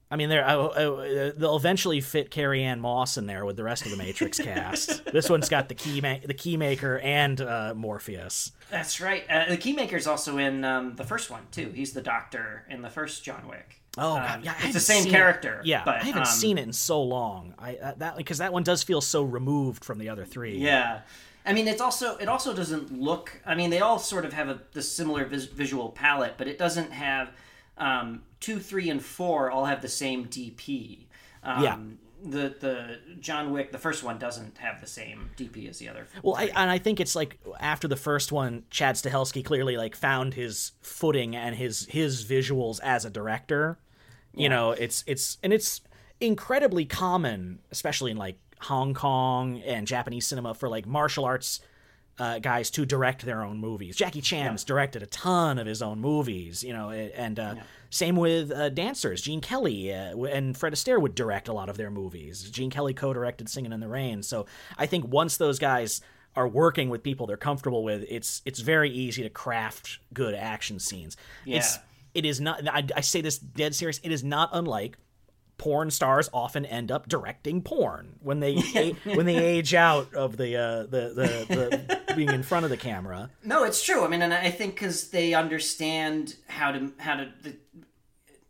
I 0.08 0.14
mean, 0.16 0.28
they're, 0.28 0.46
uh, 0.46 1.32
they'll 1.36 1.56
eventually 1.56 2.00
fit 2.00 2.30
Carrie-Anne 2.30 2.80
Moss 2.80 3.16
in 3.16 3.26
there 3.26 3.44
with 3.44 3.56
the 3.56 3.64
rest 3.64 3.84
of 3.86 3.90
the 3.90 3.96
Matrix 3.96 4.38
cast. 4.42 5.04
This 5.06 5.28
one's 5.28 5.48
got 5.48 5.68
the 5.68 5.74
key 5.74 6.00
ma- 6.00 6.18
the 6.24 6.34
keymaker 6.34 7.02
and 7.02 7.40
uh, 7.40 7.74
Morpheus. 7.76 8.52
That's 8.70 9.00
right. 9.00 9.24
Uh, 9.28 9.48
the 9.48 9.56
Keymaker's 9.56 10.06
also 10.06 10.38
in 10.38 10.64
um, 10.64 10.94
the 10.94 11.04
first 11.04 11.28
one 11.30 11.42
too. 11.50 11.70
He's 11.74 11.92
the 11.92 12.02
Doctor 12.02 12.64
in 12.68 12.82
the 12.82 12.90
first 12.90 13.24
John 13.24 13.48
Wick. 13.48 13.80
Oh, 13.98 14.16
Um, 14.16 14.22
God, 14.22 14.44
yeah, 14.44 14.54
it's 14.60 14.74
the 14.74 14.80
same 14.80 15.06
character. 15.10 15.60
Yeah, 15.64 15.82
but, 15.84 15.96
I 16.02 16.04
haven't 16.04 16.20
um, 16.22 16.26
seen 16.26 16.58
it 16.58 16.62
in 16.62 16.72
so 16.72 17.02
long. 17.02 17.54
I 17.58 17.76
uh, 17.76 17.94
that 17.96 18.16
because 18.16 18.38
that 18.38 18.52
one 18.52 18.62
does 18.62 18.82
feel 18.82 19.00
so 19.00 19.22
removed 19.22 19.84
from 19.84 19.98
the 19.98 20.08
other 20.08 20.24
three. 20.24 20.58
Yeah, 20.58 21.00
I 21.44 21.52
mean, 21.52 21.66
it's 21.66 21.80
also 21.80 22.16
it 22.18 22.28
also 22.28 22.54
doesn't 22.54 22.92
look. 22.92 23.40
I 23.46 23.54
mean, 23.54 23.70
they 23.70 23.80
all 23.80 23.98
sort 23.98 24.24
of 24.24 24.32
have 24.34 24.48
a 24.48 24.60
the 24.72 24.82
similar 24.82 25.24
vis- 25.24 25.46
visual 25.46 25.88
palette, 25.90 26.34
but 26.36 26.46
it 26.46 26.58
doesn't 26.58 26.92
have 26.92 27.30
um, 27.78 28.22
two, 28.40 28.58
three, 28.58 28.90
and 28.90 29.02
four 29.02 29.50
all 29.50 29.64
have 29.66 29.82
the 29.82 29.88
same 29.88 30.26
DP. 30.26 31.06
Um, 31.42 31.62
Yeah. 31.62 31.78
The 32.24 32.54
the 32.58 32.98
John 33.20 33.52
Wick 33.52 33.72
the 33.72 33.78
first 33.78 34.02
one 34.02 34.18
doesn't 34.18 34.56
have 34.56 34.80
the 34.80 34.86
same 34.86 35.30
DP 35.36 35.68
as 35.68 35.78
the 35.78 35.88
other. 35.90 36.06
Well, 36.22 36.34
I, 36.34 36.44
and 36.46 36.70
I 36.70 36.78
think 36.78 36.98
it's 36.98 37.14
like 37.14 37.38
after 37.60 37.86
the 37.86 37.96
first 37.96 38.32
one, 38.32 38.64
Chad 38.70 38.94
Stahelski 38.96 39.44
clearly 39.44 39.76
like 39.76 39.94
found 39.94 40.32
his 40.32 40.72
footing 40.80 41.36
and 41.36 41.54
his 41.54 41.86
his 41.86 42.24
visuals 42.24 42.80
as 42.82 43.04
a 43.04 43.10
director. 43.10 43.78
You 44.34 44.48
know, 44.48 44.70
it's 44.72 45.04
it's 45.06 45.36
and 45.42 45.52
it's 45.52 45.82
incredibly 46.18 46.86
common, 46.86 47.60
especially 47.70 48.10
in 48.12 48.16
like 48.16 48.38
Hong 48.62 48.94
Kong 48.94 49.60
and 49.60 49.86
Japanese 49.86 50.26
cinema, 50.26 50.54
for 50.54 50.70
like 50.70 50.86
martial 50.86 51.26
arts 51.26 51.60
uh, 52.18 52.38
guys 52.38 52.70
to 52.70 52.86
direct 52.86 53.24
their 53.24 53.42
own 53.42 53.58
movies. 53.58 53.96
Jackie 53.96 54.20
Chan's 54.20 54.64
directed 54.64 55.02
a 55.02 55.06
ton 55.06 55.58
of 55.58 55.66
his 55.66 55.82
own 55.82 56.00
movies, 56.00 56.62
you 56.62 56.72
know, 56.72 56.90
and 56.90 57.38
uh, 57.38 57.54
same 57.90 58.16
with 58.16 58.50
uh, 58.50 58.70
dancers. 58.70 59.20
Gene 59.20 59.40
Kelly 59.40 59.92
uh, 59.92 60.16
and 60.22 60.56
Fred 60.56 60.72
Astaire 60.72 61.00
would 61.00 61.14
direct 61.14 61.48
a 61.48 61.52
lot 61.52 61.68
of 61.68 61.76
their 61.76 61.90
movies. 61.90 62.48
Gene 62.50 62.70
Kelly 62.70 62.94
co-directed 62.94 63.48
Singing 63.48 63.72
in 63.72 63.80
the 63.80 63.88
Rain. 63.88 64.22
So 64.22 64.46
I 64.78 64.86
think 64.86 65.06
once 65.06 65.36
those 65.36 65.58
guys 65.58 66.00
are 66.34 66.48
working 66.48 66.88
with 66.90 67.02
people 67.02 67.26
they're 67.26 67.36
comfortable 67.36 67.84
with, 67.84 68.04
it's 68.08 68.42
it's 68.44 68.60
very 68.60 68.90
easy 68.90 69.22
to 69.22 69.30
craft 69.30 69.98
good 70.12 70.34
action 70.34 70.78
scenes. 70.78 71.16
It's 71.58 71.78
it 72.14 72.24
is 72.24 72.40
not. 72.40 72.66
I, 72.66 72.86
I 72.96 73.00
say 73.02 73.20
this 73.20 73.38
dead 73.38 73.74
serious. 73.74 74.00
It 74.02 74.10
is 74.10 74.24
not 74.24 74.50
unlike 74.52 74.96
porn 75.58 75.90
stars 75.90 76.28
often 76.32 76.66
end 76.66 76.90
up 76.90 77.08
directing 77.08 77.62
porn 77.62 78.16
when 78.20 78.40
they 78.40 78.56
when 79.04 79.26
they 79.26 79.36
age 79.36 79.74
out 79.74 80.14
of 80.14 80.36
the 80.36 80.56
uh, 80.56 80.82
the, 80.82 81.12
the, 81.14 81.46
the 81.48 82.00
being 82.16 82.30
in 82.30 82.42
front 82.42 82.64
of 82.64 82.70
the 82.70 82.76
camera. 82.76 83.30
No, 83.44 83.64
it's 83.64 83.82
true. 83.82 84.04
I 84.04 84.08
mean, 84.08 84.22
and 84.22 84.34
I 84.34 84.50
think 84.50 84.74
because 84.74 85.10
they 85.10 85.34
understand 85.34 86.36
how 86.48 86.72
to 86.72 86.92
how 86.98 87.16
to 87.16 87.32
the, 87.42 87.56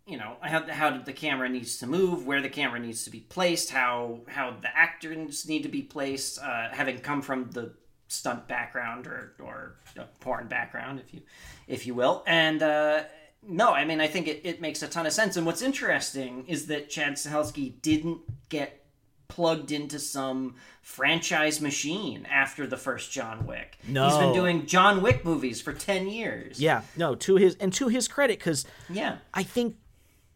you 0.07 0.17
know 0.17 0.37
how 0.41 0.67
how 0.71 0.99
the 0.99 1.13
camera 1.13 1.49
needs 1.49 1.79
to 1.79 1.87
move, 1.87 2.27
where 2.27 2.41
the 2.41 2.49
camera 2.49 2.81
needs 2.81 3.05
to 3.05 3.11
be 3.11 3.21
placed, 3.21 3.71
how 3.71 4.21
how 4.29 4.57
the 4.61 4.75
actors 4.75 5.49
need 5.49 5.63
to 5.65 5.69
be 5.69 5.83
placed, 5.83 6.39
uh, 6.41 6.69
having 6.71 6.99
come 6.99 7.23
from 7.23 7.51
the 7.51 7.75
stunt 8.09 8.49
background 8.49 9.07
or 9.07 9.35
or 9.41 9.77
porn 10.21 10.47
background, 10.47 11.01
if 11.01 11.13
you 11.13 11.21
if 11.67 11.87
you 11.87 11.95
will, 11.95 12.23
and. 12.27 12.63
Uh, 12.63 13.03
no, 13.49 13.73
I 13.73 13.85
mean 13.85 14.01
I 14.01 14.09
think 14.09 14.27
it, 14.27 14.41
it 14.43 14.61
makes 14.61 14.83
a 14.83 14.89
ton 14.89 15.07
of 15.07 15.13
sense. 15.13 15.37
And 15.37 15.47
what's 15.47 15.63
interesting 15.63 16.47
is 16.49 16.67
that 16.67 16.91
Chad 16.91 17.13
Stahelski 17.13 17.81
didn't 17.81 18.23
get 18.49 18.86
plugged 19.29 19.73
into 19.73 19.99
some 19.99 20.55
franchise 20.83 21.61
machine 21.61 22.27
after 22.31 22.67
the 22.67 22.77
first 22.77 23.11
John 23.11 23.47
Wick. 23.47 23.79
No. 23.87 24.09
He's 24.09 24.19
been 24.19 24.33
doing 24.35 24.67
John 24.67 25.03
Wick 25.03 25.25
movies 25.25 25.61
for 25.61 25.73
10 25.73 26.09
years. 26.09 26.61
Yeah, 26.61 26.83
no, 26.97 27.15
to 27.17 27.37
his 27.37 27.57
and 27.57 27.73
to 27.75 27.89
his 27.89 28.09
credit, 28.09 28.39
because 28.39 28.65
Yeah. 28.89 29.19
I 29.35 29.43
think 29.43 29.77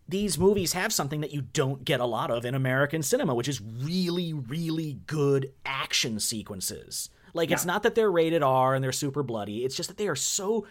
these 0.08 0.38
movies 0.38 0.72
have 0.72 0.92
something 0.92 1.20
that 1.20 1.32
you 1.32 1.42
don't 1.42 1.84
get 1.84 2.00
a 2.00 2.04
lot 2.04 2.30
of 2.32 2.44
in 2.44 2.54
American 2.54 3.02
cinema, 3.02 3.34
which 3.34 3.48
is 3.48 3.60
really, 3.60 4.32
really 4.32 4.98
good 5.06 5.52
action 5.64 6.18
sequences. 6.18 7.10
Like, 7.32 7.52
it's 7.52 7.64
not 7.64 7.84
that 7.84 7.94
they're 7.94 8.10
rated 8.10 8.42
R 8.42 8.74
and 8.74 8.82
they're 8.82 8.90
super 8.90 9.22
bloody, 9.22 9.64
it's 9.64 9.76
just 9.76 9.88
that 9.88 9.98
they 9.98 10.08
are 10.08 10.16
so 10.16 10.66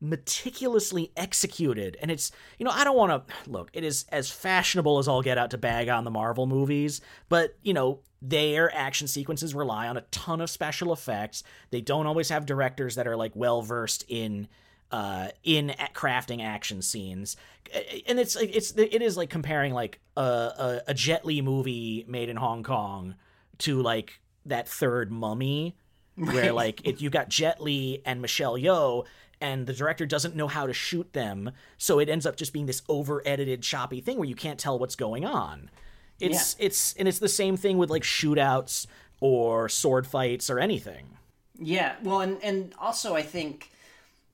meticulously 0.00 1.12
executed. 1.16 1.96
And 2.00 2.10
it's, 2.10 2.30
you 2.58 2.64
know, 2.64 2.70
I 2.70 2.84
don't 2.84 2.96
want 2.96 3.26
to 3.28 3.50
look, 3.50 3.70
it 3.72 3.84
is 3.84 4.04
as 4.10 4.30
fashionable 4.30 4.98
as 4.98 5.08
I'll 5.08 5.22
get 5.22 5.38
out 5.38 5.50
to 5.52 5.58
bag 5.58 5.88
on 5.88 6.04
the 6.04 6.10
Marvel 6.10 6.46
movies, 6.46 7.00
but, 7.28 7.56
you 7.62 7.72
know, 7.72 8.00
their 8.20 8.74
action 8.74 9.06
sequences 9.06 9.54
rely 9.54 9.86
on 9.86 9.96
a 9.96 10.02
ton 10.10 10.40
of 10.40 10.48
special 10.48 10.92
effects. 10.92 11.42
They 11.70 11.80
don't 11.82 12.06
always 12.06 12.30
have 12.30 12.46
directors 12.46 12.94
that 12.94 13.06
are 13.06 13.16
like 13.16 13.32
well 13.34 13.60
versed 13.60 14.04
in 14.08 14.48
uh, 14.90 15.28
in 15.42 15.74
crafting 15.92 16.42
action 16.42 16.80
scenes, 16.80 17.36
and 18.06 18.18
it's 18.18 18.36
it's 18.36 18.70
it 18.72 19.02
is 19.02 19.16
like 19.18 19.28
comparing 19.28 19.74
like 19.74 20.00
a, 20.16 20.20
a 20.20 20.82
a 20.88 20.94
Jet 20.94 21.26
Li 21.26 21.42
movie 21.42 22.06
made 22.08 22.30
in 22.30 22.36
Hong 22.36 22.62
Kong 22.62 23.14
to 23.58 23.82
like 23.82 24.20
that 24.46 24.68
third 24.68 25.10
Mummy. 25.10 25.76
where 26.16 26.52
like 26.52 26.86
it, 26.86 27.00
you 27.00 27.10
got 27.10 27.28
Jet 27.28 27.60
Li 27.60 28.00
and 28.04 28.22
Michelle 28.22 28.54
Yeoh. 28.54 29.04
And 29.44 29.66
the 29.66 29.74
director 29.74 30.06
doesn't 30.06 30.34
know 30.34 30.48
how 30.48 30.66
to 30.66 30.72
shoot 30.72 31.12
them, 31.12 31.50
so 31.76 31.98
it 31.98 32.08
ends 32.08 32.24
up 32.24 32.34
just 32.34 32.54
being 32.54 32.64
this 32.64 32.80
over-edited, 32.88 33.62
choppy 33.62 34.00
thing 34.00 34.16
where 34.16 34.26
you 34.26 34.34
can't 34.34 34.58
tell 34.58 34.78
what's 34.78 34.96
going 34.96 35.26
on. 35.26 35.68
It's 36.18 36.56
it's 36.58 36.94
and 36.94 37.06
it's 37.06 37.18
the 37.18 37.28
same 37.28 37.58
thing 37.58 37.76
with 37.76 37.90
like 37.90 38.04
shootouts 38.04 38.86
or 39.20 39.68
sword 39.68 40.06
fights 40.06 40.48
or 40.48 40.58
anything. 40.58 41.18
Yeah, 41.58 41.96
well, 42.02 42.22
and 42.22 42.42
and 42.42 42.74
also 42.78 43.14
I 43.14 43.20
think 43.20 43.70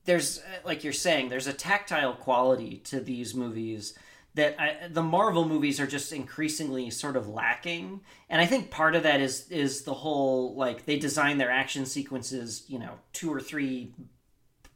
there's 0.05 0.39
uh, 0.39 0.41
like 0.63 0.85
you're 0.85 0.93
saying 0.93 1.27
there's 1.27 1.47
a 1.47 1.53
tactile 1.53 2.13
quality 2.13 2.77
to 2.85 3.01
these 3.01 3.35
movies 3.35 3.93
that 4.35 4.55
I, 4.57 4.87
the 4.87 5.03
Marvel 5.03 5.45
movies 5.45 5.81
are 5.81 5.87
just 5.87 6.13
increasingly 6.13 6.89
sort 6.89 7.17
of 7.17 7.27
lacking, 7.27 7.99
and 8.29 8.41
I 8.41 8.45
think 8.45 8.71
part 8.71 8.95
of 8.95 9.03
that 9.03 9.19
is 9.19 9.49
is 9.49 9.81
the 9.83 9.93
whole 9.93 10.55
like 10.55 10.85
they 10.85 10.97
design 10.97 11.37
their 11.37 11.51
action 11.51 11.85
sequences, 11.85 12.63
you 12.69 12.79
know, 12.79 12.93
two 13.11 13.33
or 13.33 13.41
three 13.41 13.91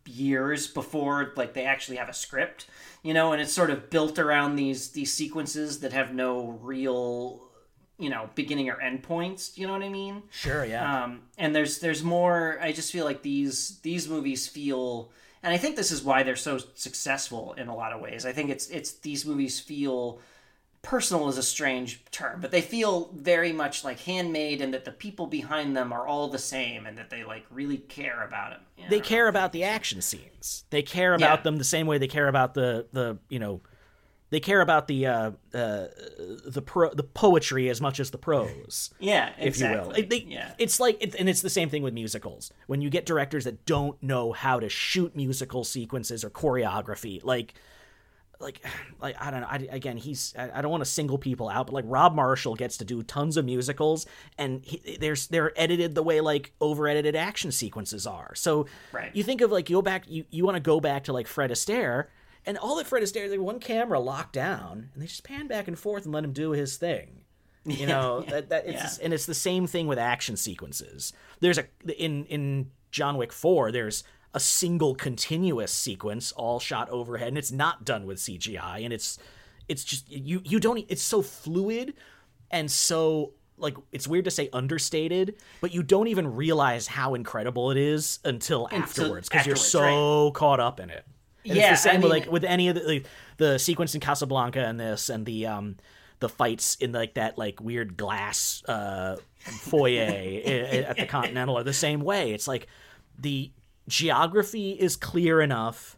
years 0.05 0.67
before 0.67 1.33
like 1.35 1.53
they 1.53 1.65
actually 1.65 1.97
have 1.97 2.09
a 2.09 2.13
script, 2.13 2.67
you 3.03 3.13
know, 3.13 3.31
and 3.33 3.41
it's 3.41 3.53
sort 3.53 3.69
of 3.69 3.89
built 3.89 4.19
around 4.19 4.55
these 4.55 4.89
these 4.91 5.13
sequences 5.13 5.79
that 5.79 5.93
have 5.93 6.13
no 6.13 6.59
real 6.61 7.41
you 7.97 8.09
know 8.09 8.29
beginning 8.35 8.69
or 8.69 8.81
end 8.81 9.01
points 9.03 9.57
you 9.57 9.65
know 9.65 9.71
what 9.71 9.81
i 9.81 9.87
mean 9.87 10.21
Sure, 10.29 10.65
yeah. 10.65 11.05
um, 11.05 11.21
and 11.37 11.55
there's 11.55 11.79
there's 11.79 12.03
more 12.03 12.59
i 12.61 12.73
just 12.73 12.91
feel 12.91 13.05
like 13.05 13.21
these 13.21 13.79
these 13.83 14.09
movies 14.09 14.49
feel 14.49 15.11
and 15.41 15.53
i 15.53 15.57
think 15.57 15.77
this 15.77 15.91
is 15.91 16.03
why 16.03 16.21
they're 16.21 16.35
so 16.35 16.57
successful 16.73 17.53
in 17.53 17.69
a 17.69 17.75
lot 17.75 17.93
of 17.93 18.01
ways 18.01 18.25
i 18.25 18.33
think 18.33 18.49
it's 18.49 18.67
it's 18.67 18.95
these 18.99 19.25
movies 19.25 19.61
feel 19.61 20.19
personal 20.85 21.27
is 21.27 21.37
a 21.37 21.43
strange 21.43 22.03
term 22.11 22.39
but 22.39 22.51
they 22.51 22.61
feel 22.61 23.09
very 23.13 23.51
much 23.51 23.83
like 23.83 23.99
handmade 24.01 24.61
and 24.61 24.73
that 24.73 24.85
the 24.85 24.91
people 24.91 25.27
behind 25.27 25.75
them 25.75 25.91
are 25.91 26.07
all 26.07 26.27
the 26.29 26.39
same 26.39 26.85
and 26.85 26.97
that 26.97 27.09
they 27.09 27.23
like 27.23 27.45
really 27.49 27.77
care 27.77 28.23
about 28.23 28.51
them 28.51 28.61
you 28.77 28.85
they 28.89 28.99
care 28.99 29.27
about 29.27 29.51
the 29.51 29.63
action 29.63 30.01
scenes. 30.01 30.63
They 30.69 30.81
care 30.83 31.13
about 31.13 31.39
Yeah. 31.39 31.43
them 31.43 31.57
the 31.57 31.63
same 31.63 31.87
way 31.87 31.97
they 31.97 32.07
care 32.07 32.27
about 32.27 32.53
the 32.53 32.85
the 32.93 33.17
you 33.29 33.39
know 33.39 33.61
they 34.31 34.39
care 34.39 34.59
about 34.61 34.87
the 34.87 35.05
uh, 35.05 35.31
uh, 35.53 35.87
the 36.45 36.61
pro, 36.65 36.89
the 36.93 37.03
poetry 37.03 37.69
as 37.69 37.79
much 37.79 37.99
as 37.99 38.09
the 38.11 38.17
prose. 38.17 38.91
yeah 38.99 39.29
if 39.39 39.45
exactly 39.47 40.01
you 40.01 40.03
will. 40.03 40.09
They- 40.09 40.25
yeah 40.27 40.53
It's 40.57 40.79
like, 40.79 40.97
it, 41.01 41.15
and 41.15 41.29
it's 41.29 41.41
the 41.41 41.49
same 41.49 41.69
thing 41.69 41.83
with 41.83 41.93
musicals. 41.93 42.51
When 42.67 42.81
you 42.81 42.89
get 42.89 43.05
directors 43.05 43.43
that 43.45 43.65
don't 43.65 44.01
know 44.03 44.31
how 44.33 44.59
to 44.59 44.67
shoot 44.67 45.15
musical 45.15 45.63
sequences 45.63 46.23
or 46.25 46.29
choreography, 46.31 47.23
like, 47.23 47.53
like, 48.39 48.61
like 49.01 49.15
I 49.21 49.31
don't 49.31 49.41
know. 49.41 49.47
I, 49.49 49.67
again, 49.71 49.97
he's 49.97 50.33
I, 50.37 50.51
I 50.59 50.61
don't 50.61 50.71
want 50.71 50.81
to 50.81 50.89
single 50.89 51.17
people 51.17 51.49
out, 51.49 51.67
but 51.67 51.73
like 51.73 51.85
Rob 51.87 52.15
Marshall 52.15 52.55
gets 52.55 52.77
to 52.77 52.85
do 52.85 53.03
tons 53.03 53.37
of 53.37 53.45
musicals, 53.45 54.05
and 54.37 54.63
he, 54.63 54.97
there's 54.99 55.27
they're 55.27 55.51
edited 55.59 55.95
the 55.95 56.03
way 56.03 56.21
like 56.21 56.53
over 56.61 56.87
edited 56.87 57.15
action 57.15 57.51
sequences 57.51 58.05
are. 58.07 58.33
So 58.35 58.67
Right. 58.91 59.11
you 59.15 59.23
think 59.23 59.41
of 59.41 59.51
like 59.51 59.69
you 59.69 59.77
go 59.77 59.81
back, 59.81 60.03
you 60.07 60.25
you 60.29 60.43
want 60.45 60.55
to 60.55 60.61
go 60.61 60.79
back 60.79 61.03
to 61.05 61.13
like 61.13 61.27
Fred 61.27 61.51
Astaire. 61.51 62.07
And 62.47 62.59
all 62.59 62.75
that 62.75 62.85
Fred 62.85 63.01
Astaire, 63.01 63.27
they 63.27 63.39
one 63.39 63.59
camera 63.59 63.99
locked 63.99 64.33
down, 64.33 64.89
and 64.93 65.01
they 65.01 65.07
just 65.07 65.23
pan 65.23 65.47
back 65.47 65.67
and 65.67 65.79
forth 65.79 66.05
and 66.05 66.13
let 66.13 66.23
him 66.23 66.31
do 66.31 66.51
his 66.51 66.77
thing. 66.77 67.21
You 67.65 67.87
know 67.93 68.21
that, 68.21 68.49
that 68.49 68.67
it's 68.67 68.99
yeah. 68.99 69.03
and 69.03 69.13
it's 69.13 69.25
the 69.25 69.33
same 69.33 69.65
thing 69.65 69.87
with 69.87 69.97
action 69.97 70.37
sequences. 70.37 71.11
There's 71.39 71.57
a 71.57 71.65
in 71.97 72.25
in 72.25 72.69
John 72.91 73.17
Wick 73.17 73.33
Four. 73.33 73.71
There's 73.71 74.03
a 74.35 74.39
single 74.39 74.93
continuous 74.93 75.71
sequence, 75.71 76.31
all 76.33 76.59
shot 76.59 76.89
overhead, 76.89 77.29
and 77.29 77.37
it's 77.37 77.51
not 77.51 77.83
done 77.85 78.05
with 78.05 78.17
CGI, 78.19 78.83
and 78.83 78.93
it's 78.93 79.17
it's 79.67 79.83
just 79.83 80.11
you 80.11 80.41
you 80.45 80.59
don't. 80.59 80.85
It's 80.89 81.01
so 81.01 81.21
fluid 81.23 81.93
and 82.51 82.69
so 82.69 83.33
like 83.57 83.75
it's 83.91 84.07
weird 84.07 84.25
to 84.25 84.31
say 84.31 84.49
understated, 84.53 85.35
but 85.61 85.73
you 85.73 85.81
don't 85.81 86.07
even 86.09 86.35
realize 86.35 86.85
how 86.87 87.15
incredible 87.15 87.71
it 87.71 87.77
is 87.77 88.19
until, 88.25 88.67
afterwards 88.71 89.27
because 89.29 89.47
you're 89.47 89.55
so 89.55 90.31
caught 90.31 90.59
up 90.59 90.79
in 90.79 90.89
it. 90.89 91.05
And 91.45 91.55
Yeah, 91.55 91.71
it's 91.73 91.83
the 91.83 91.89
same 91.89 91.95
I 92.01 92.03
with 92.03 92.11
mean- 92.11 92.21
like 92.23 92.31
with 92.31 92.43
any 92.43 92.67
of 92.69 92.75
the, 92.75 92.81
the 92.81 93.03
the 93.37 93.57
sequence 93.59 93.95
in 93.95 94.01
Casablanca 94.01 94.59
and 94.59 94.79
this 94.79 95.09
and 95.09 95.25
the 95.25 95.47
um 95.47 95.77
the 96.19 96.29
fights 96.29 96.75
in 96.75 96.91
like 96.91 97.13
that 97.15 97.37
like 97.37 97.61
weird 97.61 97.95
glass 97.97 98.61
uh 98.67 99.15
foyer 99.39 100.01
i- 100.03 100.43
i- 100.45 100.85
at 100.89 100.97
the 100.97 101.05
Continental 101.05 101.57
are 101.57 101.63
the 101.63 101.73
same 101.73 102.01
way. 102.01 102.33
It's 102.33 102.47
like 102.47 102.67
the 103.17 103.51
geography 103.87 104.71
is 104.71 104.95
clear 104.95 105.41
enough 105.41 105.97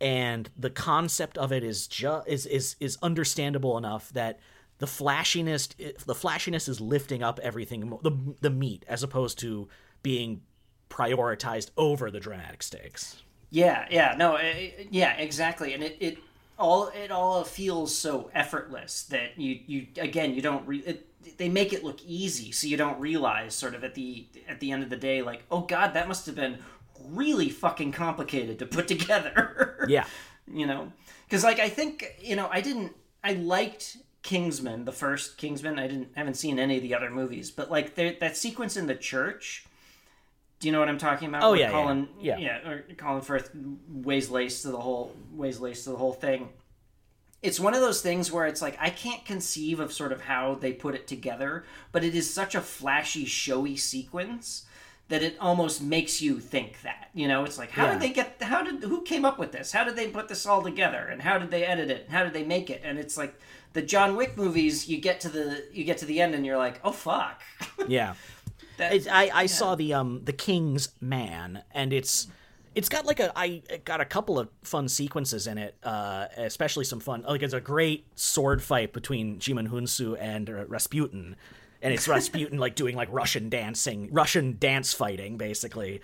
and 0.00 0.48
the 0.56 0.70
concept 0.70 1.36
of 1.36 1.52
it 1.52 1.62
is 1.62 1.86
just 1.86 2.26
is 2.28 2.46
is 2.46 2.76
is 2.80 2.96
understandable 3.02 3.76
enough 3.76 4.10
that 4.12 4.38
the 4.78 4.86
flashiness 4.86 5.68
the 6.06 6.14
flashiness 6.14 6.68
is 6.68 6.80
lifting 6.80 7.22
up 7.22 7.38
everything 7.42 7.98
the 8.02 8.12
the 8.40 8.50
meat 8.50 8.84
as 8.88 9.02
opposed 9.02 9.38
to 9.38 9.68
being 10.02 10.40
prioritized 10.88 11.70
over 11.76 12.10
the 12.10 12.20
dramatic 12.20 12.62
stakes. 12.62 13.22
Yeah, 13.50 13.86
yeah, 13.90 14.14
no, 14.16 14.36
eh, 14.36 14.70
eh, 14.78 14.84
yeah, 14.90 15.14
exactly, 15.16 15.74
and 15.74 15.82
it, 15.82 15.96
it 16.00 16.18
all 16.58 16.88
it 16.88 17.10
all 17.10 17.44
feels 17.44 17.94
so 17.94 18.30
effortless 18.34 19.04
that 19.04 19.38
you 19.38 19.60
you 19.66 19.86
again 19.96 20.34
you 20.34 20.42
don't 20.42 20.66
re- 20.66 20.82
it, 20.86 21.06
they 21.38 21.48
make 21.48 21.72
it 21.72 21.82
look 21.82 22.00
easy, 22.04 22.52
so 22.52 22.66
you 22.66 22.76
don't 22.76 23.00
realize 23.00 23.54
sort 23.54 23.74
of 23.74 23.82
at 23.82 23.94
the 23.94 24.26
at 24.48 24.60
the 24.60 24.70
end 24.70 24.82
of 24.82 24.90
the 24.90 24.96
day 24.96 25.22
like 25.22 25.44
oh 25.50 25.62
god 25.62 25.94
that 25.94 26.06
must 26.06 26.26
have 26.26 26.34
been 26.34 26.58
really 27.08 27.48
fucking 27.48 27.92
complicated 27.92 28.58
to 28.58 28.66
put 28.66 28.88
together. 28.94 29.86
Yeah. 29.88 30.04
you 30.52 30.66
know, 30.66 30.92
because 31.24 31.44
like 31.44 31.58
I 31.60 31.68
think 31.68 32.04
you 32.20 32.36
know 32.36 32.48
I 32.50 32.60
didn't 32.60 32.94
I 33.22 33.34
liked 33.34 33.98
Kingsman 34.22 34.84
the 34.84 34.92
first 34.92 35.38
Kingsman 35.38 35.78
I 35.78 35.86
didn't 35.86 36.08
haven't 36.14 36.34
seen 36.34 36.58
any 36.58 36.76
of 36.76 36.82
the 36.82 36.94
other 36.94 37.10
movies, 37.10 37.50
but 37.50 37.70
like 37.70 37.94
that 37.94 38.36
sequence 38.36 38.76
in 38.76 38.86
the 38.86 38.94
church. 38.94 39.66
Do 40.58 40.68
you 40.68 40.72
know 40.72 40.80
what 40.80 40.90
I'm 40.90 40.98
talking 40.98 41.28
about? 41.28 41.42
Oh, 41.42 41.52
Where 41.52 41.60
yeah, 41.60 41.66
yeah, 41.66 41.72
Colin, 41.72 42.08
yeah. 42.20 42.36
yeah, 42.36 42.68
or 42.68 42.84
Colin 42.98 43.22
Firth 43.22 43.50
weighs 43.88 44.28
lace 44.28 44.60
to 44.62 44.68
the 44.68 44.78
whole 44.78 45.14
weighs 45.32 45.58
lace 45.58 45.84
to 45.84 45.90
the 45.90 45.96
whole 45.96 46.12
thing. 46.12 46.50
It's 47.40 47.58
one 47.58 47.72
of 47.72 47.80
those 47.80 48.02
things 48.02 48.30
where 48.30 48.44
it's 48.44 48.60
like 48.60 48.76
I 48.78 48.90
can't 48.90 49.24
conceive 49.24 49.80
of 49.80 49.90
sort 49.90 50.12
of 50.12 50.20
how 50.20 50.56
they 50.56 50.74
put 50.74 50.94
it 50.94 51.06
together, 51.06 51.64
but 51.92 52.04
it 52.04 52.14
is 52.14 52.28
such 52.28 52.54
a 52.54 52.60
flashy, 52.60 53.24
showy 53.24 53.78
sequence 53.78 54.66
that 55.10 55.22
it 55.22 55.36
almost 55.40 55.82
makes 55.82 56.22
you 56.22 56.40
think 56.40 56.80
that. 56.82 57.10
You 57.12 57.28
know, 57.28 57.44
it's 57.44 57.58
like 57.58 57.70
how 57.70 57.84
Yeah. 57.86 57.92
did 57.92 58.02
they 58.02 58.10
get? 58.10 58.36
How 58.42 58.62
did 58.62 58.82
who 58.82 59.02
came 59.02 59.24
up 59.24 59.38
with 59.38 59.52
this? 59.52 59.72
How 59.72 59.84
did 59.84 59.96
they 59.96 60.08
put 60.08 60.28
this 60.28 60.46
all 60.46 60.62
together? 60.62 61.06
And 61.12 61.20
how 61.20 61.38
did 61.38 61.50
they 61.50 61.64
edit 61.66 61.90
it? 61.90 62.04
And 62.06 62.12
how 62.12 62.24
did 62.24 62.32
they 62.32 62.44
make 62.44 62.70
it? 62.70 62.80
And 62.84 62.98
it's 62.98 63.16
like 63.16 63.34
the 63.74 63.82
John 63.82 64.16
Wick 64.16 64.36
movies. 64.36 64.88
You 64.88 64.98
get 64.98 65.20
to 65.20 65.28
the 65.28 65.64
you 65.72 65.84
get 65.84 65.98
to 65.98 66.06
the 66.06 66.20
end 66.20 66.34
and 66.34 66.46
you're 66.46 66.58
like, 66.58 66.80
oh 66.84 66.92
fuck. 66.92 67.42
Yeah. 67.88 68.14
That- 68.78 69.06
I 69.10 69.30
I 69.34 69.46
saw 69.46 69.74
the 69.74 69.92
um 69.92 70.22
the 70.24 70.32
King's 70.32 70.88
Man 71.00 71.62
and 71.72 71.92
it's 71.92 72.28
it's 72.76 72.88
got 72.88 73.04
like 73.04 73.18
a 73.18 73.32
I 73.36 73.62
it 73.68 73.84
got 73.84 74.00
a 74.00 74.04
couple 74.04 74.38
of 74.38 74.48
fun 74.62 74.88
sequences 74.88 75.48
in 75.48 75.58
it, 75.58 75.74
uh, 75.82 76.26
especially 76.36 76.84
some 76.84 77.00
fun 77.00 77.22
like 77.28 77.42
it's 77.42 77.52
a 77.52 77.60
great 77.60 78.06
sword 78.14 78.62
fight 78.62 78.92
between 78.92 79.38
Djimon 79.40 79.68
Hounsou 79.70 80.16
and 80.20 80.48
uh, 80.48 80.64
Rasputin. 80.66 81.34
And 81.82 81.94
it's 81.94 82.06
Rasputin 82.06 82.58
like 82.58 82.74
doing 82.74 82.94
like 82.94 83.08
Russian 83.10 83.48
dancing, 83.48 84.08
Russian 84.12 84.56
dance 84.58 84.92
fighting, 84.92 85.36
basically. 85.38 86.02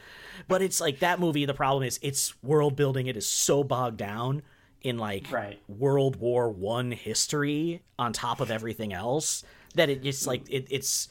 But 0.49 0.63
it's 0.63 0.81
like 0.81 1.01
that 1.01 1.21
movie. 1.21 1.45
The 1.45 1.55
problem 1.55 1.83
is 1.83 1.99
its 2.03 2.35
world 2.43 2.77
building. 2.77 3.07
It 3.09 3.17
is 3.17 3.29
so 3.29 3.63
bogged 3.63 3.99
down 3.99 4.43
in 4.81 4.97
like 4.99 5.31
Right. 5.31 5.61
World 5.69 6.17
War 6.17 6.49
One 6.51 6.93
history 6.93 7.83
on 7.99 8.13
top 8.13 8.41
of 8.41 8.51
everything 8.51 8.93
else 8.93 9.45
that 9.75 9.91
it 9.91 10.03
just 10.03 10.27
like 10.27 10.49
it, 10.49 10.67
it's 10.71 11.09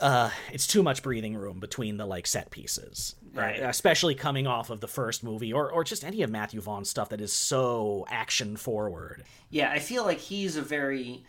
uh 0.00 0.30
it's 0.52 0.66
too 0.66 0.82
much 0.82 1.02
breathing 1.02 1.34
room 1.34 1.58
between 1.58 1.96
the 1.96 2.06
like 2.06 2.26
set 2.26 2.50
pieces 2.50 3.16
Right. 3.34 3.60
Uh, 3.62 3.68
especially 3.68 4.14
coming 4.14 4.46
off 4.46 4.70
of 4.70 4.80
the 4.80 4.86
first 4.86 5.24
movie 5.24 5.52
or 5.52 5.70
or 5.70 5.82
just 5.82 6.04
any 6.04 6.22
of 6.22 6.30
matthew 6.30 6.60
vaughn's 6.60 6.88
stuff 6.88 7.08
that 7.08 7.20
is 7.20 7.32
so 7.32 8.06
action 8.08 8.56
forward 8.56 9.24
Yeah, 9.50 9.70
I 9.72 9.80
feel 9.80 10.04
like 10.04 10.18
he's 10.18 10.56
a 10.56 10.62
very 10.62 11.24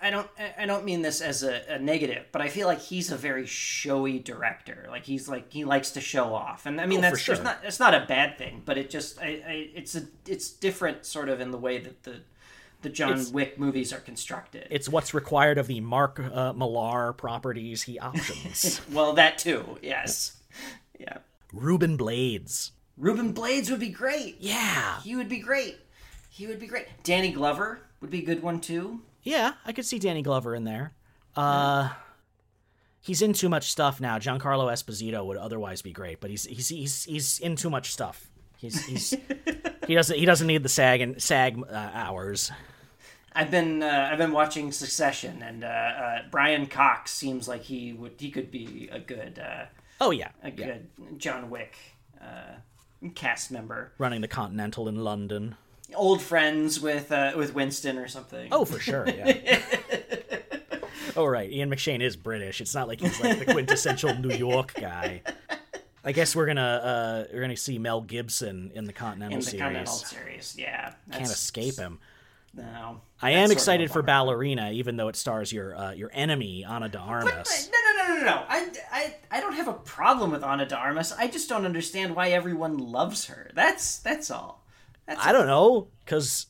I 0.00 0.10
don't 0.10 0.28
I 0.58 0.66
don't 0.66 0.84
mean 0.84 1.02
this 1.02 1.20
as 1.20 1.42
a, 1.42 1.62
a 1.74 1.78
negative, 1.78 2.26
but 2.32 2.40
I 2.42 2.48
feel 2.48 2.68
like 2.68 2.80
he's 2.80 3.10
a 3.10 3.16
very 3.16 3.46
showy 3.46 4.18
director. 4.20 4.86
Like 4.88 5.04
he's 5.04 5.28
like 5.28 5.52
he 5.52 5.64
likes 5.64 5.90
to 5.92 6.00
show 6.00 6.34
off, 6.34 6.66
and 6.66 6.80
I 6.80 6.86
mean 6.86 6.98
Oh, 7.00 7.02
that's 7.02 7.18
sure. 7.20 7.40
not 7.42 7.58
it's 7.64 7.80
not 7.80 7.94
a 7.94 8.04
bad 8.06 8.38
thing, 8.38 8.62
but 8.64 8.78
it 8.78 8.90
just 8.90 9.20
I, 9.20 9.42
I 9.46 9.70
it's 9.74 9.94
a 9.96 10.02
it's 10.26 10.50
different 10.50 11.04
sort 11.04 11.28
of 11.28 11.40
in 11.40 11.50
the 11.50 11.58
way 11.58 11.78
that 11.78 12.04
the 12.04 12.20
the 12.82 12.88
John 12.90 13.12
It's- 13.12 13.30
Wick 13.30 13.58
movies 13.58 13.92
are 13.92 14.00
constructed. 14.00 14.66
it's 14.70 14.88
what's 14.88 15.14
required 15.14 15.56
of 15.58 15.66
the 15.68 15.80
mark 15.80 16.18
uh, 16.20 16.52
millar 16.52 17.12
properties 17.12 17.82
he 17.84 17.98
options 17.98 18.80
well, 18.92 19.12
that 19.14 19.38
too, 19.38 19.78
yes, 19.82 20.36
yeah. 20.98 21.18
ruben 21.52 21.96
blades 21.96 22.72
Ruben 22.98 23.32
Blades 23.32 23.70
would 23.70 23.80
be 23.80 23.88
great. 23.88 24.36
yeah 24.38 25.00
He 25.00 25.16
would 25.16 25.28
be 25.28 25.38
great. 25.38 25.78
He 26.28 26.46
would 26.46 26.60
be 26.60 26.66
great. 26.66 26.86
Danny 27.02 27.32
Glover 27.32 27.80
would 28.00 28.10
be 28.10 28.18
a 28.20 28.24
good 28.24 28.42
one 28.42 28.60
too. 28.60 29.00
Yeah 29.22 29.52
i 29.64 29.72
could 29.72 29.84
see 29.86 29.98
danny 29.98 30.22
glover 30.22 30.54
in 30.54 30.64
there 30.64 30.92
uh 31.36 31.90
he's 33.00 33.22
in 33.22 33.32
too 33.32 33.48
much 33.48 33.70
stuff 33.70 34.00
now 34.00 34.18
giancarlo 34.18 34.70
esposito 34.72 35.24
would 35.24 35.36
otherwise 35.36 35.82
be 35.82 35.92
great 35.92 36.20
but 36.20 36.30
he's 36.30 36.44
he's 36.44 36.68
he's, 36.68 37.04
he's 37.04 37.38
in 37.40 37.56
too 37.56 37.70
much 37.70 37.92
stuff 37.92 38.30
he's 38.58 38.84
he's 38.86 39.10
he 39.86 39.94
doesn't 39.94 40.18
he 40.18 40.24
doesn't 40.24 40.46
need 40.46 40.62
the 40.62 40.68
sag 40.68 41.00
and 41.00 41.22
sag 41.22 41.58
uh, 41.70 41.90
hours 41.94 42.50
I've 43.34 43.50
been 43.50 43.82
uh, 43.82 44.10
I've 44.12 44.18
been 44.18 44.32
watching 44.32 44.70
Succession, 44.72 45.42
and 45.42 45.64
uh, 45.64 45.66
uh, 45.66 46.18
Brian 46.30 46.66
Cox 46.66 47.10
seems 47.12 47.48
like 47.48 47.62
he 47.62 47.94
would 47.94 48.12
he 48.18 48.30
could 48.30 48.50
be 48.50 48.90
a 48.92 48.98
good 48.98 49.38
uh, 49.42 49.64
Oh 50.02 50.10
yeah, 50.10 50.32
a 50.42 50.50
yeah. 50.50 50.66
good 50.66 50.88
John 51.16 51.48
Wick 51.48 51.74
uh, 52.20 52.56
cast 53.14 53.50
member. 53.50 53.92
running 53.96 54.20
the 54.20 54.28
Continental 54.28 54.86
in 54.86 54.96
London. 54.96 55.54
Old 55.94 56.22
friends 56.22 56.80
with 56.80 57.10
uh, 57.12 57.32
with 57.36 57.54
Winston 57.54 57.98
or 57.98 58.08
something. 58.08 58.48
Oh, 58.52 58.64
for 58.64 58.78
sure. 58.78 59.08
Yeah. 59.08 59.60
oh, 61.16 61.24
right. 61.24 61.50
Ian 61.50 61.70
McShane 61.70 62.00
is 62.02 62.16
British. 62.16 62.60
It's 62.60 62.74
not 62.74 62.88
like 62.88 63.00
he's 63.00 63.20
like 63.20 63.38
the 63.38 63.46
quintessential 63.46 64.14
New 64.14 64.34
York 64.34 64.74
guy. 64.74 65.22
I 66.04 66.12
guess 66.12 66.34
we're 66.34 66.46
gonna 66.46 66.60
uh, 66.62 67.24
we're 67.32 67.42
gonna 67.42 67.56
see 67.56 67.78
Mel 67.78 68.00
Gibson 68.00 68.72
in 68.74 68.84
the 68.84 68.92
Continental 68.92 69.34
in 69.34 69.40
the 69.40 69.44
series. 69.44 69.60
Continental 69.60 69.94
series, 69.94 70.56
yeah, 70.58 70.94
Can't 71.12 71.24
escape 71.24 71.76
him. 71.76 72.00
No, 72.54 73.00
I 73.22 73.30
am 73.30 73.36
sort 73.38 73.44
of 73.44 73.50
a 73.50 73.52
excited 73.52 73.90
for. 73.90 74.02
Ballerina, 74.02 74.72
even 74.72 74.96
though 74.96 75.08
it 75.08 75.16
stars 75.16 75.52
your 75.52 75.76
uh, 75.76 75.92
your 75.92 76.10
enemy 76.12 76.64
Ana 76.64 76.88
de 76.88 76.98
No, 76.98 77.04
Armas. 77.04 77.70
no, 77.72 77.78
no, 78.04 78.14
no, 78.14 78.24
no. 78.26 78.44
I, 78.48 78.68
I, 78.90 79.14
I 79.30 79.40
don't 79.40 79.54
have 79.54 79.68
a 79.68 79.72
problem 79.72 80.32
with 80.32 80.42
Ana 80.42 80.66
de 80.66 80.76
Armas. 80.76 81.12
I 81.12 81.28
just 81.28 81.48
don't 81.48 81.64
understand 81.64 82.14
why 82.14 82.30
everyone 82.30 82.76
loves 82.78 83.26
her. 83.26 83.50
That's 83.54 83.98
that's 83.98 84.30
all. 84.30 84.61
That's 85.06 85.24
I 85.24 85.32
don't 85.32 85.46
know, 85.46 85.88
because 86.04 86.46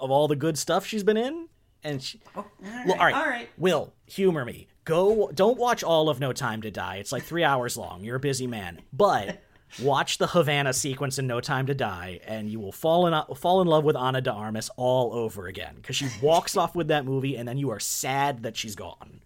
of 0.00 0.10
all 0.10 0.28
the 0.28 0.36
good 0.36 0.58
stuff 0.58 0.86
she's 0.86 1.02
been 1.02 1.16
in, 1.16 1.48
and 1.82 2.02
she, 2.02 2.20
oh, 2.34 2.40
all 2.40 2.46
right. 2.62 2.86
Well, 2.86 2.98
all 2.98 3.04
right. 3.06 3.14
all 3.14 3.26
right. 3.26 3.48
Will, 3.58 3.92
humor 4.06 4.44
me. 4.44 4.68
Go. 4.84 5.30
Don't 5.34 5.58
watch 5.58 5.82
all 5.82 6.08
of 6.08 6.20
No 6.20 6.32
Time 6.32 6.62
to 6.62 6.70
Die. 6.70 6.96
It's 6.96 7.12
like 7.12 7.24
three 7.24 7.44
hours 7.44 7.76
long. 7.76 8.04
You're 8.04 8.16
a 8.16 8.20
busy 8.20 8.46
man, 8.46 8.80
but 8.92 9.42
watch 9.82 10.18
the 10.18 10.28
Havana 10.28 10.72
sequence 10.72 11.18
in 11.18 11.26
No 11.26 11.40
Time 11.40 11.66
to 11.66 11.74
Die, 11.74 12.20
and 12.26 12.48
you 12.48 12.60
will 12.60 12.72
fall 12.72 13.06
in 13.06 13.36
fall 13.36 13.60
in 13.60 13.68
love 13.68 13.84
with 13.84 13.96
Ana 13.96 14.20
de 14.20 14.32
Armas 14.32 14.70
all 14.76 15.12
over 15.12 15.46
again 15.48 15.74
because 15.76 15.96
she 15.96 16.08
walks 16.22 16.56
off 16.56 16.74
with 16.74 16.88
that 16.88 17.04
movie, 17.04 17.36
and 17.36 17.48
then 17.48 17.58
you 17.58 17.70
are 17.70 17.80
sad 17.80 18.42
that 18.44 18.56
she's 18.56 18.76
gone. 18.76 19.20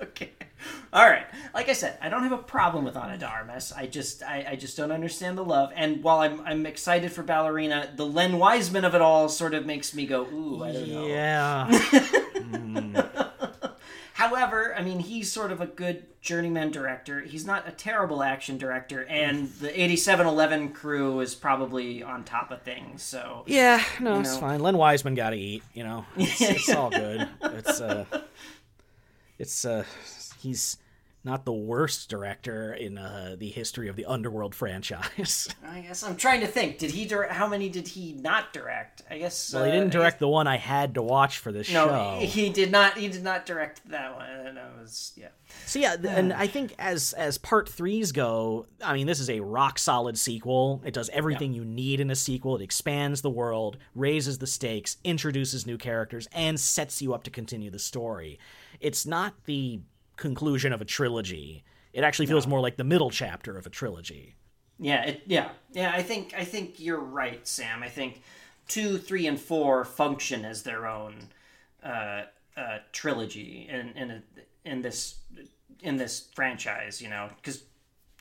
Okay. 0.00 0.30
All 0.92 1.08
right. 1.08 1.26
Like 1.54 1.68
I 1.68 1.72
said, 1.72 1.96
I 2.02 2.08
don't 2.08 2.22
have 2.22 2.32
a 2.32 2.38
problem 2.38 2.84
with 2.84 2.96
Ana 2.96 3.16
de 3.18 3.26
Armas. 3.26 3.72
I 3.72 3.86
just 3.86 4.22
I, 4.22 4.46
I 4.50 4.56
just 4.56 4.76
don't 4.76 4.92
understand 4.92 5.38
the 5.38 5.44
love. 5.44 5.70
And 5.74 6.02
while 6.02 6.18
I'm 6.20 6.40
I'm 6.42 6.66
excited 6.66 7.12
for 7.12 7.22
Ballerina, 7.22 7.92
the 7.96 8.06
Len 8.06 8.38
Wiseman 8.38 8.84
of 8.84 8.94
it 8.94 9.00
all 9.00 9.28
sort 9.28 9.54
of 9.54 9.64
makes 9.66 9.94
me 9.94 10.06
go, 10.06 10.22
ooh, 10.24 10.62
I 10.64 10.72
don't 10.72 10.88
know. 10.88 11.06
Yeah. 11.06 11.68
However, 14.14 14.74
I 14.76 14.82
mean, 14.82 15.00
he's 15.00 15.32
sort 15.32 15.50
of 15.50 15.60
a 15.60 15.66
good 15.66 16.04
journeyman 16.20 16.70
director. 16.70 17.22
He's 17.22 17.44
not 17.44 17.66
a 17.66 17.72
terrible 17.72 18.22
action 18.22 18.56
director, 18.56 19.04
and 19.06 19.48
the 19.54 19.68
87Eleven 19.70 20.72
crew 20.72 21.18
is 21.20 21.34
probably 21.34 22.02
on 22.04 22.22
top 22.22 22.52
of 22.52 22.62
things. 22.62 23.02
So 23.02 23.42
Yeah, 23.46 23.82
no, 23.98 24.20
it's 24.20 24.34
know. 24.34 24.40
fine. 24.40 24.60
Len 24.60 24.76
Wiseman 24.76 25.14
got 25.16 25.30
to 25.30 25.36
eat. 25.36 25.64
You 25.74 25.82
know, 25.84 26.04
it's, 26.16 26.40
it's 26.40 26.70
all 26.70 26.90
good. 26.90 27.28
It's 27.42 27.80
uh, 27.80 28.04
it's 29.38 29.64
uh, 29.64 29.84
he's 30.42 30.76
not 31.24 31.44
the 31.44 31.52
worst 31.52 32.08
director 32.08 32.72
in 32.72 32.98
uh, 32.98 33.36
the 33.38 33.48
history 33.48 33.88
of 33.88 33.94
the 33.94 34.04
Underworld 34.06 34.54
franchise. 34.56 35.48
I 35.66 35.80
guess 35.80 36.02
I'm 36.02 36.16
trying 36.16 36.40
to 36.40 36.48
think. 36.48 36.78
Did 36.78 36.90
he 36.90 37.04
direct? 37.04 37.32
How 37.32 37.46
many 37.46 37.68
did 37.68 37.86
he 37.86 38.14
not 38.14 38.52
direct? 38.52 39.02
I 39.08 39.18
guess. 39.18 39.54
well, 39.54 39.64
he 39.64 39.70
uh, 39.70 39.74
didn't 39.74 39.94
I 39.94 39.98
direct 39.98 40.18
the 40.18 40.26
one 40.28 40.48
I 40.48 40.56
had 40.56 40.94
to 40.94 41.02
watch 41.02 41.38
for 41.38 41.52
this 41.52 41.68
guess- 41.68 41.74
No, 41.74 41.88
show. 41.88 42.26
he 42.26 42.50
did 42.50 42.72
not. 42.72 42.98
He 42.98 43.08
did 43.08 43.22
not 43.22 43.46
direct 43.46 43.88
that 43.88 44.16
one. 44.16 44.28
And 44.30 44.58
I 44.58 44.66
was 44.80 45.12
yeah. 45.16 45.28
So 45.66 45.78
yeah, 45.78 45.94
and 46.08 46.32
I 46.32 46.46
think 46.48 46.74
as 46.78 47.12
as 47.12 47.38
part 47.38 47.68
threes 47.68 48.10
go, 48.10 48.66
I 48.82 48.94
mean, 48.94 49.06
this 49.06 49.20
is 49.20 49.30
a 49.30 49.40
rock 49.40 49.78
solid 49.78 50.18
sequel. 50.18 50.82
It 50.84 50.92
does 50.94 51.08
everything 51.10 51.52
you 51.52 51.64
need 51.64 52.00
in 52.00 52.10
a 52.10 52.16
sequel. 52.16 52.56
It 52.56 52.62
expands 52.62 53.22
the 53.22 53.30
world, 53.30 53.76
raises 53.94 54.38
the 54.38 54.46
stakes, 54.48 54.96
introduces 55.04 55.66
new 55.66 55.78
characters, 55.78 56.26
and 56.32 56.58
sets 56.58 57.00
you 57.00 57.14
up 57.14 57.22
to 57.24 57.30
continue 57.30 57.70
the 57.70 57.78
story. 57.78 58.40
It's 58.80 59.06
not 59.06 59.34
the 59.44 59.80
conclusion 60.16 60.72
of 60.72 60.80
a 60.80 60.84
trilogy. 60.84 61.64
It 61.92 62.04
actually 62.04 62.26
feels 62.26 62.46
more 62.46 62.60
like 62.60 62.76
the 62.76 62.84
middle 62.84 63.10
chapter 63.10 63.58
of 63.58 63.66
a 63.66 63.70
trilogy. 63.70 64.34
Yeah, 64.78 65.04
it, 65.04 65.22
yeah, 65.26 65.50
yeah. 65.72 65.92
I 65.94 66.02
think 66.02 66.34
I 66.36 66.44
think 66.44 66.80
you're 66.80 66.98
right, 66.98 67.46
Sam. 67.46 67.82
I 67.82 67.88
think 67.88 68.22
two, 68.66 68.98
three, 68.98 69.26
and 69.26 69.38
four 69.38 69.84
function 69.84 70.44
as 70.44 70.62
their 70.62 70.86
own 70.86 71.14
uh, 71.84 72.22
uh, 72.56 72.78
trilogy 72.92 73.68
in 73.70 73.90
in 73.90 74.10
a, 74.10 74.22
in 74.64 74.82
this 74.82 75.18
in 75.80 75.96
this 75.98 76.28
franchise. 76.34 77.02
You 77.02 77.10
know, 77.10 77.28
because 77.36 77.62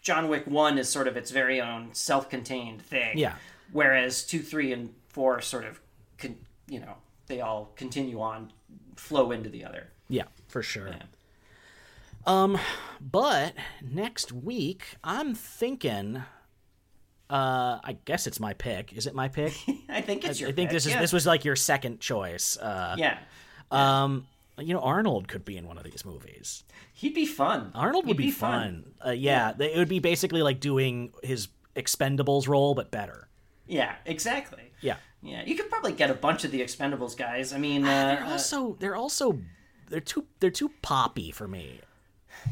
John 0.01 0.27
Wick 0.27 0.45
one 0.45 0.77
is 0.77 0.89
sort 0.89 1.07
of 1.07 1.15
its 1.15 1.31
very 1.31 1.61
own 1.61 1.89
self-contained 1.93 2.81
thing. 2.81 3.17
Yeah. 3.17 3.35
Whereas 3.71 4.25
two, 4.25 4.41
three, 4.41 4.73
and 4.73 4.93
four 5.09 5.39
sort 5.39 5.63
of, 5.63 5.79
con- 6.17 6.35
you 6.67 6.79
know, 6.79 6.95
they 7.27 7.39
all 7.39 7.71
continue 7.77 8.19
on, 8.19 8.51
flow 8.97 9.31
into 9.31 9.49
the 9.49 9.63
other. 9.63 9.87
Yeah, 10.09 10.25
for 10.49 10.61
sure. 10.61 10.93
Um, 12.25 12.57
but 12.99 13.53
next 13.81 14.31
week 14.31 14.83
I'm 15.03 15.35
thinking. 15.35 16.23
Uh, 17.29 17.79
I 17.81 17.95
guess 18.03 18.27
it's 18.27 18.41
my 18.41 18.53
pick. 18.53 18.91
Is 18.91 19.07
it 19.07 19.15
my 19.15 19.29
pick? 19.29 19.53
I 19.89 20.01
think 20.01 20.25
it's 20.25 20.41
your. 20.41 20.49
I 20.49 20.51
think 20.51 20.69
pick, 20.69 20.75
this 20.75 20.85
is 20.85 20.91
yeah. 20.91 20.99
this 20.99 21.13
was 21.13 21.25
like 21.25 21.45
your 21.45 21.55
second 21.55 22.01
choice. 22.01 22.57
Uh, 22.57 22.95
Yeah, 22.97 23.19
um, 23.71 24.27
you 24.57 24.73
know, 24.73 24.81
Arnold 24.81 25.29
could 25.29 25.45
be 25.45 25.55
in 25.57 25.65
one 25.65 25.77
of 25.77 25.83
these 25.85 26.03
movies. 26.05 26.63
he'd 26.93 27.13
be 27.13 27.25
fun. 27.25 27.71
Arnold 27.73 28.05
would 28.05 28.19
He'd 28.19 28.25
be, 28.25 28.31
fun. 28.31 28.93
Uh, 29.05 29.11
yeah, 29.11 29.53
they- 29.53 29.73
it 29.73 29.77
would 29.77 29.87
be 29.89 29.99
basically 29.99 30.41
like 30.43 30.59
doing 30.59 31.13
his 31.23 31.47
Expendables 31.75 32.47
role, 32.49 32.75
but 32.75 32.91
better. 32.91 33.29
Yeah, 33.65 33.95
exactly. 34.05 34.73
Yeah. 34.81 34.97
Yeah, 35.23 35.43
you 35.45 35.55
could 35.55 35.69
probably 35.69 35.93
get 35.93 36.09
a 36.09 36.15
bunch 36.15 36.43
of 36.43 36.51
the 36.51 36.61
Expendables 36.61 37.15
guys. 37.15 37.53
I 37.53 37.59
mean, 37.59 37.83
They're 37.83 38.23
uh, 38.23 38.27
uh, 38.27 38.31
also 38.31 38.75
they're 38.79 38.95
also 38.95 39.39
they're 39.87 39.99
too 40.01 40.25
they're 40.39 40.49
too 40.49 40.71
poppy 40.81 41.31
for 41.31 41.47
me. 41.47 41.79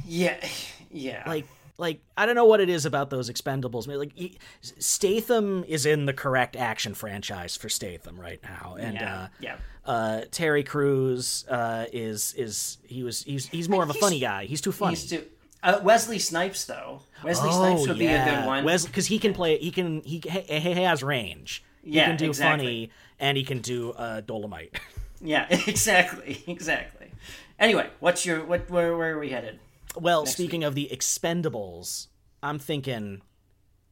Yeah, 0.05 0.37
yeah, 0.91 1.23
Like 1.27 1.45
like 1.77 2.01
I 2.17 2.25
don't 2.25 2.35
know 2.35 2.45
what 2.45 2.59
it 2.61 2.69
is 2.69 2.85
about 2.85 3.09
those 3.09 3.29
Expendables. 3.29 3.87
I 3.87 3.91
mean, 3.91 3.99
Like 3.99 4.37
Statham 4.79 5.63
is 5.67 5.85
in 5.85 6.05
the 6.05 6.13
correct 6.13 6.55
action 6.55 6.93
franchise 6.93 7.55
for 7.55 7.69
Statham 7.69 8.19
right 8.19 8.39
now, 8.43 8.75
and 8.79 8.95
yeah, 8.95 9.15
uh, 9.15 9.27
yeah. 9.39 9.55
uh, 9.85 10.21
Terry 10.31 10.63
Crews 10.63 11.45
uh, 11.49 11.85
is 11.93 12.33
is 12.37 12.77
he 12.83 13.03
was 13.03 13.23
he's 13.23 13.47
he's 13.47 13.69
more 13.69 13.83
of 13.83 13.89
a 13.89 13.93
He's- 13.93 14.03
funny 14.03 14.19
guy. 14.19 14.45
He's 14.45 14.61
too 14.61 14.71
funny. 14.71 14.95
He's 14.95 15.09
too. 15.09 15.25
Uh, 15.61 15.77
Wesley 15.83 16.19
Snipes, 16.19 16.63
though. 16.65 17.01
Wesley 17.21 17.51
Snipes 17.51 17.85
would 17.85 17.99
be 17.99 18.07
a 18.07 18.23
good 18.23 18.45
one. 18.45 18.63
because 18.63 19.07
he 19.07 19.19
can 19.19 19.33
play. 19.33 19.57
He 19.57 19.71
can. 19.71 20.01
He, 20.03 20.21
he 20.25 20.59
he 20.59 20.71
has 20.83 21.03
range. 21.03 21.63
He 21.83 21.91
Yeah, 21.91 22.05
can 22.07 22.15
do 22.17 22.27
exactly. 22.27 22.65
funny, 22.65 22.91
and 23.19 23.37
he 23.37 23.43
can 23.43 23.59
do 23.59 23.91
uh, 23.91 24.21
Dolomite. 24.21 24.77
Yeah, 25.21 25.47
exactly, 25.67 26.41
exactly. 26.47 27.11
Anyway, 27.59 27.89
what's 27.99 28.25
your 28.25 28.41
what? 28.45 28.69
Where, 28.69 28.95
where 28.95 29.17
are 29.17 29.19
we 29.19 29.31
headed? 29.31 29.59
Well, 29.95 30.25
speaking 30.25 30.63
of 30.63 30.75
the 30.75 30.89
Expendables, 30.91 32.07
I'm 32.43 32.59
thinking 32.59 33.21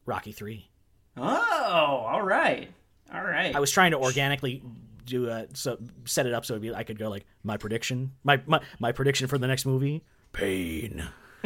Rocky 0.06 0.32
Three. 0.32 0.70
Oh, 1.16 1.24
all 1.24 2.22
right, 2.22 2.70
all 3.12 3.22
right. 3.22 3.54
I 3.54 3.60
was 3.60 3.70
trying 3.70 3.90
to 3.92 3.98
organically 3.98 4.62
do 5.04 5.30
uh, 5.30 5.46
so 5.54 5.78
set 6.04 6.26
it 6.26 6.34
up 6.34 6.44
so 6.44 6.54
it'd 6.54 6.62
be, 6.62 6.74
I 6.74 6.82
could 6.82 6.98
go 6.98 7.08
like 7.08 7.24
my 7.42 7.56
prediction, 7.56 8.12
my 8.24 8.40
my, 8.46 8.60
my 8.78 8.92
prediction 8.92 9.26
for 9.26 9.38
the 9.38 9.46
next 9.46 9.66
movie, 9.66 10.04
pain. 10.32 11.04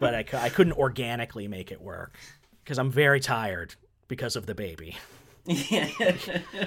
but 0.00 0.14
I, 0.14 0.24
I 0.34 0.48
couldn't 0.48 0.74
organically 0.74 1.48
make 1.48 1.70
it 1.70 1.80
work 1.80 2.16
because 2.62 2.78
I'm 2.78 2.90
very 2.90 3.20
tired 3.20 3.74
because 4.08 4.36
of 4.36 4.46
the 4.46 4.54
baby. 4.54 4.96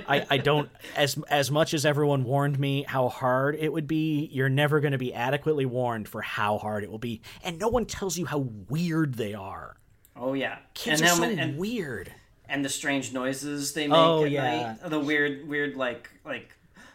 I, 0.07 0.25
I 0.29 0.37
don't 0.37 0.69
as 0.95 1.17
as 1.29 1.49
much 1.49 1.73
as 1.73 1.85
everyone 1.85 2.23
warned 2.23 2.59
me 2.59 2.83
how 2.83 3.09
hard 3.09 3.55
it 3.55 3.73
would 3.73 3.87
be, 3.87 4.29
you're 4.31 4.49
never 4.49 4.79
going 4.79 4.91
to 4.91 4.97
be 4.97 5.13
adequately 5.13 5.65
warned 5.65 6.07
for 6.07 6.21
how 6.21 6.57
hard 6.59 6.83
it 6.83 6.91
will 6.91 6.99
be, 6.99 7.21
and 7.43 7.57
no 7.59 7.69
one 7.69 7.85
tells 7.85 8.17
you 8.17 8.25
how 8.27 8.39
weird 8.69 9.15
they 9.15 9.33
are. 9.33 9.77
oh 10.15 10.33
yeah, 10.33 10.59
Kids 10.75 11.01
and 11.01 11.09
are 11.09 11.15
so 11.15 11.23
and, 11.23 11.57
weird. 11.57 12.11
and 12.47 12.63
the 12.63 12.69
strange 12.69 13.13
noises 13.13 13.73
they 13.73 13.87
make 13.87 13.97
Oh, 13.97 14.25
at 14.25 14.31
yeah. 14.31 14.75
night. 14.81 14.89
The 14.89 14.99
weird, 14.99 15.47
weird 15.47 15.75
like 15.75 16.09
like 16.23 16.51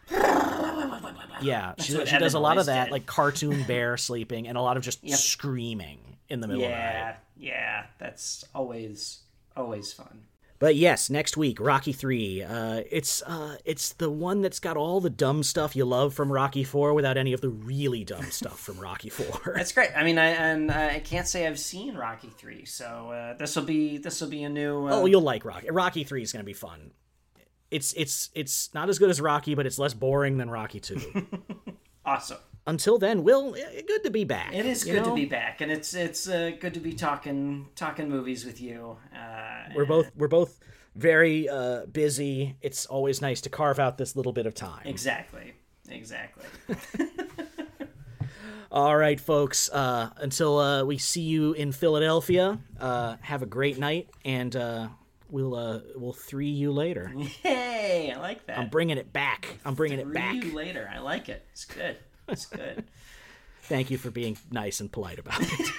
Yeah, 1.43 1.75
she, 1.79 2.05
she 2.07 2.19
does 2.19 2.35
a 2.35 2.39
lot 2.39 2.59
of 2.59 2.67
that, 2.67 2.85
did. 2.87 2.93
like 2.93 3.07
cartoon 3.07 3.65
bear 3.65 3.97
sleeping, 3.97 4.47
and 4.47 4.57
a 4.57 4.61
lot 4.61 4.77
of 4.77 4.83
just 4.85 5.09
screaming 5.11 5.99
in 6.29 6.41
the 6.41 6.47
middle 6.47 6.63
of 6.63 6.69
the 6.69 6.75
night. 6.77 6.85
yeah, 6.85 7.15
yeah. 7.37 7.85
That's 7.99 8.45
always 8.55 9.21
always 9.57 9.93
fun. 9.93 10.23
But 10.63 10.77
yes, 10.77 11.11
next 11.11 11.37
week, 11.37 11.59
Rocky 11.59 11.93
Three. 11.93 12.41
Uh, 12.41 12.85
it's 12.89 13.21
uh, 13.23 13.57
it's 13.65 13.95
the 13.95 14.09
one 14.09 14.43
that's 14.43 14.61
got 14.61 14.77
all 14.77 15.01
the 15.01 15.11
dumb 15.11 15.43
stuff 15.43 15.75
you 15.75 15.85
love 15.85 16.15
from 16.15 16.31
Rocky 16.31 16.63
Four 16.63 16.95
without 16.95 17.17
any 17.17 17.33
of 17.33 17.41
the 17.41 17.49
really 17.49 18.05
dumb 18.05 18.31
stuff 18.31 18.61
from 18.61 18.79
Rocky 18.79 19.09
Four. 19.09 19.55
That's 19.57 19.73
great. 19.73 19.91
I 19.97 20.05
mean, 20.05 20.19
I 20.19 20.27
and 20.27 20.71
I 20.71 21.01
can't 21.01 21.27
say 21.27 21.49
I've 21.49 21.59
seen 21.59 21.97
Rocky 21.97 22.31
three, 22.39 22.65
so 22.65 23.11
uh, 23.11 23.35
this 23.35 23.57
will 23.57 23.65
be 23.65 23.99
this 23.99 24.21
will 24.21 24.29
be 24.29 24.45
a 24.45 24.49
new. 24.49 24.87
Uh, 24.87 24.91
Oh, 24.93 25.07
you'll 25.07 25.21
like 25.21 25.45
Rocky. 25.45 25.69
Rocky 25.69 26.05
Three 26.05 26.23
is 26.23 26.33
going 26.33 26.45
to 26.45 26.47
be 26.47 26.53
fun. 26.53 26.93
It's 27.73 27.93
it's 27.95 28.31
it's 28.33 28.73
not 28.73 28.89
as 28.89 29.01
good 29.01 29.11
as 29.11 29.21
Rocky, 29.21 29.57
but 29.57 29.67
it's 29.67 29.81
less 29.81 29.95
boring 29.95 30.39
than 30.39 30.49
Rocky 30.49 30.79
Two. 30.79 31.27
awesome 32.07 32.39
until 32.67 32.99
then, 32.99 33.25
Will, 33.25 33.55
eh, 33.55 33.61
eh, 33.75 33.83
good 33.87 34.05
to 34.05 34.11
be 34.11 34.25
back. 34.25 34.55
It 34.55 34.67
is 34.67 34.85
good 34.85 35.03
know? 35.03 35.11
to 35.11 35.15
be 35.15 35.27
back, 35.27 35.61
and 35.61 35.71
it's 35.71 35.95
it's 35.95 36.29
uh, 36.29 36.53
good 36.59 36.75
to 36.75 36.81
be 36.81 36.93
talking 36.93 37.69
talking 37.75 38.09
movies 38.09 38.45
with 38.45 38.61
you. 38.61 38.97
Uh, 39.15 39.65
we're 39.75 39.85
both 39.85 40.11
we're 40.17 40.29
both 40.29 40.59
very 40.95 41.49
uh, 41.49 41.87
busy. 41.87 42.57
It's 42.61 42.87
always 42.87 43.21
nice 43.21 43.41
to 43.43 43.51
carve 43.51 43.79
out 43.79 43.99
this 43.99 44.15
little 44.15 44.33
bit 44.33 44.47
of 44.47 44.55
time. 44.55 44.83
Exactly, 44.85 45.55
exactly. 45.89 46.45
All 48.71 48.97
right, 48.97 49.21
folks. 49.21 49.69
Uh, 49.71 50.11
until 50.17 50.59
uh, 50.59 50.85
we 50.85 50.99
see 50.99 51.23
you 51.23 51.53
in 51.53 51.73
Philadelphia, 51.73 52.59
uh, 52.81 53.17
have 53.21 53.43
a 53.43 53.47
great 53.47 53.79
night, 53.79 54.09
and 54.25 54.55
we'll 55.29 55.83
we'll 55.97 56.13
three 56.13 56.51
you 56.51 56.73
later. 56.73 57.13
Hey, 57.93 58.11
I 58.11 58.19
like 58.19 58.47
that. 58.47 58.59
I'm 58.59 58.71
bringing 58.71 58.97
it 58.97 59.13
back. 59.13 59.59
I'm 59.67 59.75
bringing 59.75 59.99
three 60.01 60.13
it 60.13 60.15
back. 60.15 60.35
You 60.37 60.55
later. 60.55 60.91
I 60.91 61.01
like 61.01 61.29
it. 61.29 61.45
It's 61.53 61.67
good 61.67 61.99
was 62.33 62.47
good. 62.47 62.85
Thank 63.63 63.91
you 63.91 63.99
for 63.99 64.11
being 64.11 64.37
nice 64.51 64.81
and 64.81 64.91
polite 64.91 65.19
about 65.19 65.41
it. 65.41 65.73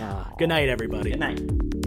uh, 0.00 0.24
good 0.38 0.48
night, 0.48 0.68
everybody. 0.68 1.10
Good 1.12 1.20
night. 1.20 1.83